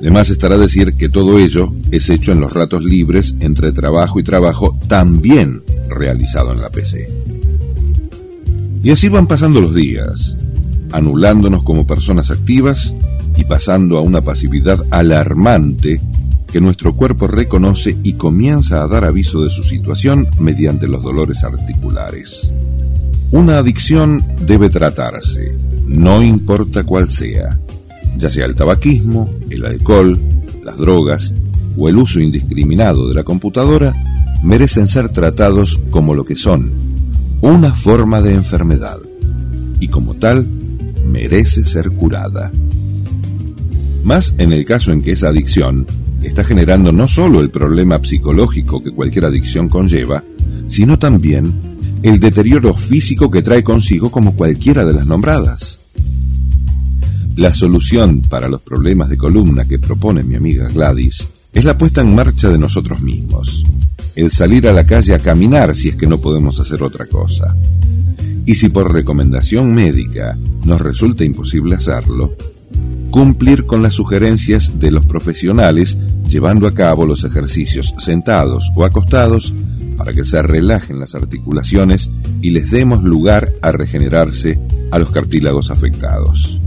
[0.01, 4.23] Además estará decir que todo ello es hecho en los ratos libres entre trabajo y
[4.23, 7.09] trabajo también realizado en la PC.
[8.83, 10.37] Y así van pasando los días,
[10.93, 12.95] anulándonos como personas activas
[13.37, 16.01] y pasando a una pasividad alarmante
[16.51, 21.43] que nuestro cuerpo reconoce y comienza a dar aviso de su situación mediante los dolores
[21.45, 22.53] articulares.
[23.31, 25.55] Una adicción debe tratarse,
[25.87, 27.59] no importa cuál sea,
[28.19, 30.19] ya sea el tabaquismo, el alcohol,
[30.65, 31.35] las drogas
[31.77, 33.95] o el uso indiscriminado de la computadora,
[34.43, 36.71] merecen ser tratados como lo que son,
[37.41, 38.99] una forma de enfermedad,
[39.81, 40.47] y como tal,
[41.09, 42.51] merece ser curada.
[44.05, 45.87] Más en el caso en que esa adicción
[46.23, 50.23] está generando no solo el problema psicológico que cualquier adicción conlleva,
[50.67, 51.53] sino también
[52.03, 55.81] el deterioro físico que trae consigo como cualquiera de las nombradas.
[57.39, 62.01] La solución para los problemas de columna que propone mi amiga Gladys es la puesta
[62.01, 63.63] en marcha de nosotros mismos,
[64.17, 67.55] el salir a la calle a caminar si es que no podemos hacer otra cosa.
[68.45, 72.35] Y si por recomendación médica nos resulta imposible hacerlo,
[73.13, 75.97] cumplir con las sugerencias de los profesionales
[76.27, 79.55] llevando a cabo los ejercicios sentados o acostados
[79.97, 82.11] para que se relajen las articulaciones
[82.43, 84.59] y les demos lugar a regenerarse
[84.91, 86.61] a los cartílagos afectados.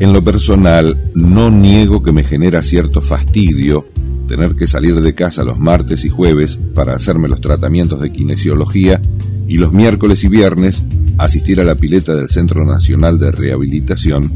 [0.00, 3.86] En lo personal, no niego que me genera cierto fastidio
[4.26, 8.98] tener que salir de casa los martes y jueves para hacerme los tratamientos de kinesiología
[9.46, 10.84] y los miércoles y viernes
[11.18, 14.32] asistir a la pileta del Centro Nacional de Rehabilitación,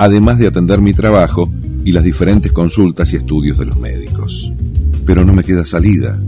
[0.00, 1.48] además de atender mi trabajo
[1.84, 4.50] y las diferentes consultas y estudios de los médicos.
[5.06, 6.20] Pero no me queda salida.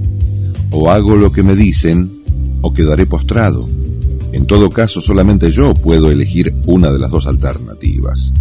[0.70, 2.08] O hago lo que me dicen
[2.60, 3.68] o quedaré postrado.
[4.30, 8.32] En todo caso, solamente yo puedo elegir una de las dos alternativas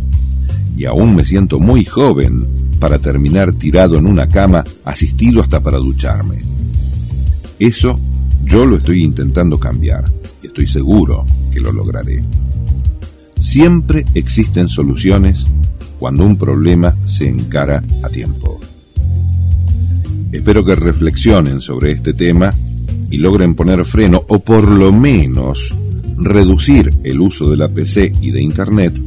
[0.78, 2.48] y aún me siento muy joven
[2.80, 6.40] para terminar tirado en una cama, asistido hasta para ducharme.
[7.60, 8.00] Eso
[8.44, 10.06] yo lo estoy intentando cambiar
[10.44, 12.24] y estoy seguro que lo lograré.
[13.40, 15.48] Siempre existen soluciones
[16.00, 18.60] cuando un problema se encara a tiempo.
[20.32, 22.54] Espero que reflexionen sobre este tema
[23.10, 25.74] y logren poner freno o por lo menos
[26.18, 29.00] reducir el uso de la PC y de Internet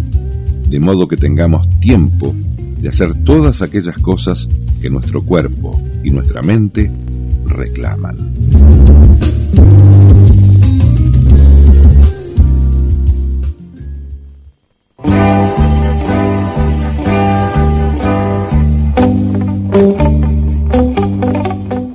[0.68, 2.34] de modo que tengamos tiempo
[2.80, 4.48] de hacer todas aquellas cosas
[4.80, 6.90] que nuestro cuerpo y nuestra mente
[7.46, 8.34] reclaman.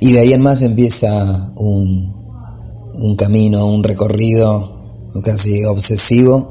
[0.00, 2.14] y de ahí en más empieza un,
[2.94, 4.78] un camino, un recorrido
[5.24, 6.50] casi obsesivo,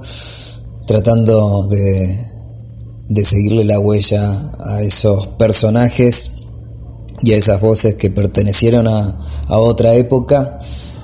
[0.86, 2.18] tratando de,
[3.10, 6.32] de seguirle la huella a esos personajes
[7.22, 9.18] y a esas voces que pertenecieron a,
[9.48, 10.60] a otra época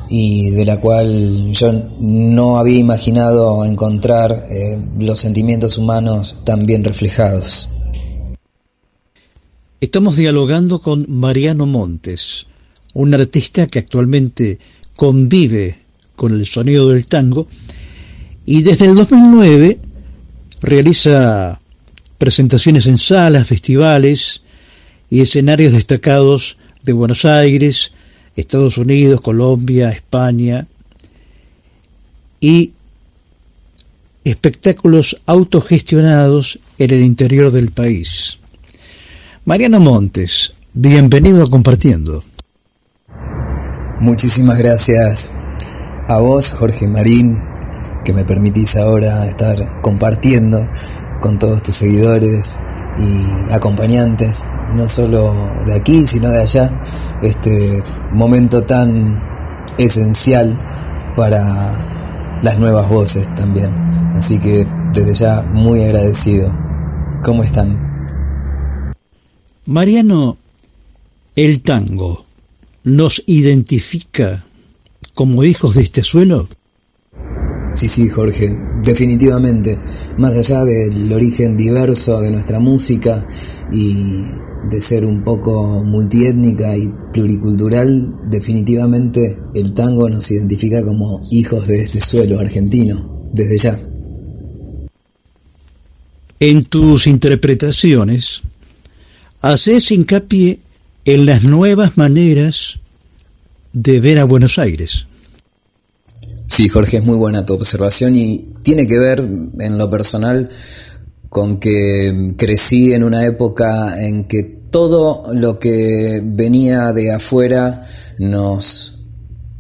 [0.10, 6.84] y de la cual yo no había imaginado encontrar eh, los sentimientos humanos tan bien
[6.84, 7.70] reflejados.
[9.84, 12.48] Estamos dialogando con Mariano Montes,
[12.94, 14.58] un artista que actualmente
[14.96, 15.78] convive
[16.16, 17.50] con el sonido del tango
[18.46, 19.80] y desde el 2009
[20.62, 21.60] realiza
[22.18, 24.42] presentaciones en salas, festivales
[25.10, 26.56] y escenarios destacados
[26.86, 27.92] de Buenos Aires,
[28.38, 30.66] Estados Unidos, Colombia, España
[32.40, 32.72] y
[34.24, 38.40] espectáculos autogestionados en el interior del país.
[39.46, 42.24] Mariano Montes, bienvenido a Compartiendo.
[44.00, 45.34] Muchísimas gracias
[46.08, 47.44] a vos, Jorge Marín,
[48.06, 50.66] que me permitís ahora estar compartiendo
[51.22, 52.58] con todos tus seguidores
[52.98, 54.46] y acompañantes,
[54.76, 55.34] no solo
[55.66, 56.80] de aquí, sino de allá,
[57.22, 57.84] este
[58.14, 59.22] momento tan
[59.78, 60.58] esencial
[61.18, 63.74] para las nuevas voces también.
[64.16, 66.50] Así que desde ya muy agradecido.
[67.26, 67.93] ¿Cómo están?
[69.66, 70.38] Mariano,
[71.36, 72.26] el tango
[72.84, 74.46] nos identifica
[75.14, 76.50] como hijos de este suelo.
[77.74, 79.80] Sí, sí, Jorge, definitivamente.
[80.18, 83.26] Más allá del origen diverso de nuestra música
[83.72, 83.96] y
[84.70, 91.84] de ser un poco multiétnica y pluricultural, definitivamente el tango nos identifica como hijos de
[91.84, 93.80] este suelo argentino, desde ya.
[96.40, 98.42] En tus interpretaciones,
[99.44, 100.60] haces hincapié
[101.06, 102.80] en las nuevas maneras
[103.74, 105.06] de ver a Buenos Aires.
[106.48, 110.50] Sí, Jorge, es muy buena tu observación y tiene que ver en lo personal
[111.30, 117.86] con que crecí en una época en que todo lo que venía de afuera
[118.20, 119.00] nos,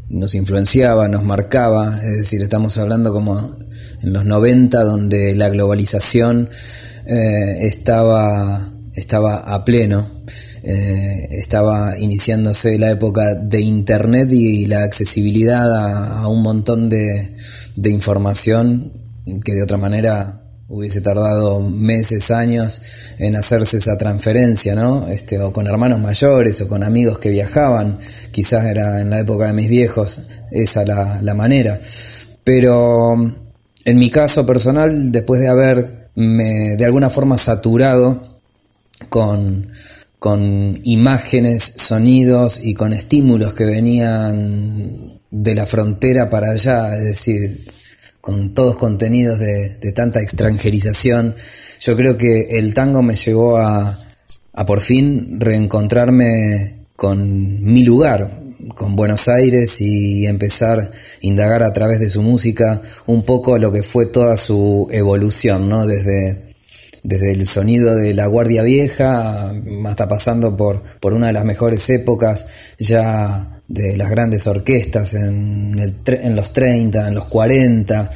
[0.09, 3.57] nos influenciaba, nos marcaba, es decir, estamos hablando como
[4.01, 6.49] en los 90 donde la globalización
[7.05, 10.23] eh, estaba, estaba a pleno,
[10.63, 17.35] eh, estaba iniciándose la época de Internet y la accesibilidad a, a un montón de,
[17.75, 18.93] de información
[19.43, 22.81] que de otra manera hubiese tardado meses, años
[23.19, 25.07] en hacerse esa transferencia, ¿no?
[25.07, 27.99] Este, o con hermanos mayores o con amigos que viajaban,
[28.31, 31.79] quizás era en la época de mis viejos esa la, la manera.
[32.43, 33.13] Pero
[33.85, 38.32] en mi caso personal, después de haberme de alguna forma saturado
[39.05, 39.71] con,
[40.19, 47.65] con imágenes, sonidos y con estímulos que venían de la frontera para allá, es decir,
[48.21, 51.35] con todos contenidos de, de tanta extranjerización,
[51.81, 53.99] yo creo que el tango me llevó a,
[54.53, 58.43] a por fin reencontrarme con mi lugar,
[58.75, 63.71] con Buenos Aires y empezar a indagar a través de su música un poco lo
[63.71, 65.85] que fue toda su evolución, ¿no?
[65.85, 66.52] Desde,
[67.03, 69.53] desde el sonido de la Guardia Vieja
[69.85, 72.47] hasta pasando por, por una de las mejores épocas
[72.79, 78.09] ya de las grandes orquestas en, el, en los 30, en los 40,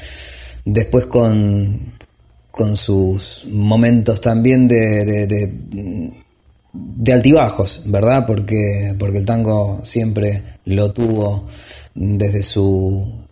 [0.66, 1.94] después con,
[2.52, 6.14] con sus momentos también de, de, de,
[6.74, 8.26] de, altibajos, ¿verdad?
[8.26, 11.48] Porque, porque el tango siempre lo tuvo
[11.96, 13.26] desde su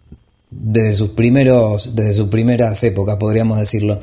[0.57, 3.99] desde sus primeros desde sus primeras épocas podríamos decirlo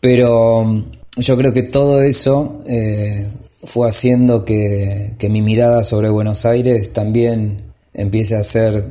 [0.00, 0.84] pero
[1.16, 3.28] yo creo que todo eso eh,
[3.64, 8.84] fue haciendo que, que, mi mirada sobre Buenos Aires también empiece a ser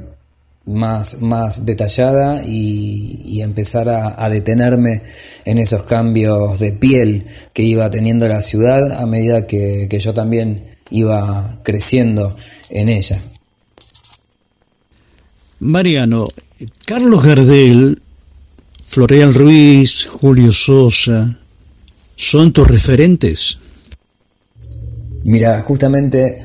[0.66, 5.02] más, más detallada y, y empezar a, a, detenerme
[5.46, 10.14] en esos cambios de piel que iba teniendo la ciudad a medida que, que yo
[10.14, 12.36] también iba creciendo
[12.70, 13.22] en ella.
[15.60, 16.28] Mariano,
[16.86, 18.02] Carlos Gardel,
[18.90, 21.38] Floreal Ruiz, Julio Sosa,
[22.16, 23.60] ¿son tus referentes?
[25.24, 26.42] Mira, justamente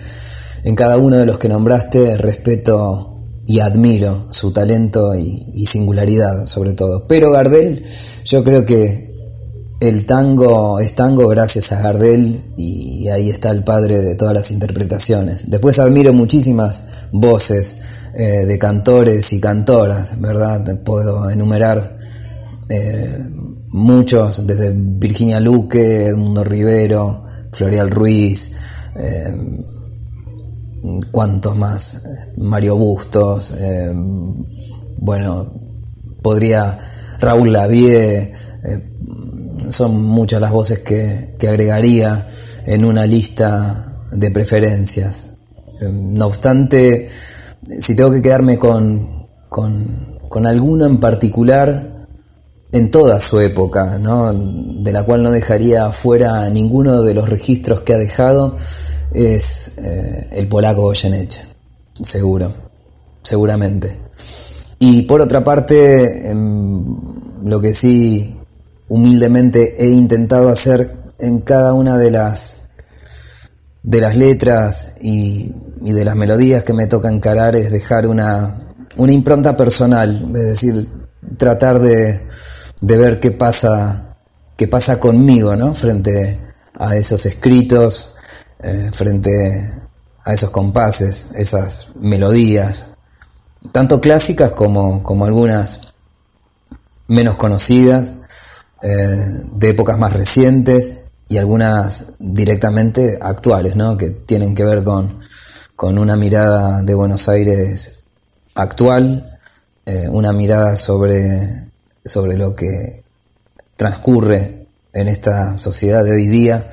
[0.63, 3.17] en cada uno de los que nombraste respeto
[3.47, 7.07] y admiro su talento y, singularidad sobre todo.
[7.09, 7.83] Pero Gardel,
[8.27, 9.11] yo creo que
[9.81, 14.51] el tango es tango gracias a Gardel y ahí está el padre de todas las
[14.51, 15.51] interpretaciones.
[15.51, 17.79] Después admiro muchísimas voces
[18.15, 20.63] eh, de cantores y cantoras, ¿verdad?
[20.85, 21.94] Puedo enumerar
[22.69, 23.19] eh,
[23.69, 28.53] muchos, desde Virginia Luque, Edmundo Rivero, Florial Ruiz,
[28.97, 29.65] eh,
[31.11, 32.03] cuántos más,
[32.37, 33.93] Mario Bustos, eh,
[34.99, 35.53] bueno,
[36.23, 36.79] podría
[37.21, 38.33] Raúl Lavie,
[38.65, 38.93] eh,
[39.71, 42.29] son muchas las voces que, que, agregaría
[42.67, 45.37] en una lista de preferencias.
[45.83, 47.09] Eh, no obstante,
[47.79, 51.94] si tengo que quedarme con, con, con alguno en particular,
[52.75, 54.33] en toda su época, ¿no?
[54.35, 58.57] de la cual no dejaría fuera ninguno de los registros que ha dejado,
[59.13, 61.43] es eh, el polaco Goyeneche,
[62.03, 62.53] seguro,
[63.23, 63.97] seguramente.
[64.81, 66.85] Y por otra parte, em,
[67.45, 68.41] lo que sí
[68.89, 70.91] humildemente he intentado hacer
[71.21, 72.63] en cada una de las
[73.85, 75.53] de las letras y,
[75.85, 80.43] y de las melodías que me toca encarar es dejar una, una impronta personal, es
[80.43, 80.89] decir,
[81.37, 82.23] tratar de,
[82.85, 84.17] de ver qué pasa,
[84.57, 85.73] qué pasa conmigo, ¿no?
[85.75, 86.39] Frente
[86.79, 88.15] a esos escritos,
[88.59, 89.73] eh, frente
[90.23, 92.87] a esos compases, esas melodías,
[93.73, 95.81] tanto clásicas como, como algunas
[97.09, 98.17] menos conocidas,
[98.83, 103.97] eh, de épocas más recientes y algunas directamente actuales, ¿no?
[103.97, 105.21] que tienen que ver con,
[105.75, 108.05] con una mirada de Buenos Aires
[108.55, 109.25] actual,
[109.87, 111.73] eh, una mirada sobre,
[112.05, 113.03] sobre lo que
[113.77, 116.71] transcurre en esta sociedad de hoy día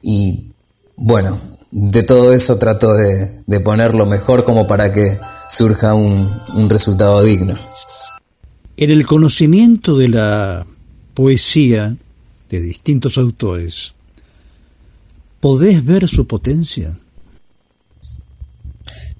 [0.00, 0.52] y
[0.96, 1.38] bueno,
[1.70, 5.18] de todo eso trato de, de ponerlo mejor como para que
[5.48, 7.54] surja un, un resultado digno.
[8.76, 10.66] En el conocimiento de la
[11.14, 11.96] poesía
[12.48, 13.94] de distintos autores,
[15.40, 16.96] ¿podés ver su potencia?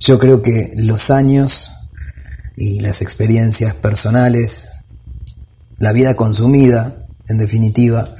[0.01, 1.73] Yo creo que los años
[2.57, 4.71] y las experiencias personales,
[5.79, 8.15] la vida consumida, en definitiva,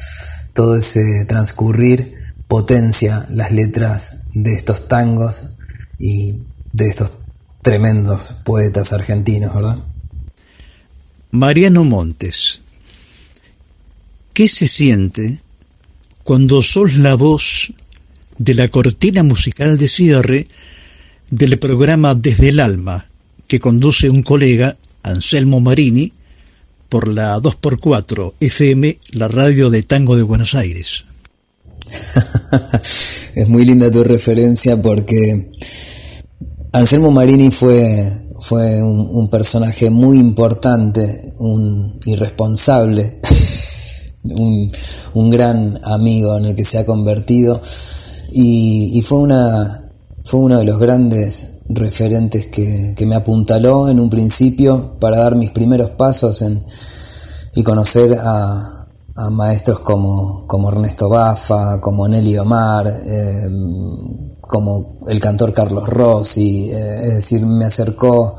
[0.55, 2.15] todo ese transcurrir
[2.47, 5.57] potencia las letras de estos tangos
[5.99, 7.13] y de estos
[7.63, 9.79] tremendos poetas argentinos, ¿verdad?
[11.31, 12.63] Mariano Montes,
[14.33, 15.41] ¿qué se siente
[16.23, 17.73] cuando sos la voz
[18.39, 20.49] de la cortina musical de cierre
[21.31, 23.09] del programa Desde el Alma,
[23.47, 26.13] que conduce un colega, Anselmo Marini,
[26.89, 31.05] por la 2x4 FM, la radio de tango de Buenos Aires?
[33.35, 35.51] es muy linda tu referencia porque
[36.73, 43.21] Anselmo Marini fue, fue un, personaje muy importante, un irresponsable,
[44.25, 44.71] un,
[45.15, 47.61] un, gran amigo en el que se ha convertido
[48.33, 49.91] y, y, fue, una,
[50.25, 55.37] fue uno de los grandes referentes que, que, me apuntaló en un principio para dar
[55.37, 56.65] mis primeros pasos en,
[57.55, 58.87] y conocer a,
[59.19, 63.51] a maestros como, como Ernesto Bafa, como Nelly Omar, eh,
[64.41, 68.37] como el cantor Carlos Rossi, eh, es decir, me acercó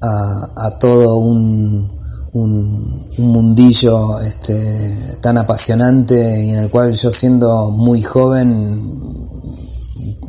[0.00, 2.00] a, a todo un,
[2.32, 8.98] un, un, mundillo este, tan apasionante y en el cual yo siendo muy joven,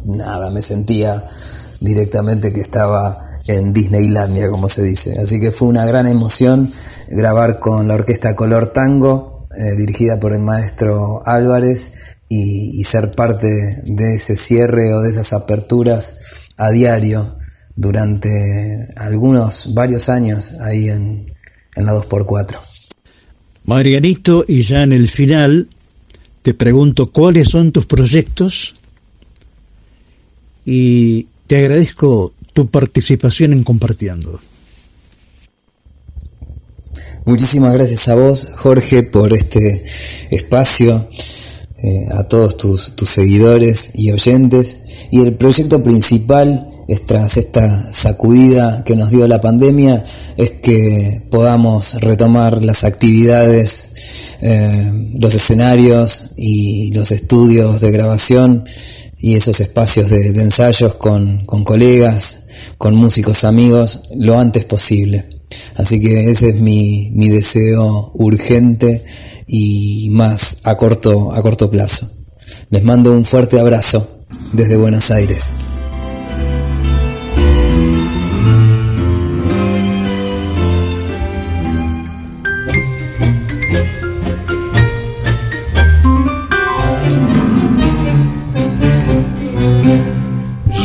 [0.04, 1.24] nada, me sentía
[1.86, 5.18] directamente que estaba en Disneylandia, como se dice.
[5.20, 6.70] Así que fue una gran emoción
[7.08, 11.94] grabar con la orquesta Color Tango, eh, dirigida por el maestro Álvarez
[12.28, 16.18] y, ser parte de ese cierre o de esas aperturas
[16.58, 17.38] a diario
[17.76, 21.34] durante algunos, varios años ahí en,
[21.76, 22.58] en la 2x4.
[23.66, 25.68] Marianito, y ya en el final
[26.42, 28.76] te pregunto cuáles son tus proyectos
[30.66, 34.40] y te agradezco tu participación en compartiendo.
[37.26, 39.84] Muchísimas gracias a vos, Jorge, por este
[40.30, 41.10] espacio,
[41.78, 44.84] eh, a todos tus, tus, seguidores y oyentes.
[45.12, 46.70] Y el proyecto principal,
[47.08, 50.04] tras esta sacudida que nos dio la pandemia,
[50.38, 53.90] es que podamos retomar las actividades,
[54.42, 58.66] eh, los escenarios y los estudios de grabación
[59.26, 62.44] y esos espacios de, ensayos con, con colegas,
[62.78, 65.26] con músicos amigos, lo antes posible.
[65.76, 69.04] Así que ese es mi, mi deseo urgente
[69.48, 72.08] y más a corto, a corto plazo.
[72.70, 74.08] Les mando un fuerte abrazo
[74.54, 75.56] desde Buenos Aires.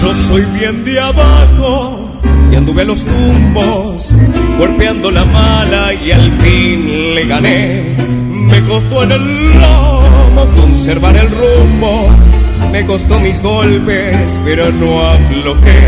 [0.00, 2.10] Yo soy bien de abajo
[2.50, 4.16] y anduve a los tumbos,
[4.58, 7.96] golpeando la mala y al fin le gané.
[8.30, 12.08] Me costó en el lomo conservar el rumbo,
[12.72, 15.82] me costó mis golpes, pero no aflojé.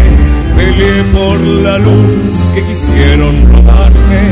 [0.56, 4.24] Peleé por la luz que quisieron robarme,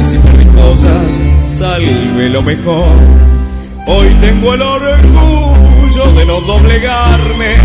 [0.00, 2.88] y si perdí cosas, salve lo mejor.
[3.86, 7.56] Hoy tengo el orgullo de no doblegarme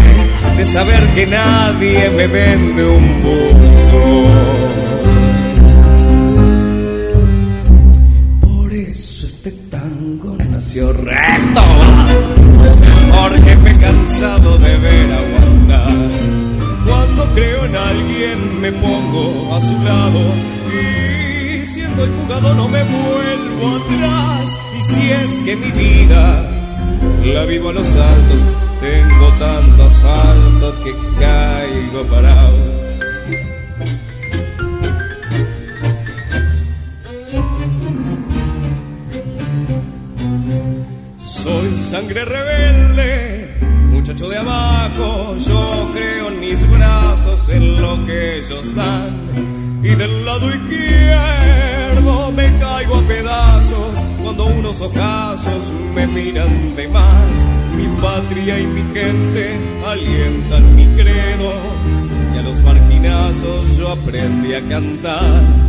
[0.58, 4.26] de saber que nadie me vende un buzo.
[8.42, 11.62] Por eso este tango nació recto,
[13.12, 15.94] porque me he cansado de ver aguantar.
[16.88, 20.22] Cuando creo en alguien me pongo a su lado
[20.72, 21.27] y
[21.68, 24.58] siendo el jugador no me vuelvo atrás.
[24.80, 26.50] Y si es que mi vida
[27.24, 28.46] la vivo a los altos,
[28.80, 32.78] tengo tanto asfalto que caigo parado.
[41.18, 43.58] Soy sangre rebelde,
[43.92, 49.67] muchacho de abajo, yo creo en mis brazos, en lo que ellos dan.
[49.84, 57.46] Y del lado izquierdo me caigo a pedazos cuando unos ojazos me miran de más.
[57.76, 61.54] Mi patria y mi gente alientan mi credo
[62.34, 65.68] y a los marquinazos yo aprendí a cantar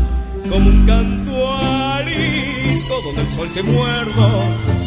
[0.48, 4.28] como un canto arisco donde el sol que muerdo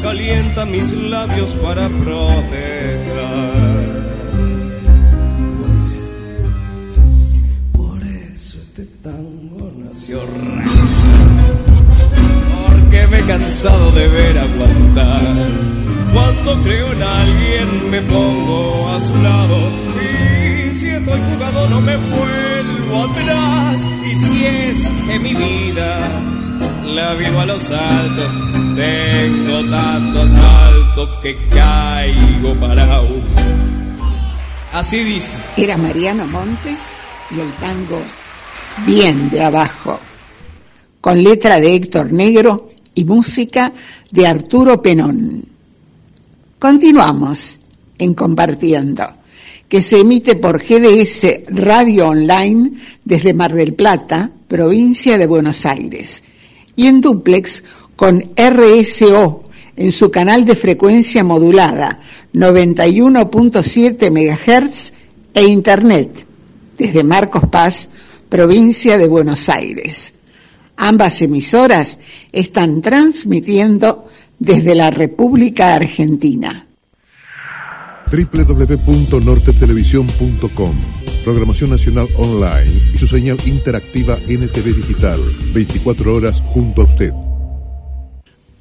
[0.02, 3.51] calienta mis labios para proteger.
[13.32, 15.36] Cansado de ver aguantar.
[16.14, 19.58] Cuando creo en alguien me pongo a su lado
[20.68, 23.88] y si estoy jugado no me vuelvo atrás.
[24.06, 25.98] Y si es que mi vida
[26.86, 28.32] la vivo a los altos,
[28.76, 33.16] tengo tanto asfalto que caigo parado.
[34.74, 35.38] Así dice.
[35.56, 36.80] Era Mariano Montes
[37.32, 38.02] y el tango
[38.86, 40.00] Bien de abajo,
[41.02, 43.74] con letra de Héctor Negro y música
[44.12, 45.46] de Arturo Penón.
[46.60, 47.60] Continuamos
[47.98, 49.04] en Compartiendo,
[49.68, 52.72] que se emite por GDS Radio Online
[53.06, 56.24] desde Mar del Plata, provincia de Buenos Aires,
[56.76, 57.64] y en duplex
[57.96, 59.44] con RSO
[59.76, 62.00] en su canal de frecuencia modulada
[62.34, 64.94] 91.7 MHz
[65.34, 66.26] e Internet
[66.78, 67.90] desde Marcos Paz,
[68.30, 70.16] provincia de Buenos Aires.
[70.84, 72.00] Ambas emisoras
[72.32, 74.10] están transmitiendo
[74.40, 76.66] desde la República Argentina.
[78.12, 80.76] www.nortetelevisión.com
[81.24, 85.22] Programación Nacional Online y su señal interactiva NTV Digital.
[85.54, 87.12] 24 horas junto a usted.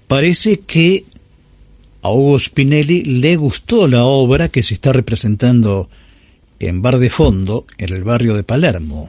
[0.06, 1.06] Parece que
[2.02, 5.88] a Hugo Spinelli le gustó la obra que se está representando
[6.58, 9.08] en Bar de Fondo, en el barrio de Palermo.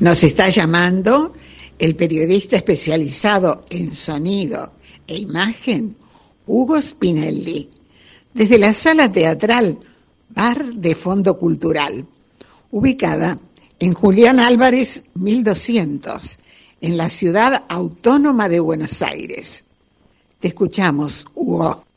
[0.00, 1.32] Nos está llamando
[1.76, 4.74] el periodista especializado en sonido
[5.08, 5.96] e imagen,
[6.46, 7.68] Hugo Spinelli,
[8.32, 9.80] desde la sala teatral
[10.28, 12.06] Bar de Fondo Cultural,
[12.70, 13.38] ubicada
[13.80, 16.38] en Julián Álvarez 1200,
[16.80, 19.64] en la ciudad autónoma de Buenos Aires.
[20.38, 21.87] Te escuchamos, Hugo.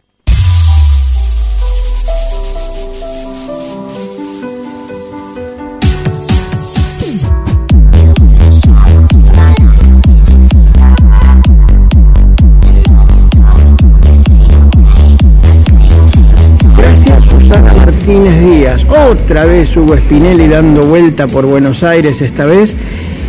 [18.02, 18.82] Martínez Díaz.
[19.12, 22.74] Otra vez Hugo Spinelli dando vuelta por Buenos Aires esta vez.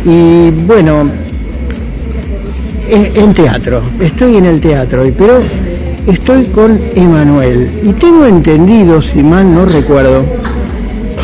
[0.03, 1.03] Y bueno,
[2.89, 3.83] e- en teatro.
[3.99, 5.41] Estoy en el teatro hoy, pero
[6.07, 7.81] estoy con Emanuel.
[7.83, 10.25] Y tengo entendido, si mal no recuerdo,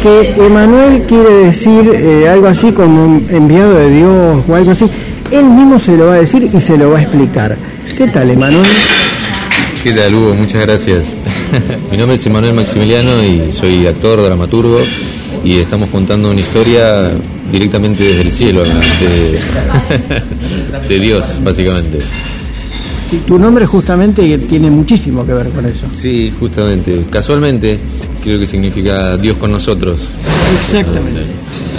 [0.04, 4.86] que Emanuel quiere decir eh, algo así como enviado de Dios o algo así.
[5.32, 7.56] Él mismo se lo va a decir y se lo va a explicar.
[7.98, 8.66] ¿Qué tal, Emanuel?
[9.84, 10.34] ¿Qué tal, Hugo?
[10.34, 11.06] Muchas gracias.
[11.90, 14.80] Mi nombre es Emanuel Maximiliano y soy actor, dramaturgo
[15.44, 17.12] y estamos contando una historia
[17.50, 19.40] directamente desde el cielo, de,
[20.90, 22.00] de Dios, básicamente.
[23.12, 25.88] Y tu nombre justamente tiene muchísimo que ver con eso.
[25.90, 27.06] Sí, justamente.
[27.10, 27.80] Casualmente,
[28.22, 30.10] creo que significa Dios con nosotros.
[30.60, 31.22] Exactamente.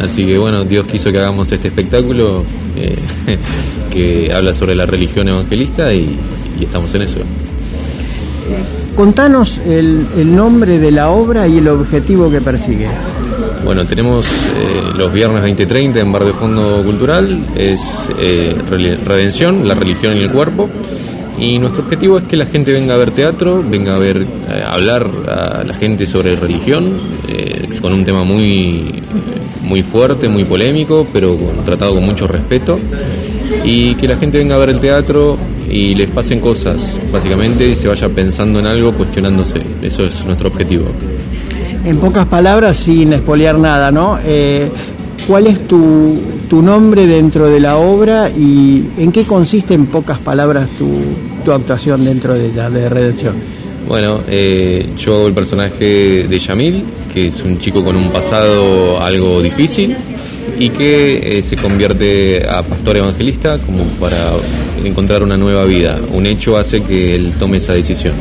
[0.03, 2.45] Así que bueno, Dios quiso que hagamos este espectáculo
[2.79, 2.97] eh,
[3.93, 6.19] que habla sobre la religión evangelista y,
[6.59, 7.19] y estamos en eso.
[8.97, 12.89] Contanos el, el nombre de la obra y el objetivo que persigue.
[13.65, 17.81] Bueno, tenemos eh, los viernes 20.30 en Bar de Fondo Cultural, es
[18.19, 18.55] eh,
[19.05, 20.69] Redención, la religión en el cuerpo.
[21.39, 24.65] Y nuestro objetivo es que la gente venga a ver teatro, venga a ver, eh,
[24.67, 26.99] hablar a la gente sobre religión,
[27.81, 29.03] con un tema muy,
[29.63, 32.79] muy fuerte, muy polémico, pero tratado con mucho respeto.
[33.65, 35.39] Y que la gente venga a ver el teatro
[35.71, 39.61] y les pasen cosas, básicamente, y se vaya pensando en algo, cuestionándose.
[39.83, 40.87] Eso es nuestro objetivo.
[41.85, 44.19] En pocas palabras, sin espolear nada, ¿no?
[44.25, 44.69] Eh,
[45.27, 46.19] ¿Cuál es tu,
[46.49, 50.89] tu, nombre dentro de la obra y en qué consiste en pocas palabras tu,
[51.45, 53.35] tu actuación dentro de la de Redención?
[53.89, 56.83] Bueno, eh, yo hago el personaje de Yamil,
[57.13, 59.97] que es un chico con un pasado algo difícil
[60.61, 64.35] y que eh, se convierte a pastor evangelista como para
[64.85, 65.99] encontrar una nueva vida.
[66.13, 68.13] Un hecho hace que él tome esa decisión.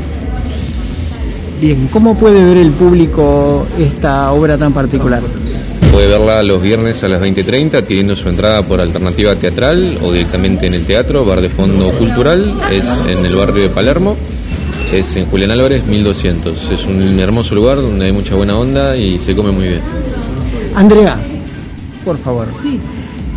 [1.59, 5.21] Bien, ¿cómo puede ver el público esta obra tan particular?
[5.91, 10.67] Puede verla los viernes a las 20.30 adquiriendo su entrada por alternativa teatral o directamente
[10.67, 14.15] en el teatro, Bar de Fondo Cultural, es en el barrio de Palermo,
[14.93, 16.71] es en Julián Álvarez 1200.
[16.71, 19.81] Es un hermoso lugar donde hay mucha buena onda y se come muy bien.
[20.75, 21.17] Andrea,
[22.03, 22.47] por favor.
[22.61, 22.79] Sí.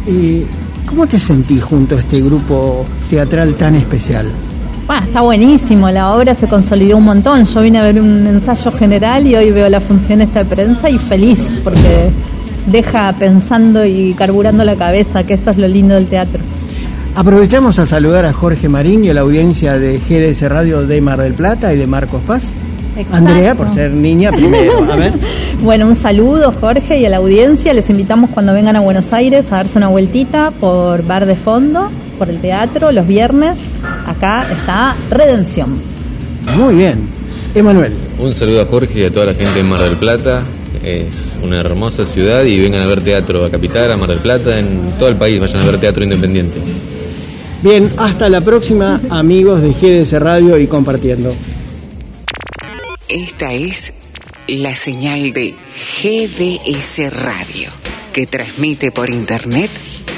[0.06, 0.47] Eh,
[0.86, 4.30] ¿Cómo te sentís junto a este grupo teatral tan especial?
[5.01, 7.44] está buenísimo, la obra se consolidó un montón.
[7.44, 10.90] Yo vine a ver un ensayo general y hoy veo la función esta de prensa
[10.90, 12.10] y feliz porque
[12.66, 16.40] deja pensando y carburando la cabeza, que eso es lo lindo del teatro.
[17.14, 21.20] Aprovechamos a saludar a Jorge Marín y a la audiencia de GDS Radio de Mar
[21.20, 22.52] del Plata y de Marcos Paz.
[23.10, 24.85] Andrea, por ser niña primero.
[24.90, 25.12] A ver.
[25.60, 27.73] bueno, un saludo Jorge y a la audiencia.
[27.73, 31.90] Les invitamos cuando vengan a Buenos Aires a darse una vueltita por Bar de Fondo,
[32.19, 33.56] por el teatro, los viernes.
[34.06, 35.73] Acá está Redención.
[36.56, 37.09] Muy bien.
[37.55, 37.94] Emanuel.
[38.19, 40.40] Un saludo a Jorge y a toda la gente de Mar del Plata.
[40.82, 44.59] Es una hermosa ciudad y vengan a ver teatro a Capital, a Mar del Plata,
[44.59, 46.59] en todo el país vayan a ver teatro independiente.
[47.62, 51.32] Bien, hasta la próxima amigos de GDS Radio y compartiendo.
[53.12, 53.93] Esta es
[54.47, 55.55] la señal de
[56.01, 57.68] GDS Radio,
[58.10, 59.70] que transmite por Internet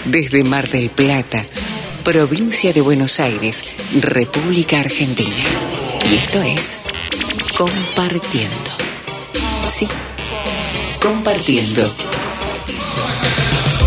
[0.05, 1.45] desde Mar del Plata,
[2.05, 3.65] provincia de Buenos Aires,
[4.01, 5.45] República Argentina.
[6.09, 6.83] Y esto es
[7.59, 8.71] Compartiendo.
[9.65, 9.89] Sí,
[11.03, 11.93] compartiendo.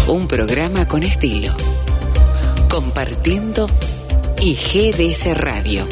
[0.08, 1.56] Un programa con estilo.
[2.70, 3.70] Compartiendo
[4.42, 5.88] y GDS Radio.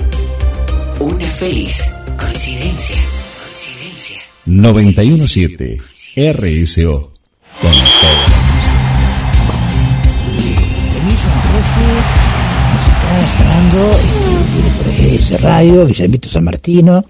[0.99, 1.93] Una feliz
[2.25, 2.97] Coincidencia.
[3.43, 4.21] Coincidencia.
[4.45, 5.77] 917
[6.33, 7.11] RSO.
[7.61, 7.81] Con todo.
[15.03, 17.05] Nos este, radio, Guillermito San Martino.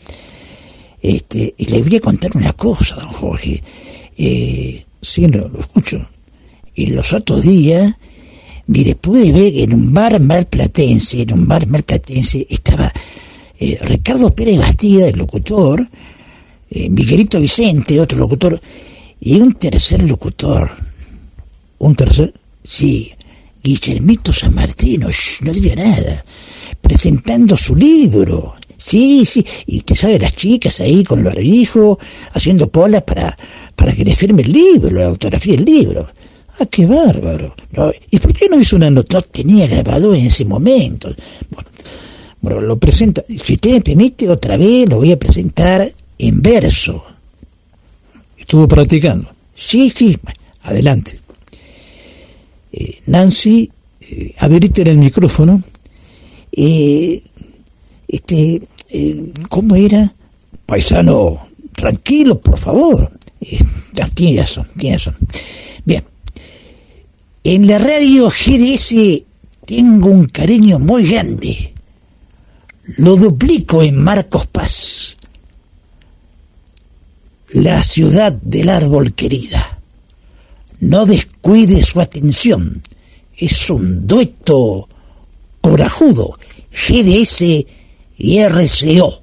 [1.02, 3.64] Este, y le voy a contar una cosa, don Jorge.
[4.18, 6.06] Eh, sí, lo, lo escucho.
[6.74, 7.94] Y los otros días,
[8.68, 12.92] mire, pude ver que en un bar malplatense, en un bar malplatense, estaba
[13.60, 15.88] eh, Ricardo Pérez Bastida, el locutor,
[16.70, 18.60] eh, Miguelito Vicente, otro locutor,
[19.20, 20.70] y un tercer locutor,
[21.80, 23.12] un tercer, sí,
[23.64, 25.08] Guillermito San Martino,
[25.42, 26.26] no diría nada,
[26.82, 31.98] presentando su libro, sí, sí, y usted sabe, las chicas ahí con los hijos,
[32.34, 33.38] haciendo colas para,
[33.76, 36.08] para que le firme el libro, la autografía del libro.
[36.60, 37.54] Ah, qué bárbaro.
[38.12, 39.18] ¿Y por qué no hizo una nota?
[39.18, 41.14] No tenía grabado en ese momento.
[41.50, 41.70] Bueno,
[42.46, 47.04] bueno, lo presenta, si usted me permite, otra vez lo voy a presentar en verso.
[48.38, 49.32] ¿Estuvo practicando?
[49.56, 50.16] Sí, sí,
[50.62, 51.20] adelante.
[52.72, 55.64] Eh, Nancy, eh, el micrófono.
[56.52, 57.24] Eh,
[58.08, 60.14] este, eh, ¿cómo era?
[60.68, 63.12] Paisano, tranquilo, por favor.
[63.42, 63.58] Eh,
[64.14, 65.16] tiene razón, tiene razón.
[65.84, 66.04] Bien.
[67.44, 69.24] En la radio GDS
[69.66, 71.74] tengo un cariño muy grande
[72.86, 75.18] lo duplico en Marcos Paz,
[77.50, 79.80] la ciudad del árbol querida.
[80.80, 82.84] No descuide su atención,
[83.38, 84.88] es un dueto
[85.62, 86.34] corajudo,
[86.72, 87.66] GDS
[88.18, 89.22] y RCO,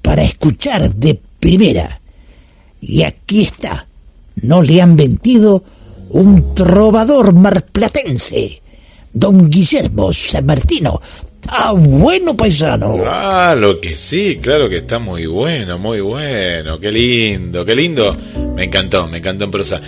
[0.00, 2.00] para escuchar de primera.
[2.80, 3.86] Y aquí está,
[4.36, 5.62] no le han mentido
[6.08, 8.62] un trovador marplatense,
[9.12, 10.98] don Guillermo San Martino,
[11.48, 12.94] Ah, bueno, paisano.
[12.94, 16.78] Claro que sí, claro que está muy bueno, muy bueno.
[16.78, 18.16] Qué lindo, qué lindo.
[18.54, 19.80] Me encantó, me encantó en prosa.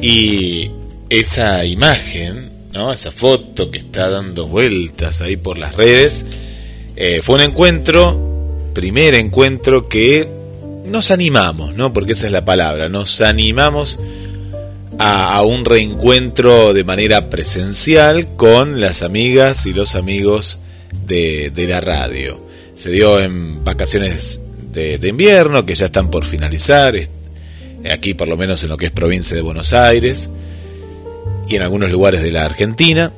[0.00, 0.70] Y
[1.08, 2.92] esa imagen, ¿no?
[2.92, 6.24] Esa foto que está dando vueltas ahí por las redes,
[6.96, 10.28] eh, fue un encuentro, primer encuentro que
[10.86, 11.92] nos animamos, ¿no?
[11.92, 13.98] Porque esa es la palabra, nos animamos
[14.98, 20.58] a, un reencuentro de manera presencial con las amigas y los amigos
[21.06, 22.40] de, la radio.
[22.74, 24.40] Se dio en vacaciones
[24.72, 26.94] de, invierno que ya están por finalizar,
[27.90, 30.30] aquí por lo menos en lo que es provincia de Buenos Aires
[31.48, 33.12] y en algunos lugares de la Argentina.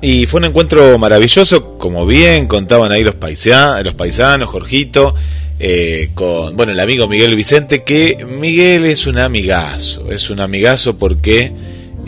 [0.00, 5.14] Y fue un encuentro maravilloso, como bien contaban ahí los, paisanos, los paisanos, Jorgito,
[5.58, 10.96] eh, con, bueno, el amigo Miguel Vicente, que Miguel es un amigazo, es un amigazo
[10.96, 11.52] porque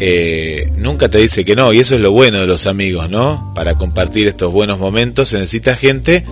[0.02, 3.52] eh, nunca te dice que no, y eso es lo bueno de los amigos, ¿no?
[3.54, 6.24] Para compartir estos buenos momentos se necesita gente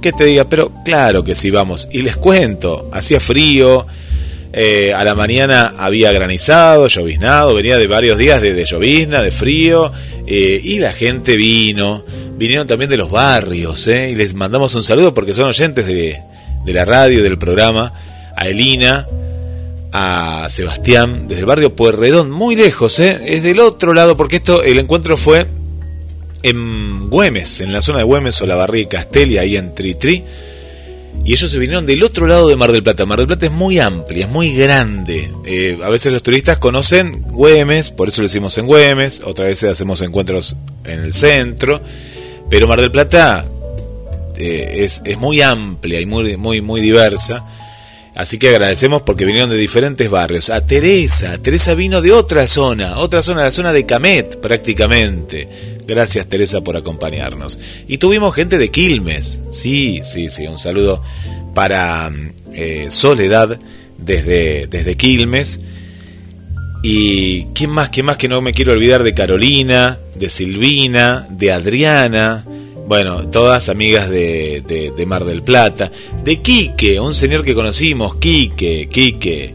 [0.00, 1.86] que te diga, pero claro que sí, vamos.
[1.92, 3.86] Y les cuento, hacía frío,
[4.54, 9.92] eh, a la mañana había granizado, lloviznado, venía de varios días de, llovizna, de frío,
[10.26, 12.04] eh, y la gente vino,
[12.38, 14.08] vinieron también de los barrios, ¿eh?
[14.10, 16.18] y les mandamos un saludo porque son oyentes de,
[16.64, 17.92] de la radio, del programa,
[18.34, 19.06] a Elina,
[19.92, 23.20] a Sebastián, desde el barrio Puerredón, muy lejos, ¿eh?
[23.26, 25.46] es del otro lado, porque esto, el encuentro fue
[26.42, 29.74] en Güemes, en la zona de Güemes o la Barriga y Castel, y ahí en
[29.74, 30.24] Tritri.
[31.24, 33.04] Y ellos se vinieron del otro lado de Mar del Plata.
[33.04, 35.30] Mar del Plata es muy amplia, es muy grande.
[35.44, 39.20] Eh, a veces los turistas conocen Güemes, por eso lo hicimos en Güemes.
[39.24, 41.82] Otras veces hacemos encuentros en el centro.
[42.48, 43.44] Pero Mar del Plata
[44.36, 47.44] eh, es, es, muy amplia y muy, muy, muy diversa.
[48.14, 50.50] Así que agradecemos porque vinieron de diferentes barrios.
[50.50, 55.48] A Teresa, Teresa vino de otra zona, otra zona, la zona de Camet prácticamente.
[55.86, 57.58] Gracias Teresa por acompañarnos.
[57.86, 61.02] Y tuvimos gente de Quilmes, sí, sí, sí, un saludo
[61.54, 62.10] para
[62.52, 63.58] eh, Soledad
[63.96, 65.60] desde, desde Quilmes.
[66.82, 71.52] Y quién más, quién más que no me quiero olvidar de Carolina, de Silvina, de
[71.52, 72.44] Adriana,
[72.90, 74.64] bueno, todas amigas de,
[74.96, 75.92] de, Mar del Plata,
[76.24, 79.54] de Quique, un señor que conocimos, Quique, Quique.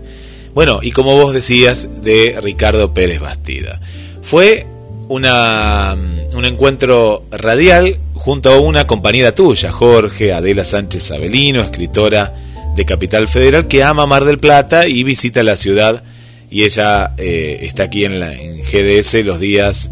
[0.53, 3.81] Bueno, y como vos decías, de Ricardo Pérez Bastida.
[4.21, 4.65] Fue
[5.09, 5.97] una,
[6.33, 12.33] un encuentro radial junto a una compañera tuya, Jorge Adela Sánchez Avelino, escritora
[12.73, 16.03] de Capital Federal, que ama Mar del Plata y visita la ciudad.
[16.49, 19.89] Y ella eh, está aquí en, la, en GDS los días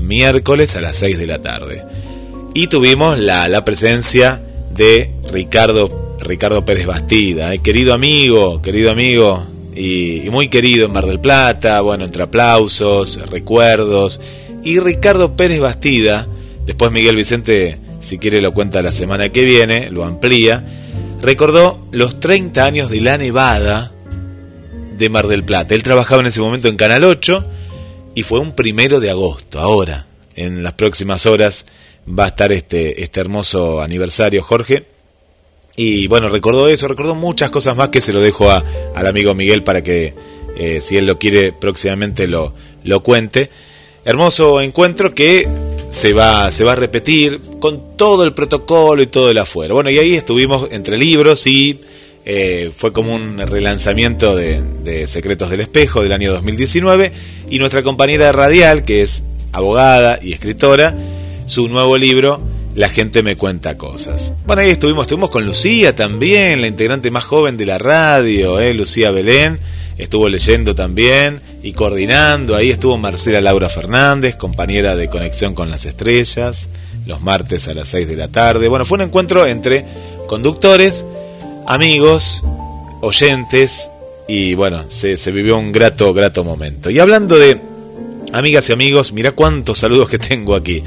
[0.00, 1.82] miércoles a las 6 de la tarde
[2.54, 4.42] y tuvimos la, la presencia
[4.74, 11.06] de Ricardo, Ricardo Pérez Bastida, eh, querido amigo, querido amigo y, muy querido en Mar
[11.06, 14.20] del Plata, bueno, entre aplausos, recuerdos,
[14.64, 16.26] y Ricardo Pérez Bastida,
[16.66, 20.64] después Miguel Vicente, si quiere lo cuenta la semana que viene, lo amplía,
[21.22, 23.92] recordó los 30 años de la Nevada
[24.96, 25.74] de Mar del Plata.
[25.74, 27.44] Él trabajaba en ese momento en Canal 8
[28.14, 31.66] y fue un primero de agosto, ahora, en las próximas horas
[32.18, 34.84] va a estar este, este hermoso aniversario, Jorge.
[35.76, 38.64] Y bueno, recordó eso, recordó muchas cosas más que se lo dejo a,
[38.94, 40.14] al amigo Miguel para que,
[40.56, 42.52] eh, si él lo quiere, próximamente lo,
[42.84, 43.50] lo cuente.
[44.04, 45.48] Hermoso encuentro que
[45.88, 49.74] se va, se va a repetir con todo el protocolo y todo el afuera.
[49.74, 51.78] Bueno, y ahí estuvimos entre libros y
[52.24, 57.12] eh, fue como un relanzamiento de, de, Secretos del Espejo del año 2019
[57.50, 60.94] y nuestra compañera radial, que es abogada y escritora,
[61.50, 62.40] su nuevo libro,
[62.76, 64.34] La gente me cuenta cosas.
[64.46, 68.72] Bueno, ahí estuvimos, estuvimos con Lucía también, la integrante más joven de la radio, ¿eh?
[68.72, 69.58] Lucía Belén,
[69.98, 75.86] estuvo leyendo también y coordinando, ahí estuvo Marcela Laura Fernández, compañera de Conexión con las
[75.86, 76.68] Estrellas,
[77.04, 78.68] los martes a las 6 de la tarde.
[78.68, 79.84] Bueno, fue un encuentro entre
[80.28, 81.04] conductores,
[81.66, 82.44] amigos,
[83.00, 83.90] oyentes
[84.28, 86.90] y bueno, se, se vivió un grato, grato momento.
[86.90, 87.60] Y hablando de
[88.32, 90.84] amigas y amigos, mira cuántos saludos que tengo aquí.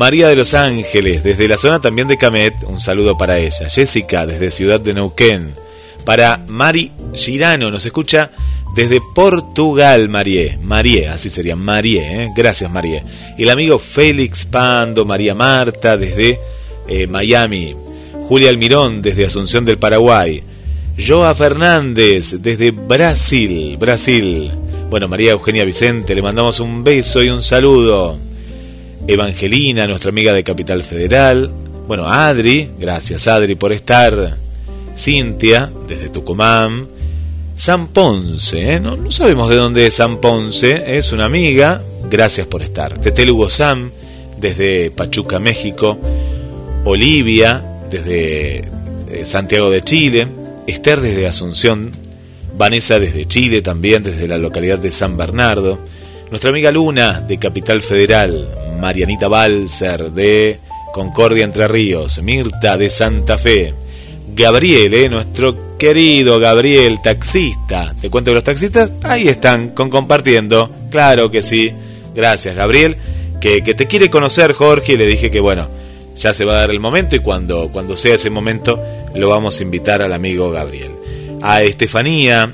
[0.00, 3.68] María de los Ángeles, desde la zona también de Camet, un saludo para ella.
[3.68, 5.52] Jessica, desde Ciudad de Neuquén.
[6.06, 8.30] Para Mari Girano, nos escucha
[8.74, 10.58] desde Portugal, Marie.
[10.62, 12.30] Marie, así sería, Marie, ¿eh?
[12.34, 13.02] gracias Marie.
[13.36, 16.40] Y el amigo Félix Pando, María Marta, desde
[16.88, 17.76] eh, Miami.
[18.26, 20.42] Julia Almirón, desde Asunción del Paraguay.
[20.96, 24.50] Joa Fernández, desde Brasil, Brasil.
[24.88, 28.29] Bueno, María Eugenia Vicente, le mandamos un beso y un saludo.
[29.06, 31.50] Evangelina, nuestra amiga de Capital Federal.
[31.86, 34.36] Bueno, Adri, gracias Adri por estar.
[34.96, 36.86] Cintia, desde Tucumán.
[37.56, 38.80] San Ponce, ¿eh?
[38.80, 42.98] no, sabemos de dónde es San Ponce, es una amiga, gracias por estar.
[42.98, 43.90] Tetel Hugo Sam,
[44.38, 45.98] desde Pachuca, México.
[46.84, 50.26] Olivia, desde eh, Santiago de Chile.
[50.66, 51.90] Esther, desde Asunción.
[52.56, 55.78] Vanessa, desde Chile también, desde la localidad de San Bernardo.
[56.30, 58.48] Nuestra amiga Luna, de Capital Federal.
[58.80, 60.58] Marianita Balser de
[60.92, 63.74] Concordia Entre Ríos, Mirta de Santa Fe,
[64.34, 67.94] Gabriel, eh, nuestro querido Gabriel, taxista.
[68.00, 70.70] Te cuento que los taxistas ahí están con compartiendo.
[70.90, 71.72] Claro que sí.
[72.14, 72.96] Gracias, Gabriel.
[73.40, 75.68] Que, que te quiere conocer, Jorge, le dije que bueno,
[76.16, 78.82] ya se va a dar el momento y cuando, cuando sea ese momento
[79.14, 80.92] lo vamos a invitar al amigo Gabriel.
[81.42, 82.50] A Estefanía,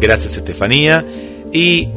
[0.00, 1.04] gracias Estefanía.
[1.52, 1.88] Y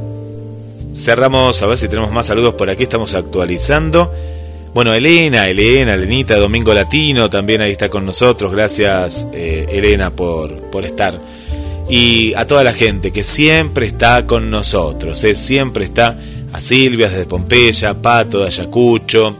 [0.93, 4.11] Cerramos, a ver si tenemos más saludos por aquí, estamos actualizando.
[4.73, 8.51] Bueno, Elena, Elena, Elenita, Domingo Latino, también ahí está con nosotros.
[8.51, 11.19] Gracias, eh, Elena, por, por estar.
[11.89, 16.17] Y a toda la gente que siempre está con nosotros, eh, siempre está
[16.53, 19.35] a Silvia desde Pompeya, Pato de Ayacucho,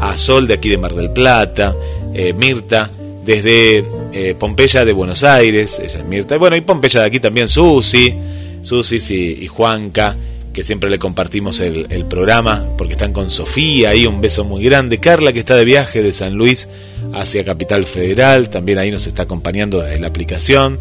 [0.00, 1.74] a Sol de aquí de Mar del Plata,
[2.14, 2.90] eh, Mirta
[3.24, 7.48] desde eh, Pompeya de Buenos Aires, ella es Mirta, bueno, y Pompeya de aquí también
[7.48, 8.14] Susi,
[8.62, 10.16] Susi y Juanca,
[10.52, 14.98] que siempre le compartimos el, programa, porque están con Sofía, ahí un beso muy grande,
[14.98, 16.68] Carla que está de viaje de San Luis
[17.12, 20.78] hacia Capital Federal, también ahí nos está acompañando desde la aplicación,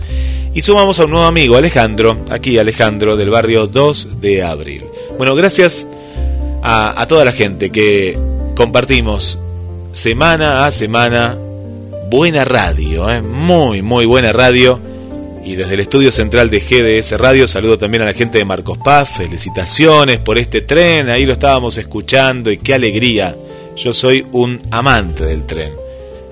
[0.53, 4.83] y sumamos a un nuevo amigo, Alejandro, aquí Alejandro del barrio 2 de Abril.
[5.17, 5.85] Bueno, gracias
[6.63, 8.17] a, a toda la gente que
[8.55, 9.39] compartimos
[9.91, 11.37] semana a semana
[12.09, 13.21] buena radio, ¿eh?
[13.21, 14.88] muy, muy buena radio.
[15.49, 18.77] Y desde el estudio central de GDS Radio saludo también a la gente de Marcos
[18.77, 19.09] Paz.
[19.17, 23.35] Felicitaciones por este tren, ahí lo estábamos escuchando y qué alegría.
[23.75, 25.71] Yo soy un amante del tren.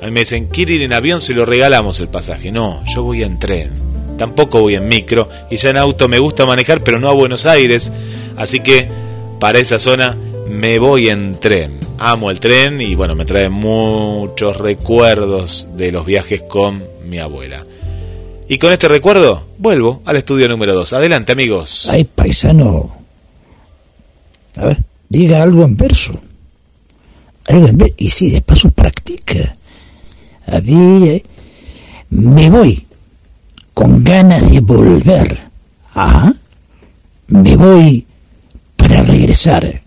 [0.04, 1.20] A mí me dicen, ¿quiere ir en avión?
[1.20, 2.52] Se lo regalamos el pasaje.
[2.52, 3.72] No, yo voy en tren.
[4.20, 5.28] Tampoco voy en micro.
[5.50, 7.92] Y ya en auto me gusta manejar, pero no a Buenos Aires.
[8.36, 8.88] Así que
[9.40, 10.16] para esa zona
[10.48, 11.80] me voy en tren.
[11.98, 17.66] Amo el tren y bueno, me trae muchos recuerdos de los viajes con mi abuela.
[18.48, 20.94] Y con este recuerdo, vuelvo al estudio número 2.
[20.94, 21.88] Adelante, amigos.
[21.92, 22.96] Ay, paisano.
[24.56, 26.14] A ver, diga algo en verso.
[27.48, 27.96] Algo en verso.
[27.98, 29.56] Y sí, de paso practica.
[30.48, 31.22] A ver,
[32.10, 32.86] me voy
[33.74, 35.40] con ganas de volver.
[35.94, 36.34] Ajá.
[37.28, 38.06] Me voy
[38.78, 39.82] para regresar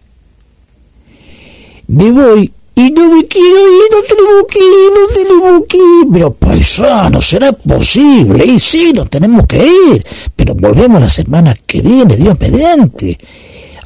[1.90, 2.52] me voy
[2.86, 6.12] y no me quiero ir, no tenemos que ir, no.
[6.12, 8.44] Pero paisano, será posible.
[8.46, 10.06] Y sí, nos tenemos que ir.
[10.34, 13.18] Pero volvemos la semana que viene, Dios mediante.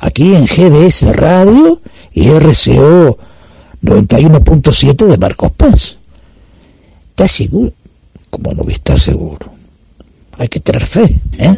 [0.01, 1.81] Aquí en GDS Radio
[2.13, 3.19] y RCO
[3.83, 5.99] 91.7 de Marcos Paz.
[7.11, 7.73] ¿Estás seguro?
[8.31, 9.53] Como no voy a estar seguro?
[10.39, 11.57] Hay que tener fe, ¿eh?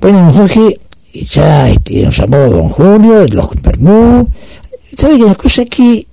[0.00, 0.80] Bueno, Jorge,
[1.12, 4.28] y ya este, nos llamó don Julio, los Bermú.
[4.96, 6.06] ¿Sabe que la cosa que...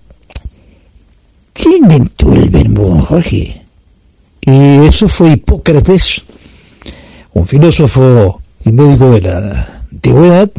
[1.53, 3.61] ¿Quién inventó el Bermú, Jorge?
[4.41, 6.23] Y eso fue Hipócrates,
[7.33, 10.49] un filósofo y médico de la antigüedad,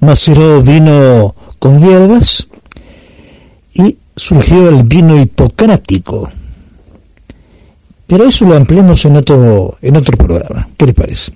[0.00, 2.48] maceró vino con hierbas
[3.74, 6.30] y surgió el vino hipocrático.
[8.06, 10.68] Pero eso lo ampliamos en otro, en otro programa.
[10.76, 11.32] ¿Qué le parece?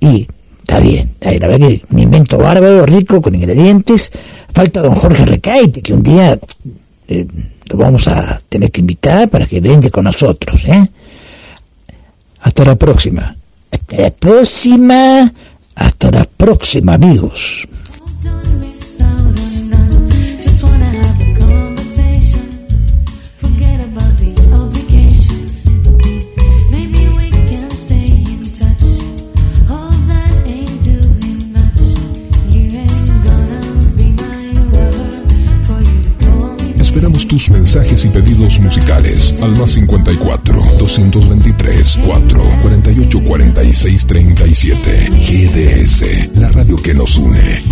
[0.00, 0.26] Y
[0.66, 4.10] Está bien, la verdad que un invento bárbaro, rico, con ingredientes.
[4.50, 6.38] Falta don Jorge Recaite, que un día
[7.06, 7.26] eh,
[7.70, 10.64] lo vamos a tener que invitar para que vende con nosotros.
[10.64, 10.88] ¿eh?
[12.40, 13.36] Hasta la próxima.
[13.70, 15.32] Hasta la próxima.
[15.74, 17.68] Hasta la próxima, amigos.
[37.26, 45.10] Tus mensajes y pedidos musicales al más 54 223 4 48 46 37.
[45.10, 47.62] GDS, la radio que nos une.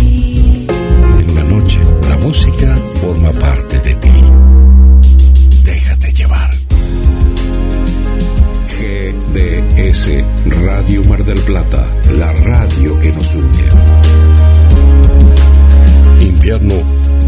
[1.19, 1.79] En la noche,
[2.09, 4.11] la música forma parte de ti.
[5.63, 6.51] Déjate llevar.
[8.67, 10.09] GDS,
[10.65, 11.85] Radio Mar del Plata,
[12.17, 13.63] la radio que nos une.
[16.19, 16.75] Invierno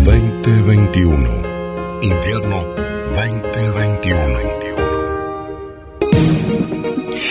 [0.04, 1.45] 2021.
[2.06, 2.68] Invierno
[3.16, 4.20] 2021.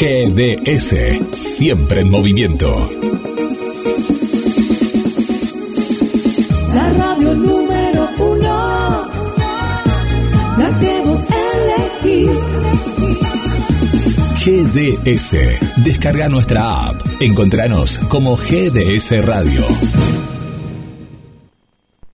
[0.00, 0.96] GDS,
[1.30, 2.90] siempre en movimiento.
[6.74, 9.06] La radio número uno,
[10.58, 11.22] la que vos
[12.02, 12.40] elegís.
[14.44, 17.00] GDS, descarga nuestra app.
[17.20, 19.64] Encontranos como GDS Radio.